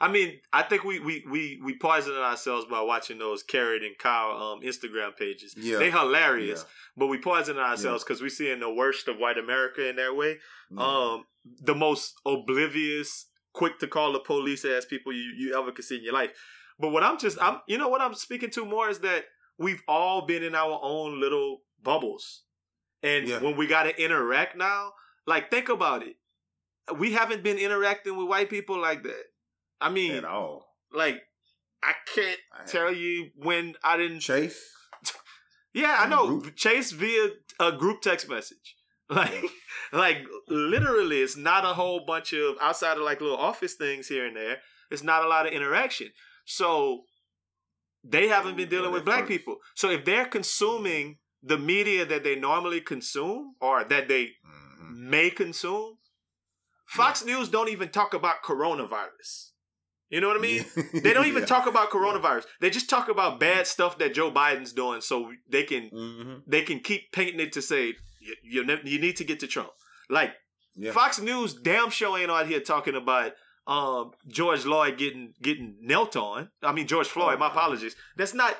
[0.00, 3.96] I mean, I think we we we we poisoned ourselves by watching those Karen and
[3.98, 5.54] Kyle um, Instagram pages.
[5.56, 5.78] Yeah.
[5.78, 6.68] they hilarious, Yeah.
[6.96, 10.38] but we poisoned ourselves because we seeing the worst of white America in that way.
[10.76, 11.24] Um,
[11.62, 15.96] the most oblivious, quick to call the police ass people you you ever could see
[15.96, 16.30] in your life.
[16.78, 19.24] But what I'm just, I'm you know what I'm speaking to more is that
[19.58, 22.42] we've all been in our own little bubbles,
[23.02, 23.40] and Yeah.
[23.40, 24.92] when we got to interact now,
[25.26, 26.16] like think about it,
[26.98, 29.24] we haven't been interacting with white people like that.
[29.80, 30.66] I mean, at all.
[30.92, 31.20] like
[31.82, 34.60] I can't tell you when I didn't Chase.
[35.74, 37.28] Yeah, I know Chase via
[37.60, 38.76] a group text message.
[39.10, 39.44] Like,
[39.92, 40.16] like
[40.48, 44.34] literally, it's not a whole bunch of outside of like little office things here and
[44.36, 44.56] there.
[44.90, 46.08] It's not a lot of interaction.
[46.44, 47.02] So
[48.02, 49.58] they haven't been dealing with black people.
[49.76, 55.10] So if they're consuming the media that they normally consume or that they Mm-hmm.
[55.10, 55.98] may consume,
[56.86, 59.50] Fox News don't even talk about coronavirus.
[60.08, 60.64] You know what I mean?
[61.02, 61.46] They don't even Yeah.
[61.46, 62.44] talk about coronavirus.
[62.60, 66.34] They just talk about bad stuff that Joe Biden's doing, so they can Mm-hmm.
[66.46, 69.46] they can keep painting it to say you you, ne- you need to get to
[69.46, 69.70] Trump.
[70.08, 70.32] Like
[70.76, 70.92] Yeah.
[70.92, 73.32] Fox News, damn show ain't out here talking about
[73.66, 76.50] um, George Floyd getting getting knelt on.
[76.62, 77.38] I mean George Floyd.
[77.40, 77.96] My apologies.
[78.16, 78.54] That's not.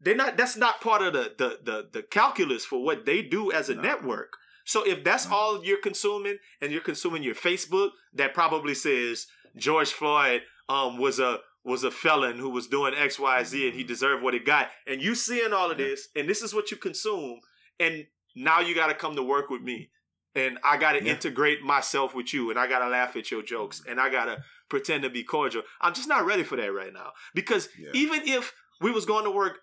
[0.00, 0.36] They're not.
[0.38, 3.74] That's not part of the the the, the calculus for what they do as a
[3.74, 4.32] network.
[4.64, 9.26] So if that's all you're consuming, and you're consuming your Facebook that probably says
[9.56, 13.76] George Floyd um was a was a felon who was doing X, Y, Z, and
[13.76, 16.70] he deserved what he got, and you seeing all of this, and this is what
[16.72, 17.38] you consume,
[17.78, 19.90] and now you got to come to work with me,
[20.34, 21.12] and I got to Yeah.
[21.12, 24.24] integrate myself with you, and I got to laugh at your jokes, and I got
[24.24, 25.62] to pretend to be cordial.
[25.80, 27.90] I'm just not ready for that right now because Yeah.
[27.94, 29.60] even if we was going to work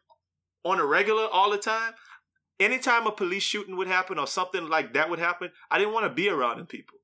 [0.64, 1.95] on a regular all the time,
[2.60, 6.06] anytime a police shooting would happen or something like that would happen, I didn't want
[6.06, 6.98] to be around them people.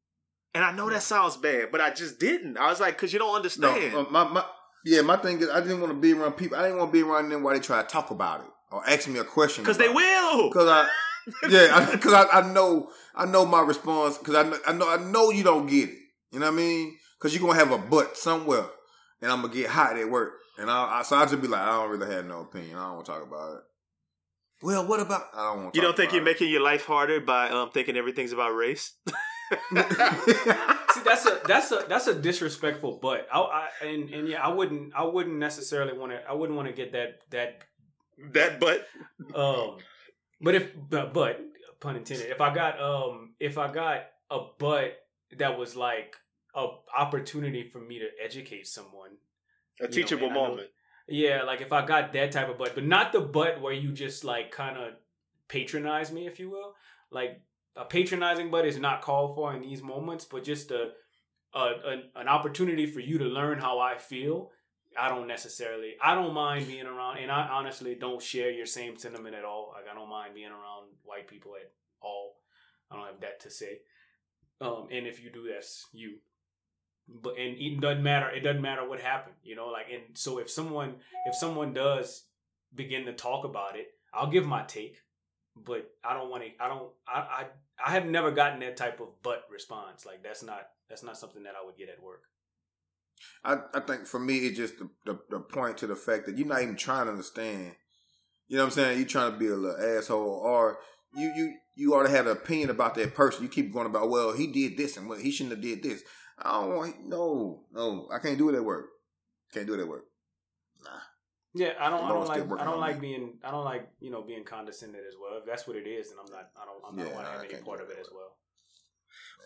[0.56, 2.58] And I know that sounds bad, but I just didn't.
[2.58, 3.94] I was like, because you don't No, understand.
[3.94, 4.46] uh, my, my
[4.86, 6.58] yeah, my thing is I didn't want to be around people.
[6.58, 8.88] I didn't want to be around them while they try to talk about it or
[8.90, 9.66] ask me a question.
[9.66, 10.48] Because they will.
[10.50, 10.88] Because I,
[11.50, 14.18] yeah, because I, I, know I know my response.
[14.18, 15.96] Because I, know- I know I know you don't get it.
[16.32, 16.98] You know what I mean?
[17.20, 18.66] Because you're gonna have a butt somewhere,
[19.22, 20.34] and I'm gonna get hot at work.
[20.58, 22.78] And I, I so I just be like, I don't really have no opinion.
[22.78, 23.64] I don't want to talk about it.
[24.62, 25.24] Well, what about?
[25.34, 25.76] I don't want.
[25.76, 28.94] You don't think you're making your life harder by um, thinking everything's about race?
[29.72, 33.28] See, that's a that's a that's a disrespectful but.
[33.32, 36.68] I, I and and yeah, I wouldn't I wouldn't necessarily want to I wouldn't want
[36.68, 37.62] to get that that
[38.34, 38.88] that but
[39.36, 39.78] um
[40.42, 41.42] but if but, but
[41.80, 44.98] pun intended if I got um if I got a but
[45.38, 46.16] that was like
[46.56, 46.68] a
[46.98, 49.12] opportunity for me to educate someone
[49.82, 50.70] A know, teachable know- moment.
[51.08, 53.92] yeah, like if I got that type of butt, but not the butt where you
[53.92, 54.94] just like kind of
[55.50, 56.74] patronize me, if you will.
[57.12, 57.42] Like
[57.76, 60.92] a patronizing but is not called for in these moments, but just a,
[61.54, 64.52] a an, an opportunity for you to learn how I feel.
[64.98, 65.96] I don't necessarily.
[66.02, 69.74] I don't mind being around, and I honestly don't share your same sentiment at all.
[69.76, 71.72] Like I don't mind being around white people at
[72.02, 72.38] all.
[72.90, 73.80] I don't have that to say.
[74.62, 76.20] Um, and if you do, that's you
[77.08, 80.40] but and it doesn't matter it doesn't matter what happened you know like and so
[80.40, 80.96] if someone
[81.26, 82.24] if someone does
[82.74, 84.98] begin to talk about it i'll give my take
[85.56, 87.46] but i don't want to i don't I, I
[87.84, 91.44] i have never gotten that type of butt response like that's not that's not something
[91.44, 92.24] that i would get at work
[93.44, 96.38] I, I think for me, it's just the, the, the point to the fact that
[96.38, 97.76] you're not even trying to understand.
[98.48, 98.98] You know what I'm saying?
[99.00, 100.80] You're trying to be a little asshole, or
[101.16, 103.44] you you you already had an opinion about that person.
[103.44, 106.04] You keep going about, well, he did this and well, he shouldn't have did this.
[106.38, 108.08] I don't want no no.
[108.14, 108.88] I can't do it at work.
[109.54, 110.06] Can't do it at work.
[111.56, 113.08] Yeah i don't i don't like i don't like me.
[113.08, 115.40] being i don't like you know being condescended as well.
[115.40, 117.32] If that's what it is then i'm not i don't i'm not Yeah, want to
[117.32, 118.36] have any part of it as well.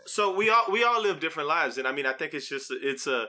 [0.05, 2.71] So we all we all live different lives, and I mean, I think it's just
[2.71, 3.27] it's a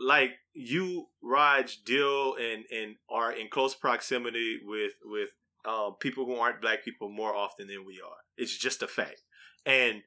[0.00, 5.30] like you, Raj, deal and and are in close proximity with with
[5.64, 8.16] uh, people who aren't black people more often than we are.
[8.36, 9.22] It's just a fact,
[9.64, 10.02] and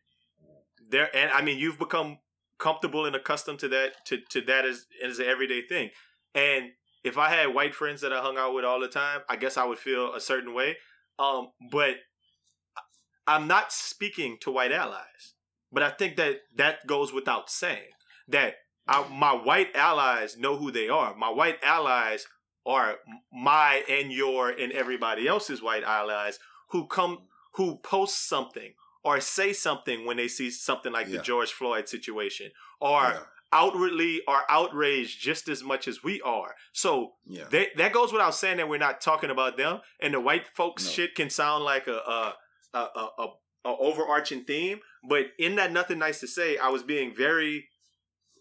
[0.89, 2.19] there and I mean, you've become
[2.57, 5.91] comfortable and accustomed to that to to that as as an everyday thing,
[6.33, 6.71] and
[7.03, 9.57] if I had white friends that I hung out with all the time, I guess
[9.57, 10.77] I would feel a certain way.
[11.19, 11.95] Um, but
[13.27, 15.33] I'm not speaking to white allies.
[15.71, 17.89] But I think that that goes without saying
[18.27, 18.55] that
[18.87, 21.15] I, my white allies know who they are.
[21.15, 22.27] My white allies
[22.65, 22.97] are
[23.33, 26.39] my and your and everybody else's white allies
[26.69, 27.23] who come
[27.55, 28.73] who post something
[29.03, 31.17] or say something when they see something like Yeah.
[31.17, 33.19] the George Floyd situation or Yeah.
[33.53, 36.55] Outwardly are outraged just as much as we are.
[36.73, 37.45] So Yeah.
[37.49, 39.81] they, that goes without saying that we're not talking about them.
[40.01, 40.91] And the white folks No.
[40.91, 42.35] shit can sound like a a,
[42.73, 43.27] a, a, a
[43.65, 47.69] a overarching theme, but in that nothing nice to say, I was being very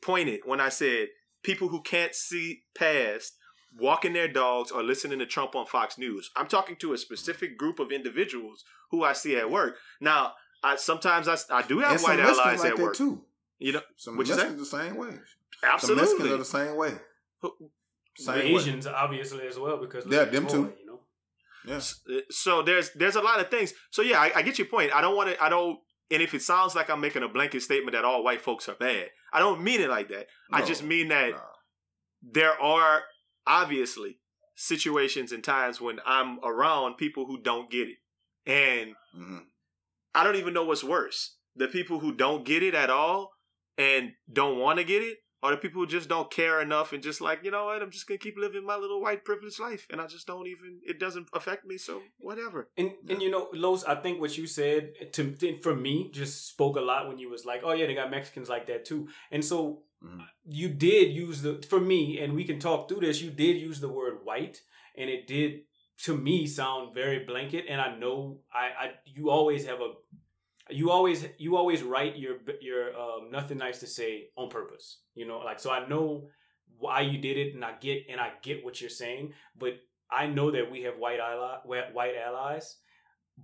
[0.00, 1.08] pointed when I said
[1.44, 3.34] people who can't see past
[3.78, 6.30] walking their dogs or listening to Trump on Fox News.
[6.36, 7.56] I'm talking to a specific mm-hmm.
[7.58, 9.76] group of individuals who I see at work.
[10.00, 10.32] Now,
[10.64, 12.96] I sometimes I, I do have And white allies like at work.
[12.96, 13.24] too.
[13.62, 14.40] You know, Some what you say?
[14.48, 15.18] Mexicans the same way.
[15.62, 16.92] Absolutely, Some Mexicans are the same way.
[17.42, 17.50] the
[18.16, 18.54] Same way.
[18.54, 20.80] asians obviously as well because Yeah, look them Floyd, too.
[20.80, 21.00] you know
[21.64, 21.80] Yeah.
[22.30, 23.72] so there's there's a lot of things.
[23.90, 24.92] So yeah, I, I get your point.
[24.92, 25.42] I don't want to.
[25.42, 25.78] I don't.
[26.10, 28.74] And if it sounds like I'm making a blanket statement that all white folks are
[28.74, 30.26] bad, I don't mean it like that.
[30.52, 31.38] I just mean that nah.
[32.20, 33.02] there are
[33.46, 34.18] obviously
[34.56, 37.98] situations and times when I'm around people who don't get it,
[38.44, 39.46] and Mhm.
[40.14, 43.32] I don't even know what's worse: the people who don't get it at all
[43.78, 47.02] and don't want to get it, or the people who just don't care enough and
[47.02, 49.86] just like, you know what, I'm just gonna keep living my little white privileged life,
[49.90, 50.80] and I just don't even.
[50.84, 52.68] It doesn't affect me, so whatever.
[52.76, 56.48] And and you know, Los, I think what you said to to- for me just
[56.48, 59.08] spoke a lot when you was like, oh yeah, they got Mexicans like that too.
[59.30, 60.26] And so Mhm.
[60.44, 63.20] you did use the for me, and we can talk through this.
[63.22, 64.62] You did use the word white,
[64.96, 65.62] and it did
[66.04, 67.66] to me sound very blanket.
[67.68, 69.92] And I know I, I you always have a
[70.72, 74.98] you always you always write your your um, nothing nice to say on purpose.
[75.14, 76.28] You know, like so I know
[76.78, 79.74] why you did it, and I get and I get what you're saying, but
[80.10, 82.76] I know that we have white ally, white allies,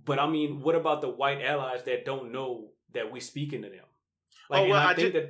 [0.05, 3.69] but I mean, what about the white allies that don't know that we speaking to
[3.69, 3.85] them?
[4.49, 5.23] Like, Oh, well, I, I think that.
[5.23, 5.29] I-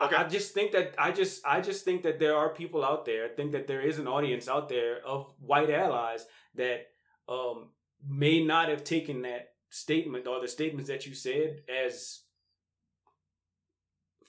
[0.00, 3.24] I just think that I just I just think that there are people out there.
[3.24, 6.26] I think that there is an audience out there of white allies
[6.56, 6.88] that
[7.28, 7.70] um,
[8.06, 12.20] may not have taken that statement or the statements that you said as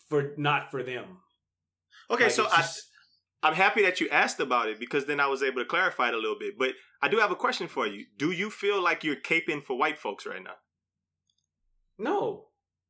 [0.09, 1.17] for not for them.
[2.09, 2.89] Okay, Like, so it's
[3.43, 6.07] I, I'm happy that you asked about it because then I was able to clarify
[6.07, 6.57] it a little bit.
[6.57, 8.05] But I do have a question for you.
[8.17, 10.55] Do you feel like you're caping for white folks right now?
[11.99, 12.45] No.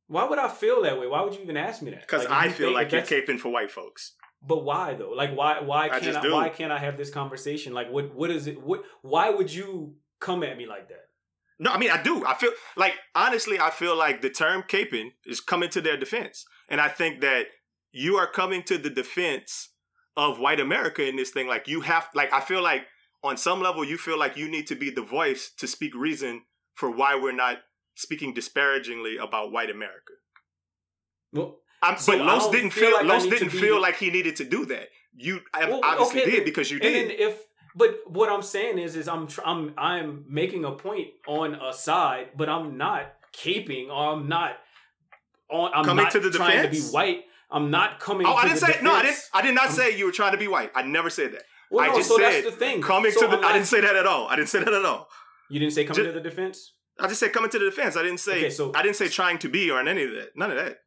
[0.06, 1.06] Why would I feel that way?
[1.06, 2.02] Why would you even ask me that?
[2.02, 4.14] Because Like, I feel like you're caping for white folks.
[4.42, 5.10] But why though?
[5.10, 7.74] Like why why can't just I, why can't I have this conversation?
[7.74, 11.06] Like what what is it what why would you come at me like that?
[11.58, 12.24] No, I mean I do.
[12.26, 16.44] I feel like honestly, I feel like the term caping is coming to their defense,
[16.68, 17.46] and I think that
[17.92, 19.70] you are coming to the defense
[20.16, 21.46] of white America in this thing.
[21.46, 22.82] Like you have, like I feel like
[23.24, 26.42] on some level you feel like you need to be the voice to speak reason
[26.74, 27.58] for why we're not
[27.94, 30.12] speaking disparagingly about white America.
[31.32, 34.10] Well, I'm, So but Los didn't feel feel, like Los didn't feel the- like he
[34.10, 34.88] needed to do that.
[35.14, 37.10] You Well, obviously okay, did because you did.
[37.10, 37.40] then if
[37.76, 42.28] but what I'm saying is is I'm I'm I'm making a point on a side,
[42.36, 44.52] but I'm not caping or I'm not
[45.50, 47.24] on I'm Coming not to the trying to be white.
[47.50, 48.92] I'm not coming Oh, to I didn't the say no.
[48.92, 49.18] I didn't.
[49.32, 50.72] I did not I'm- say you were trying to be white.
[50.74, 51.42] I never said that.
[51.70, 52.80] Well, I no, just so said that's the thing.
[52.82, 53.38] coming So to the.
[53.38, 54.26] I'm I didn't say that at all.
[54.28, 55.08] I didn't say that at all.
[55.50, 56.72] You didn't say coming Ju- to the defense?
[56.98, 57.96] I just said coming to the defense.
[57.96, 58.38] I didn't say.
[58.38, 60.30] Okay, so- I didn't say trying to be or any of that.
[60.34, 60.78] None of that.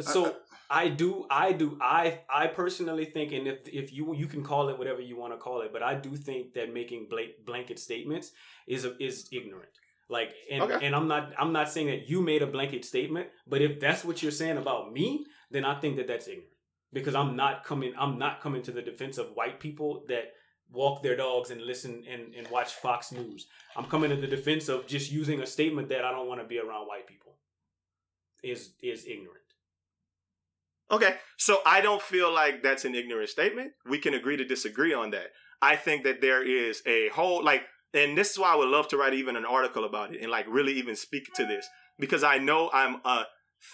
[0.00, 0.32] So I
[0.70, 4.78] do, I do, I, I personally think, and if if you you can call it
[4.78, 8.32] whatever you want to call it, but I do think that making blank, blanket statements
[8.66, 9.70] is a, is ignorant.
[10.10, 10.86] Like, and Okay.
[10.86, 14.04] and I'm not I'm not saying that you made a blanket statement, but if that's
[14.04, 16.52] what you're saying about me, then I think that that's ignorant
[16.92, 20.32] because I'm not coming I'm not coming to the defense of white people that
[20.70, 23.46] walk their dogs and listen and, and watch Fox News.
[23.76, 26.46] I'm coming to the defense of just using a statement that I don't want to
[26.46, 27.36] be around white people.
[28.42, 29.47] Is is ignorant.
[30.90, 33.72] Okay, so I don't feel like that's an ignorant statement.
[33.88, 35.28] We can agree to disagree on that.
[35.60, 37.62] I think that there is a whole like,
[37.92, 40.30] and this is why I would love to write even an article about it and
[40.30, 41.66] like really even speak to this
[41.98, 43.24] because I know I'm a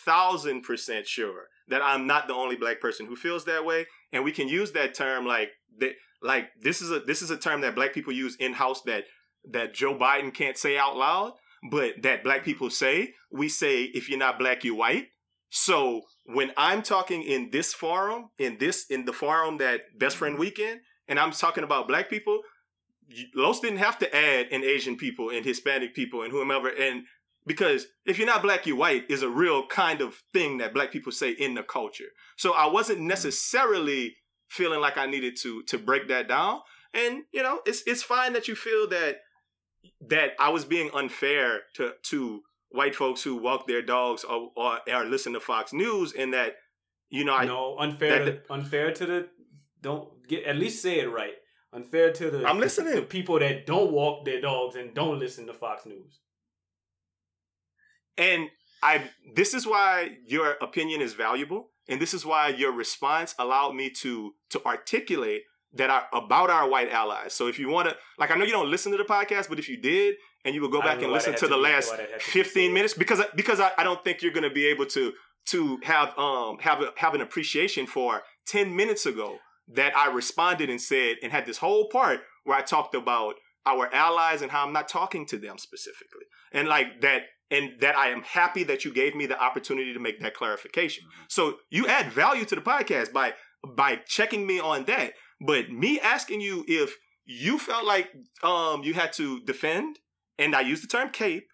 [0.05, 4.24] thousand percent sure that I'm not the only black person who feels that way, and
[4.24, 5.93] we can use that term like that.
[6.23, 9.05] Like this is a this is a term that black people use in house that
[9.51, 11.35] that Joe Biden can't say out loud,
[11.70, 13.15] but that black people say.
[13.31, 15.09] We say if you're not black, you're white.
[15.56, 20.35] So when I'm talking in this forum, in this in the forum that Best Friend
[20.35, 20.40] mm-hmm.
[20.40, 22.40] Weekend, and I'm talking about black people,
[23.36, 27.05] Los didn't have to add in Asian people and Hispanic people and whomever, and
[27.47, 30.90] because if you're not black, you're white is a real kind of thing that black
[30.90, 32.10] people say in the culture.
[32.36, 33.09] So I wasn't mm-hmm.
[33.09, 34.16] necessarily
[34.48, 36.62] feeling like I needed to to break that down.
[36.93, 39.18] And you know, it's it's fine that you feel that
[40.09, 42.43] that I was being unfair to to
[42.74, 46.56] white folks who walk their dogs or, or, or listen to Fox News, and that
[47.09, 49.28] you know, I no unfair to, unfair to the
[49.80, 51.34] don't get at least say it right
[51.72, 52.94] unfair to the I'm listening.
[52.94, 56.20] the people that don't walk their dogs and don't listen to fox news
[58.16, 58.48] And
[58.82, 63.74] I this is why your opinion is valuable, and this is why your response allowed
[63.74, 65.42] me to to articulate
[65.74, 67.32] that are about our white allies.
[67.34, 69.59] So if you want to, like, I know you don't listen to the podcast, but
[69.59, 70.14] if you did,
[70.45, 72.95] and you would go back and listen to the to last to be fifteen minutes,
[72.95, 75.12] because because I, I don't think you're going to be able to
[75.47, 79.39] to have um have a, have an appreciation for ten minutes ago
[79.69, 83.93] that I responded and said and had this whole part where I talked about our
[83.95, 88.09] allies and how I'm not talking to them specifically, and like that and that I
[88.09, 91.05] am happy that you gave me the opportunity to make that clarification.
[91.29, 93.35] So you add value to the podcast by
[93.77, 95.12] by checking me on that.
[95.41, 98.11] But me asking you if you felt like
[98.43, 99.99] um you had to defend,
[100.39, 101.48] and I use the term cape.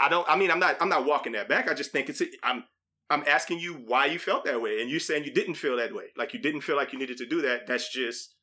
[0.00, 0.28] I don't.
[0.28, 0.76] I mean, I'm not.
[0.80, 1.68] I'm not walking that back.
[1.70, 2.22] I just think it's.
[2.42, 2.64] I'm.
[3.10, 5.94] I'm asking you why you felt that way, and you're saying you didn't feel that
[5.94, 6.04] way.
[6.16, 7.66] Like you didn't feel like you needed to do that.
[7.66, 8.34] That's just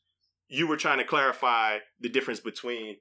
[0.49, 2.97] you were trying to clarify the difference between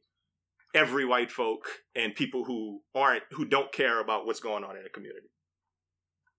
[0.74, 4.82] every white folk and people who aren't who don't care about what's going on in
[4.82, 5.28] the community.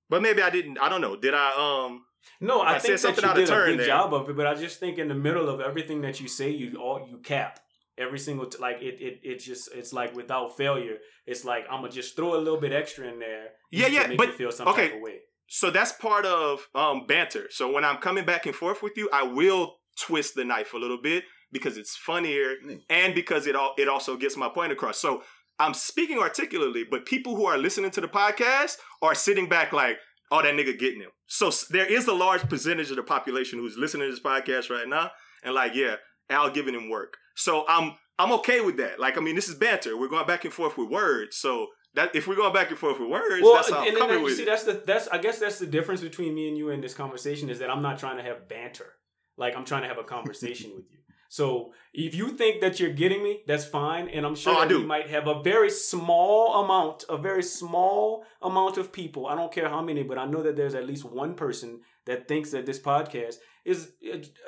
[0.10, 0.78] But maybe I didn't.
[0.80, 1.16] I don't know.
[1.16, 1.52] Did I?
[1.86, 2.06] Um.
[2.42, 3.88] no i, I think said something you out of did a turn good there.
[3.88, 6.50] job of it but i just think in the middle of everything that you say
[6.50, 7.60] you all you cap
[7.98, 11.82] every single t- like it, it it's just it's like without failure it's like i'm
[11.82, 14.68] gonna just throw a little bit extra in there Yeah, yeah, make but- feel some
[14.70, 14.88] okay.
[14.90, 17.46] type of way So that's part of um banter.
[17.58, 19.64] So when I'm coming back and forth with you, I will
[20.06, 21.24] twist the knife a little bit
[21.56, 22.48] because it's funnier
[22.90, 24.98] and because it all it also gets my point across.
[25.06, 25.22] So
[25.64, 29.98] I'm speaking articulately, but people who are listening to the podcast are sitting back like,
[30.32, 33.78] "Oh, that nigga getting him." So there is a large percentage of the population who's
[33.78, 35.12] listening to this podcast right now
[35.44, 35.96] and like, "Yeah,
[36.30, 39.00] Al giving him work." So I'm I'm okay with that.
[39.00, 39.98] Like, I mean, this is banter.
[39.98, 41.36] We're going back and forth with words.
[41.38, 43.96] So That if we're going back and forth with words, Well, that's how I'm and
[43.96, 44.46] then coming you with see, it.
[44.48, 47.50] that's the that's I guess that's the difference between me and you in this conversation
[47.50, 48.90] is that I'm not trying to have banter.
[49.38, 51.00] Like I'm trying to have a conversation with you.
[51.28, 54.78] So if you think that you're getting me, that's fine, and I'm sure Oh, that
[54.78, 59.26] we might have a very small amount, a very small amount of people.
[59.28, 62.28] I don't care how many, but I know that there's at least one person that
[62.30, 63.36] thinks that this podcast
[63.66, 63.92] is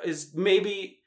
[0.04, 0.97] is maybe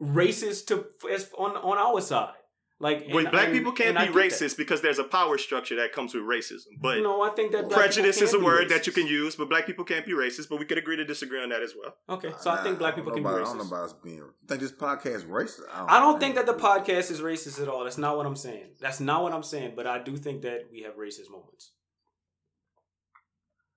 [0.00, 2.34] racist to as on on our side.
[2.80, 4.40] Like Wait, and- black and- people can't and I be get that.
[4.40, 6.66] racist because there's a power structure that comes with racism.
[6.80, 8.68] But no, I think that prejudice is a word racist.
[8.70, 10.48] that you can use, but black people can't be racist.
[10.50, 11.94] But we could agree to disagree on that as well.
[12.08, 13.54] Okay, so I think black I don't people know can be racist.
[13.54, 14.16] I don't know about us being.
[14.16, 15.60] You think this podcast racist?
[15.72, 17.84] I don't think that the podcast is racist at all.
[17.84, 18.70] That's not what I'm saying.
[18.80, 19.74] That's not what I'm saying.
[19.76, 21.70] But I do think that we have racist moments.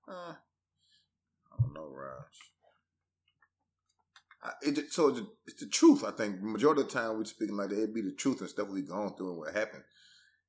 [0.07, 0.33] Uh,
[1.51, 2.23] I don't know, Raj.
[4.61, 6.03] It, so it's the, it's the truth.
[6.03, 7.77] I think majority of the time we're speaking like that.
[7.77, 9.83] It'd be the truth and stuff we going through and what happened.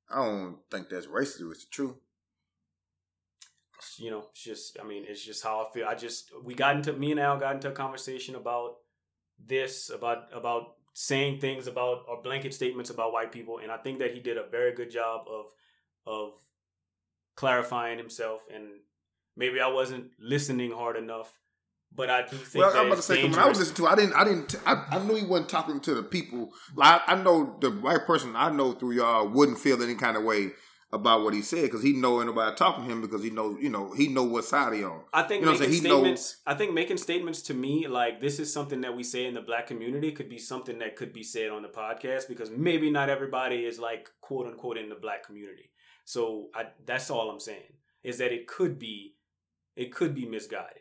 [0.09, 1.49] I don't think that's racist.
[1.51, 1.95] It's the truth.
[3.97, 4.77] You know, it's just.
[4.79, 5.87] I mean, it's just how I feel.
[5.87, 8.75] I just we got into me and Al got into a conversation about
[9.39, 13.99] this about about saying things about or blanket statements about white people, and I think
[13.99, 15.45] that he did a very good job of
[16.05, 16.33] of
[17.35, 18.41] clarifying himself.
[18.53, 18.65] And
[19.37, 21.33] maybe I wasn't listening hard enough,
[21.95, 23.89] but I do think Well, I'm about to say when I was listening to, it,
[23.89, 26.49] I didn't, I didn't, I, I knew he wasn't talking to the people.
[26.75, 30.23] Like I know the white person I know through y'all wouldn't feel any kind of
[30.23, 30.51] way
[30.91, 33.69] about what he said because he know anybody talking to him because he knows, you
[33.69, 35.01] know, he know what side he on.
[35.13, 35.83] I think you know making saying?
[35.83, 36.37] He know- statements.
[36.47, 39.41] I think making statements to me like this is something that we say in the
[39.41, 43.09] black community could be something that could be said on the podcast because maybe not
[43.09, 45.69] everybody is like quote unquote in the black community.
[46.05, 49.15] So I, that's all I'm saying is that it could be,
[49.75, 50.78] it could be misguided.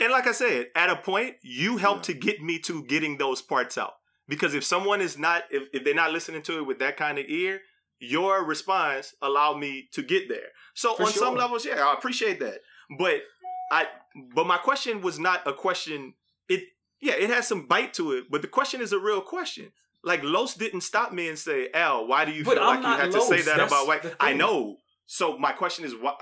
[0.00, 3.42] And like I said, at a point, you help to get me to getting those
[3.42, 3.92] parts out.
[4.28, 7.18] Because if someone is not, if, if they're not listening to it with that kind
[7.18, 7.60] of ear,
[7.98, 10.48] your response allowed me to get there.
[10.74, 12.60] So For on some levels, yeah, I appreciate that.
[12.98, 13.22] But
[13.70, 13.86] I,
[14.34, 16.14] but my question was not a question.
[16.48, 16.64] It,
[17.00, 19.72] yeah, it has some bite to it, but the question is a real question.
[20.02, 22.78] Like Los didn't stop me and say, "Al, why do you But feel I'm like
[22.78, 24.78] you not had to say that That's about white?" I know.
[25.06, 26.14] So my question is, why?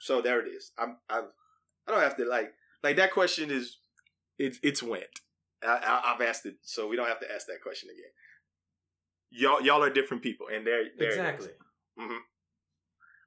[0.00, 0.72] So there it is.
[0.78, 1.24] I'm, I'm.
[1.86, 2.52] I don't have to like,
[2.82, 3.78] like that question is,
[4.38, 5.04] it's, it's went.
[5.62, 8.10] I, I, I've asked it, so we don't have to ask that question again.
[9.30, 11.18] Y'all, y'all are different people, and there, there it is.
[11.18, 11.48] Exactly.
[11.98, 12.12] Mm-hmm.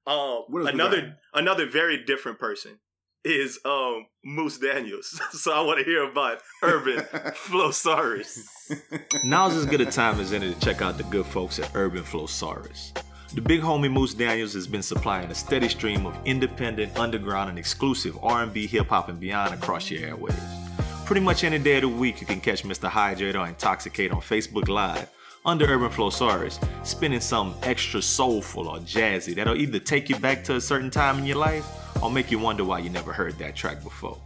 [0.06, 2.80] Um, What else we another another very different person
[3.24, 5.20] is um Moose Daniels.
[5.32, 6.98] so I want to hear about Urban
[7.48, 8.46] Flowsaurus.
[9.26, 12.04] Now's as good a time as any to check out the good folks at Urban
[12.04, 12.92] Flowsaurus.
[13.34, 17.58] The big homie Moose Daniels has been supplying a steady stream of independent, underground, and
[17.58, 21.06] exclusive R&B, hip hop, and beyond across your airwaves.
[21.08, 22.88] Pretty much any day of the week, you can catch Mr.
[22.88, 25.10] Hydrate or Intoxicate on Facebook Live
[25.46, 30.58] under Urban Flowsaurus, spinning something extra soulful or jazzy that'll either take you back to
[30.58, 31.66] a certain time in your life
[32.04, 34.20] or make you wonder why you never heard that track before.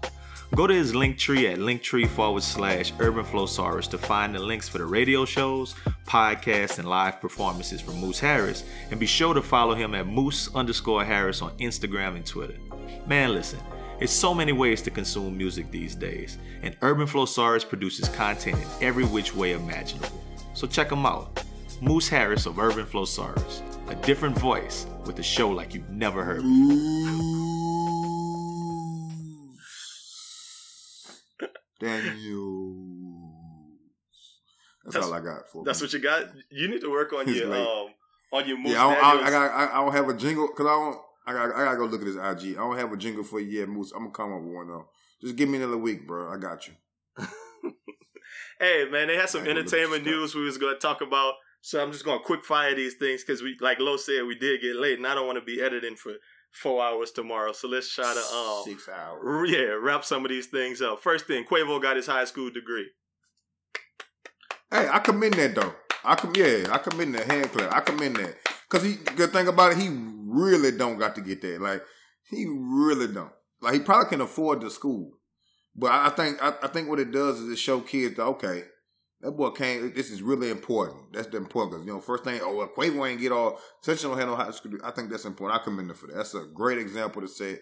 [0.56, 4.68] Go to his link tree at linktree forward slash urban flowsaurus to find the links
[4.68, 5.76] for the radio shows,
[6.06, 8.64] podcasts, and live performances from Moose Harris.
[8.90, 12.56] And be sure to follow him at Moose underscore Harris on Instagram and Twitter.
[13.06, 13.60] Man, listen,
[14.00, 18.68] it's so many ways to consume music these days, and Urban Flowsaurus produces content in
[18.82, 20.24] every which way imaginable.
[20.54, 21.44] So check him out.
[21.82, 26.42] Moose Harris of Urban Flowsaurus, a different voice with a show like you've never heard
[26.42, 27.67] before.
[31.80, 33.34] Daniel.
[34.84, 35.64] That's, That's- all I got for.
[35.64, 36.26] That's what you got.
[36.50, 37.60] You need to work on It's your late.
[37.68, 37.88] um
[38.34, 39.28] on your Moose Yeah, I don't, I, Daniels.
[39.28, 39.52] I got.
[39.52, 40.98] I, I don't have a jingle because I don't.
[41.26, 41.56] I got.
[41.56, 42.56] I gotta go look at his IG.
[42.58, 43.92] I don't have a jingle for you yet, Moose.
[43.92, 44.90] I'm gonna come up with one though.
[45.22, 46.32] Just give me another week, bro.
[46.32, 46.74] I got you.
[48.60, 51.36] Hey man, they had some Man, look at entertainment news we was gonna talk about.
[51.62, 54.62] So I'm just gonna quick fire these things because we, like Lo said, we did
[54.62, 56.14] get late, and I don't want to be editing for
[56.62, 57.54] four hours tomorrow.
[57.54, 59.52] So let's try to um Six hours.
[59.52, 61.02] yeah wrap some of these things up.
[61.02, 62.88] First thing, Quavo got his high school degree.
[64.72, 65.74] Hey, I commend that though.
[66.04, 67.74] I com yeah, I commend that hand clap.
[67.74, 68.36] I commend that
[68.70, 68.96] because he.
[69.16, 71.62] Good thing about it, he really don't got to get that.
[71.62, 71.84] Like
[72.30, 73.32] he really don't.
[73.62, 75.12] Like he probably can afford the school,
[75.76, 78.24] but I I think I, I think what it does is it show kids that
[78.24, 78.64] okay,
[79.22, 79.96] that boy can't.
[79.96, 81.14] This is really important.
[81.14, 82.40] That's the important because you know first thing.
[82.44, 83.60] Oh, well, Quavo ain't get all.
[83.86, 84.74] You don't have no high school.
[84.84, 85.60] I think that's important.
[85.60, 86.18] I commend him for that.
[86.18, 87.60] That's a great example to set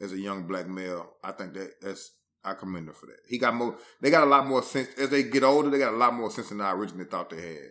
[0.00, 1.14] as a young black male.
[1.24, 2.12] I think that that's.
[2.44, 3.18] I commend him for that.
[3.28, 3.76] He got more.
[4.00, 5.70] They got a lot more sense as they get older.
[5.70, 7.70] They got a lot more sense than I originally thought they had.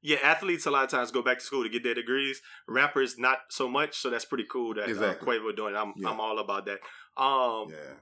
[0.00, 2.40] Yeah, athletes a lot of times go back to school to get their degrees.
[2.68, 3.98] Rappers not so much.
[3.98, 5.36] So that's pretty cool that Exactly.
[5.36, 5.74] uh, Quavo doing.
[5.74, 5.78] it.
[5.78, 6.10] I'm Yeah.
[6.10, 6.78] I'm all about that.
[7.20, 7.94] Um, Yeah.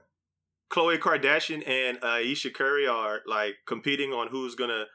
[0.71, 4.85] Khloe Kardashian and Ayesha Curry are like competing on who's gonna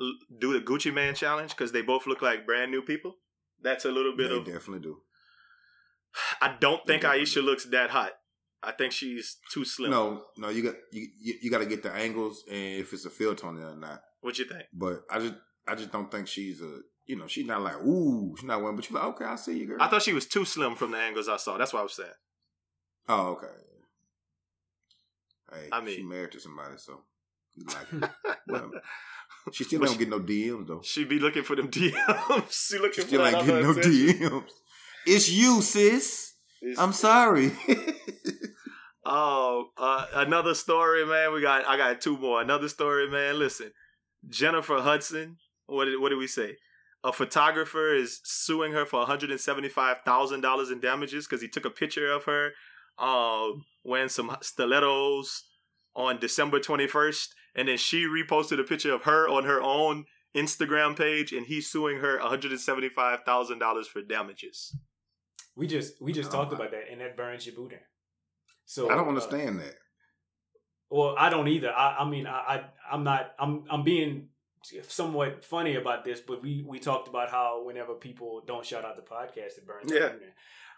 [0.00, 3.16] l- do the Gucci Mane challenge because they both look like brand new people.
[3.62, 4.98] That's a little bit They of definitely do.
[6.40, 8.12] I don't think Ayesha looks that hot.
[8.62, 9.90] I think she's too slim.
[9.90, 13.04] No, no, you got you you, you got to get the angles and if it's
[13.04, 14.00] a field tone or not.
[14.20, 14.64] What you think?
[14.72, 15.34] But I just
[15.66, 18.76] I just don't think she's a you know she's not like ooh she's not one.
[18.76, 19.78] But you're like okay, I see you, girl.
[19.80, 21.56] I thought she was too slim from the angles I saw.
[21.56, 22.10] That's what I was saying.
[23.08, 23.46] Oh, okay.
[25.52, 27.02] Hey, I mean- she married to somebody, so
[27.54, 28.10] you like
[28.48, 28.70] well,
[29.52, 30.80] she still don't get no DMs though.
[30.82, 32.68] She be looking for them DMs.
[32.70, 33.92] she looking She still for ain't getting no attention.
[34.30, 34.44] DMs.
[35.06, 36.34] It's you, sis.
[36.62, 37.52] It's- I'm sorry.
[39.04, 41.32] Oh, uh, another story, man.
[41.32, 42.40] We got I got two more.
[42.40, 43.36] Another story, man.
[43.38, 43.72] Listen,
[44.28, 45.38] Jennifer Hudson.
[45.66, 46.56] What did what did we say?
[47.02, 51.26] A photographer is suing her for one hundred and seventy five thousand dollars in damages
[51.26, 52.50] because he took a picture of her
[52.98, 55.44] um, wearing some stilettos
[55.94, 60.04] on December twenty first, and then she reposted a picture of her on her own
[60.34, 64.76] Instagram page, and he's suing her one hundred and seventy five thousand dollars for damages.
[65.54, 67.80] We just we just Oh, talked my- about that, and that burns your boot down.
[68.64, 69.74] So I don't uh, understand that.
[70.88, 71.70] Well, I don't either.
[71.72, 73.32] I, I mean, I, I, I'm not.
[73.38, 74.28] I'm, I'm being
[74.88, 78.96] somewhat funny about this, but we, we talked about how whenever people don't shout out
[78.96, 79.90] the podcast, it burns.
[79.92, 80.10] Yeah.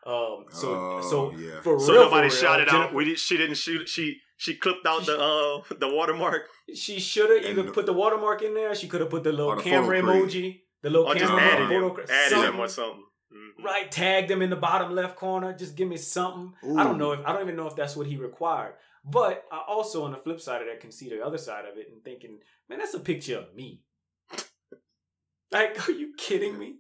[0.07, 0.13] Yeah.
[0.13, 0.45] Um.
[0.51, 1.61] So, Oh, so yeah.
[1.63, 2.73] for So real, nobody for real, shot it out.
[2.73, 3.89] Jennifer- We did, she didn't shoot.
[3.89, 6.43] She she clipped out the uh the watermark.
[6.75, 8.75] She should have either the- put the watermark in there.
[8.75, 11.27] She could have put the little Or the camera photo emoji, the little Or just
[11.27, 12.53] camera added photo him, added something.
[12.55, 13.05] him or something.
[13.35, 13.65] Mhm.
[13.65, 15.53] Right, tag them in the bottom left corner.
[15.53, 16.55] Just give me something.
[16.79, 18.75] I don't know if I don't even know if that's what he required.
[19.07, 21.77] But I also, on the flip side of that, can see the other side of
[21.77, 23.83] it and thinking, man, that's a picture of me.
[25.53, 26.77] like, are you kidding me?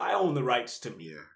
[0.00, 1.10] I own the rights to me.
[1.10, 1.26] Yeah.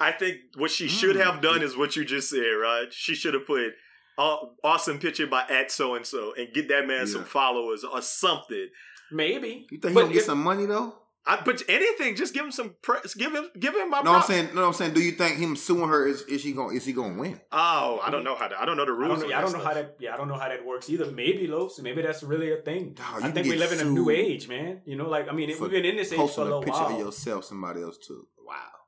[0.00, 1.24] I think what she should Mm.
[1.24, 2.86] have done is what you just said, right?
[2.92, 3.72] She should have put
[4.18, 8.00] "Aw- awesome picture by at so and so and get that man some followers or
[8.02, 8.68] something.
[9.12, 9.66] Maybe.
[9.70, 10.94] You think he But gonna get if- some money though?
[11.26, 13.12] I but anything, just give him some press.
[13.12, 14.00] Give him give him my.
[14.00, 14.94] No, I'm saying, no, I'm saying.
[14.94, 17.40] Do you think him suing her is is he going is he going to win?
[17.52, 18.58] Oh, I don't know how to.
[18.60, 19.20] I don't know the I rules.
[19.20, 19.36] don't know.
[19.36, 19.96] on I don't know that how that.
[20.00, 21.10] Yeah, I don't know how that works either.
[21.10, 21.78] Maybe Los.
[21.80, 22.94] Maybe that's really a thing.
[22.94, 24.80] Dog, I think we live in a new age, man.
[24.86, 26.48] You know, like I mean, For we've been in this age for Posting a a
[26.48, 26.94] little picture while.
[26.94, 28.26] of yourself, somebody else too.
[28.42, 28.79] Wow, Yeah,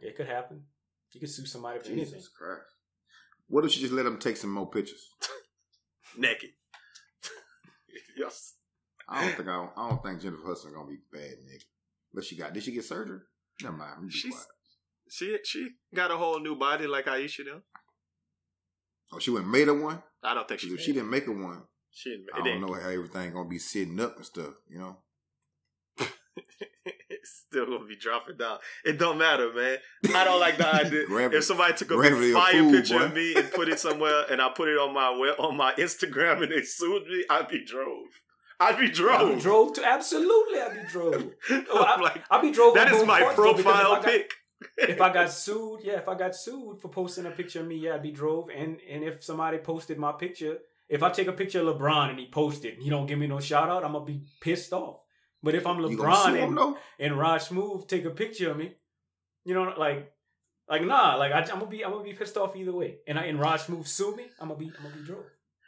[0.00, 0.62] it could happen.
[1.12, 2.20] You could sue somebody for anything.
[2.36, 2.62] Christ!
[3.48, 5.08] What if you just let him take some more pictures?
[6.18, 6.50] naked?
[8.16, 8.54] yes.
[9.08, 11.62] I don't think I don't, I don't think Jennifer Hudson gonna be bad, Nick.
[12.12, 13.20] But she got did she get surgery?
[13.62, 13.92] Never mind.
[13.98, 14.46] I'm just She's quiet.
[15.08, 17.54] she she got a whole new body like Ayesha did.
[19.12, 20.02] Oh, she went made her one.
[20.22, 20.68] I don't think she.
[20.68, 21.62] If she didn't make her one,
[21.92, 22.26] She didn't.
[22.34, 22.60] I don't ain't.
[22.60, 24.54] know how everything gonna be sitting up and stuff.
[24.68, 24.96] You know.
[27.50, 28.58] it's still gonna be dropping down.
[28.84, 29.78] It don't matter, man.
[30.14, 31.04] I don't like the idea.
[31.06, 33.04] Gravity- if somebody took a gravity of fire food, picture boy.
[33.04, 35.72] of me and put it somewhere, and I put it on my web, on my
[35.74, 38.06] Instagram, and they sued me, I'd be drove.
[38.58, 39.34] I'd be I'd drove.
[39.36, 40.60] be drove to absolutely.
[40.60, 41.32] I'd be drove.
[41.70, 42.74] Oh, I'm I, like, I'd be drove.
[42.74, 44.32] that on is both my parts, if I profile got- pic.
[44.78, 47.76] if I got sued, yeah, if I got sued for posting a picture of me,
[47.76, 48.48] yeah, I'd be drove.
[48.54, 50.58] And and if somebody posted my picture,
[50.88, 53.26] if I take a picture of LeBron and he posted and he don't give me
[53.26, 55.00] no shout out, I'm gonna be pissed off.
[55.42, 56.78] But if I'm You gonna sue LeBron and, though?
[56.98, 58.74] and Raj Smooth take a picture of me,
[59.44, 60.12] you know, like
[60.68, 62.96] like nah, like I, I'm gonna be I'm gonna be pissed off either way.
[63.06, 65.24] And I, and Raj Smooth sue me, I'm gonna be I'm gonna be drove.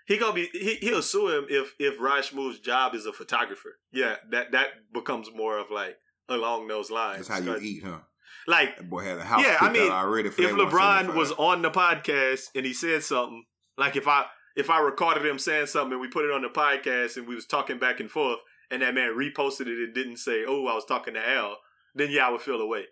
[0.07, 3.79] He gonna be he he'll sue him if if Raj Smooth's job is a photographer.
[3.93, 5.97] Yeah, that that becomes more of like
[6.29, 7.29] along those lines.
[7.29, 7.99] That's how you eat, huh?
[8.47, 11.71] Like That boy had a house Yeah, I mean, already if LeBron was on the
[11.71, 13.45] podcast and he said something,
[13.77, 14.25] like if I
[14.57, 17.35] if I recorded him saying something and we put it on the podcast and we
[17.35, 18.39] was talking back and forth
[18.71, 21.59] and that man reposted it and didn't say, "Oh, I was talking to Al,"
[21.95, 22.85] then yeah, I would feel the away.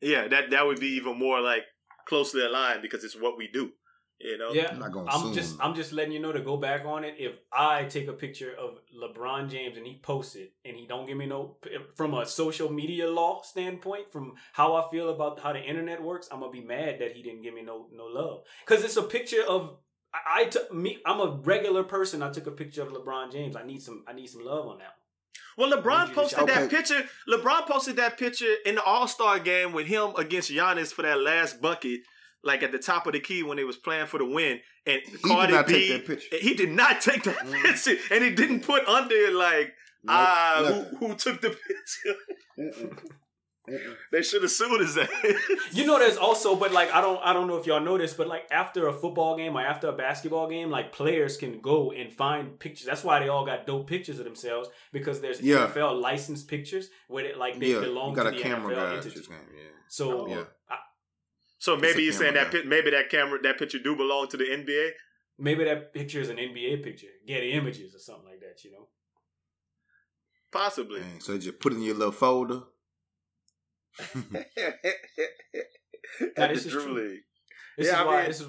[0.00, 1.64] Yeah, that that would be even more like
[2.06, 3.72] closely aligned because it's what we do.
[4.18, 4.52] You know.
[4.52, 5.56] Yeah, I'm not gonna I'm just.
[5.60, 7.14] I'm just letting you know to go back on it.
[7.18, 11.06] If I take a picture of LeBron James and he posts it and he don't
[11.06, 11.56] give me no
[11.96, 16.28] from a social media law standpoint, from how I feel about how the internet works,
[16.30, 19.02] I'm gonna be mad that he didn't give me no no love because it's a
[19.02, 19.78] picture of
[20.12, 20.98] I, I took me.
[21.06, 22.22] I'm a regular person.
[22.22, 23.56] I took a picture of LeBron James.
[23.56, 24.96] I need some I need some love on that.
[25.56, 27.02] Well, LeBron posted shout- that picture.
[27.28, 31.20] LeBron posted that picture in the All Star game with him against Giannis for that
[31.20, 32.00] last bucket,
[32.42, 34.60] like at the top of the key when they was playing for the win.
[34.86, 36.36] And did Cardi not B, take that picture.
[36.38, 37.62] he did not take that Mm.
[37.62, 41.50] picture, and he didn't put under it like Nope, ah who, who took the
[42.56, 42.96] picture.
[44.12, 45.08] They should have sued his ass.
[45.72, 48.12] You know, there's also, but like I don't, I don't know if y'all know this,
[48.14, 51.92] but like after a football game or after a basketball game, like players can go
[51.92, 52.86] and find pictures.
[52.86, 55.66] That's why they all got dope pictures of themselves because there's Yeah.
[55.68, 58.74] NFL licensed pictures where it, like they yeah, belong you got to a the camera
[58.74, 58.96] NFL guy.
[58.96, 59.14] entity.
[59.16, 59.36] Just yeah.
[59.88, 60.44] So oh, Yeah.
[60.68, 60.76] I-
[61.58, 62.68] so maybe you're saying camera that guy.
[62.68, 64.90] maybe that camera that picture do belong to the NBA.
[65.38, 68.64] maybe that picture is an NBA picture, Getty Images or something like that.
[68.64, 68.88] You know,
[70.52, 71.00] Possibly.
[71.00, 72.62] Dang, so just put it in your little folder.
[76.36, 76.94] Now, At this the Drew true.
[77.08, 77.20] League.
[77.78, 78.48] This Yeah, is I why mean- this is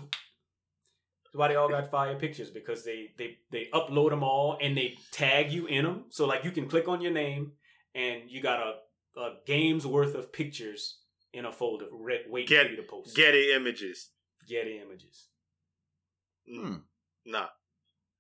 [1.34, 4.98] why they all got fire pictures because they they they upload them all and they
[5.11, 6.06] tag you in them.
[6.10, 7.53] So like you can click on your name
[7.95, 10.98] and you got a, a game's worth of pictures
[11.34, 13.15] in a folder re- waiting Get- for you to post.
[13.15, 14.10] Getty images.
[14.49, 15.28] Getty images.
[16.52, 16.73] Hmm.
[17.26, 17.45] Nah,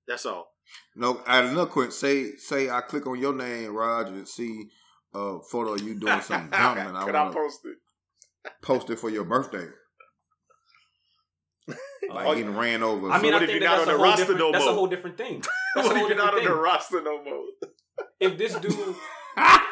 [0.07, 0.53] that's all.
[0.95, 1.91] No, I had another question.
[1.91, 4.69] Say, say I click on your name, Roger, and see
[5.13, 7.77] a photo of you doing something dumb, and I Could want to post it?
[8.61, 9.67] post it for your birthday.
[12.09, 13.09] Like Oh, getting ran over.
[13.11, 14.21] I mean, what I if think you're that not that's on a the whole roster
[14.23, 14.39] different.
[14.39, 15.43] no that's a whole different thing.
[15.75, 17.43] That's What a if you're not different on the roster no more?
[18.19, 18.95] If this dude,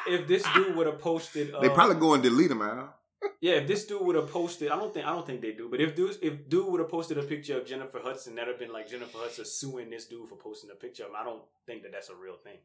[0.07, 2.95] if this dude would have posted, uh, they probably go and delete him out.
[3.41, 5.67] Yeah, if this dude would have posted, I don't think I don't think they do,
[5.69, 8.59] but if dude if dude would have posted a picture of Jennifer Hudson, that'd have
[8.59, 11.15] been like Jennifer Hudson suing this dude for posting a picture of him.
[11.19, 12.59] I don't think that that's a real thing.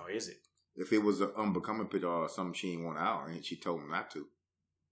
[0.00, 0.38] Or is it?
[0.76, 3.80] If it was an unbecoming picture or something she didn't want out, and she told
[3.80, 4.26] him not to.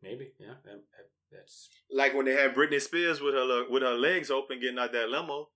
[0.02, 0.54] Maybe, yeah.
[0.64, 4.30] That, that, that's Like when they had Britney Spears with her le- with her legs
[4.30, 5.48] open getting out that limo.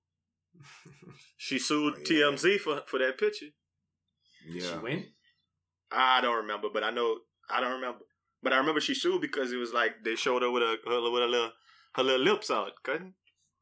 [1.37, 2.05] She sued Oh, yeah.
[2.27, 3.47] TMZ for for that picture.
[4.53, 4.81] did she Yeah.
[4.81, 5.07] win?
[5.91, 7.19] I don't remember, but I know
[7.51, 8.01] I don't remember.
[8.43, 11.11] But I remember she sued because it was like they showed her with her, her
[11.11, 11.53] with her little
[11.95, 12.73] her little lips out.
[12.83, 13.15] Couldn't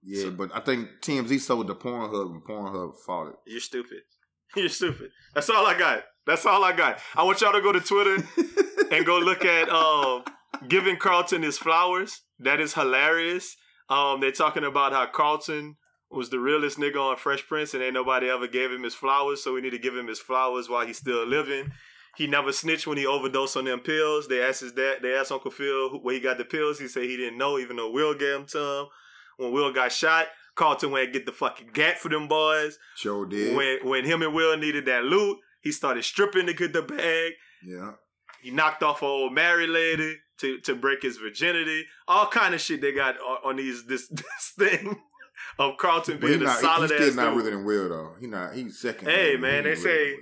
[0.03, 3.36] Yeah, but I think TMZ sold the Pornhub and Pornhub fought it.
[3.47, 4.03] you're stupid.
[4.57, 5.11] You're stupid.
[5.35, 6.05] That's all I got.
[6.27, 6.99] That's all I got.
[7.15, 8.27] I want y'all to go to Twitter
[8.91, 10.25] and go look at um
[10.69, 12.23] giving Carlton his flowers.
[12.39, 13.57] That is hilarious.
[13.89, 15.77] Um, they're talking about how Carlton
[16.11, 19.43] was the realest nigga on Fresh Prince, and ain't nobody ever gave him his flowers,
[19.43, 21.73] so we need to give him his flowers while he's still living.
[22.17, 24.29] He never snitched when he overdosed on them pills.
[24.29, 26.79] They asked his dad, they asked Uncle Phil where he got the pills.
[26.79, 28.87] He said he didn't know, even though Will gave them to him.
[29.37, 32.79] When Will got shot, Carlton went and get the fucking gat for them boys.
[32.95, 33.57] Sure did.
[33.57, 37.32] When when him and Will needed that loot, he started stripping to get the bag.
[37.66, 37.93] yeah.
[38.43, 41.86] He knocked off an old married lady to, to break his virginity.
[42.07, 45.01] All kind of shit they got on, on these this this thing
[45.59, 47.36] of Carlton he being a not, he- solid he's still ass not dude.
[47.39, 48.12] really than Will though.
[48.20, 48.55] He not.
[48.55, 49.09] He's second.
[49.09, 50.15] Hey, He man, ain't they say-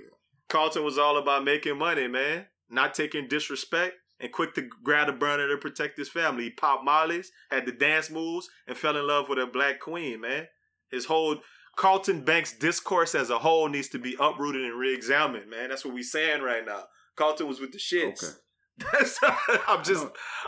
[0.49, 2.45] Carlton was all about making money, man.
[2.69, 6.45] Not taking disrespect and quick to grab a burner to protect his family.
[6.45, 10.21] He popped mollies, had the dance moves, and fell in love with a black queen,
[10.21, 10.47] man.
[10.91, 11.37] His whole
[11.75, 15.69] Carlton Banks discourse as a whole needs to be uprooted and re-examined, man.
[15.69, 16.83] That's what we saying right now.
[17.15, 18.23] Carlton was with the shits.
[18.23, 18.33] Okay.
[18.91, 19.19] That's,
[19.67, 20.07] I'm just.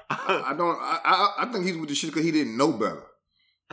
[0.10, 0.78] I, I don't.
[0.80, 3.04] I, I I think he's with the shit because he didn't know better.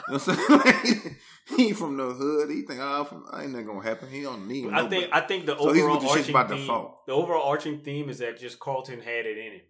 [0.09, 1.17] You know what I'm saying?
[1.57, 2.51] he from the hood.
[2.51, 4.11] He think, oh, from, ain't nothing gonna happen.
[4.11, 4.71] He don't need.
[4.71, 7.07] I think I think the So he's overall with the shits arching by theme, default.
[7.07, 9.61] the overall arching theme is that just Carlton had it in him.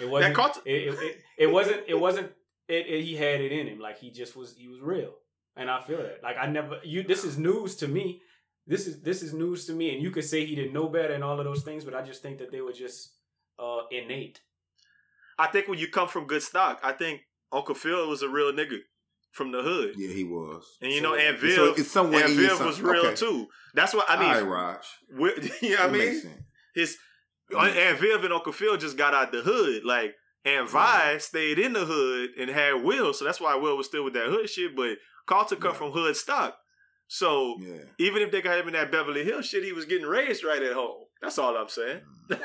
[0.00, 0.34] It wasn't.
[0.34, 1.82] Carlton- it, it, it, it wasn't.
[1.86, 2.32] It wasn't.
[2.68, 3.78] It, it, he had it in him.
[3.78, 4.56] Like he just was.
[4.56, 5.12] He was real,
[5.56, 6.20] and I feel that.
[6.22, 6.78] Like I never.
[6.84, 7.02] You.
[7.02, 8.20] This is news to me.
[8.66, 9.92] This is this is news to me.
[9.94, 12.02] And you could say he didn't know better and all of those things, but I
[12.02, 13.14] just think that they were just
[13.58, 14.40] uh, innate.
[15.38, 17.22] I think when you come from good stock, I think
[17.52, 18.78] Uncle Phil was a real nigga
[19.32, 19.94] from the hood.
[19.96, 20.64] Yeah, he was.
[20.82, 23.06] And you So- know, and So Viv, it's somewhere and in Viv some- was real
[23.06, 23.14] okay.
[23.14, 23.46] too.
[23.74, 24.50] That's what I All right, mean.
[24.50, 24.84] Raj.
[25.12, 26.44] Wi- you know what I mean?
[26.74, 26.96] His
[27.48, 30.14] That makes and Viv and Uncle Phil just got out the hood, like,
[30.44, 34.04] and Vi stayed in the hood and had Will, so that's why Will was still
[34.04, 34.74] with that hood shit.
[34.76, 35.78] But Carlton come Yeah.
[35.78, 36.56] from hood stock,
[37.08, 37.84] so Yeah.
[37.98, 40.62] even if they got him in that Beverly Hills shit, he was getting raised right
[40.62, 41.04] at home.
[41.22, 42.00] That's all I'm saying.
[42.30, 42.40] Mm.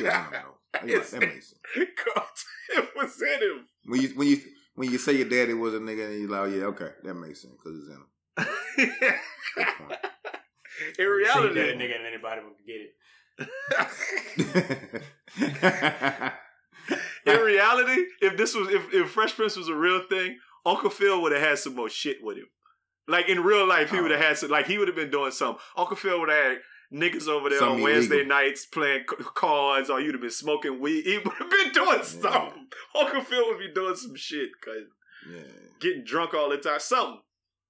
[0.00, 0.54] Yeah, I don't know.
[0.86, 1.54] Yeah, that makes sense.
[1.96, 3.66] Carlton was in him.
[3.84, 4.40] When you when you
[4.74, 7.14] when you say your daddy was a nigga and you like, oh, yeah, okay, that
[7.14, 8.06] makes sense because it's in him.
[9.56, 9.98] Good point.
[10.88, 12.80] in Say reality, that nigga and anybody would get
[15.38, 16.32] it.
[17.28, 21.20] in reality, if this was if, if Fresh Prince was a real thing, Uncle Phil
[21.22, 22.46] would have had some more shit with him.
[23.06, 24.02] Like in real life, he Oh.
[24.02, 24.24] would have oh.
[24.24, 24.50] had some.
[24.50, 25.60] Like he would have been doing something.
[25.76, 26.58] Uncle Phil would have had
[26.92, 28.36] niggas over there Something on Wednesday illegal.
[28.36, 31.04] nights playing c- cards, or you'd have been smoking weed.
[31.04, 32.68] He would have been doing something.
[32.94, 34.88] Uncle Phil would be doing some shit, cause
[35.30, 35.40] yeah.
[35.80, 36.80] getting drunk all the time.
[36.80, 37.20] Something.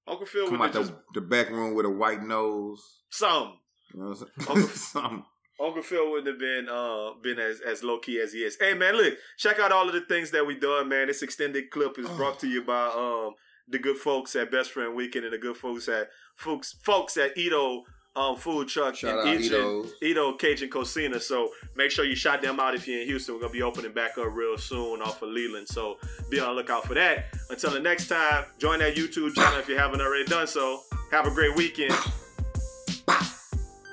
[0.06, 2.82] Uncle Phil Come would out have just the, the back room with a white nose.
[3.10, 3.58] something.
[3.94, 4.68] You know what I'm Uncle- saying?
[4.76, 5.24] Something.
[5.60, 8.56] Uncle Phil wouldn't have been uh been as, as low key as he is.
[8.60, 11.08] Hey man, look, check out all of the things that we done, man.
[11.08, 13.34] This extended clip is brought to you by um
[13.68, 17.36] the good folks at Best Friend Weekend and the good folks at folks folks at
[17.36, 17.84] Ito
[18.16, 19.84] um food truck Shout in Ito.
[20.02, 21.20] Ito Cajun Cocina.
[21.20, 23.34] So make sure you shout them out if you're in Houston.
[23.34, 25.68] We're gonna be opening back up real soon off of Leland.
[25.68, 25.98] So
[26.30, 27.26] be on the lookout for that.
[27.50, 30.80] Until the next time, join that YouTube channel if you haven't already done so.
[31.10, 31.94] Have a great weekend.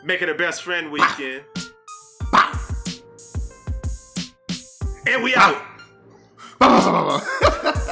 [0.05, 1.45] Make it a best friend weekend.
[5.07, 5.59] And we out.
[6.59, 7.91] Bah.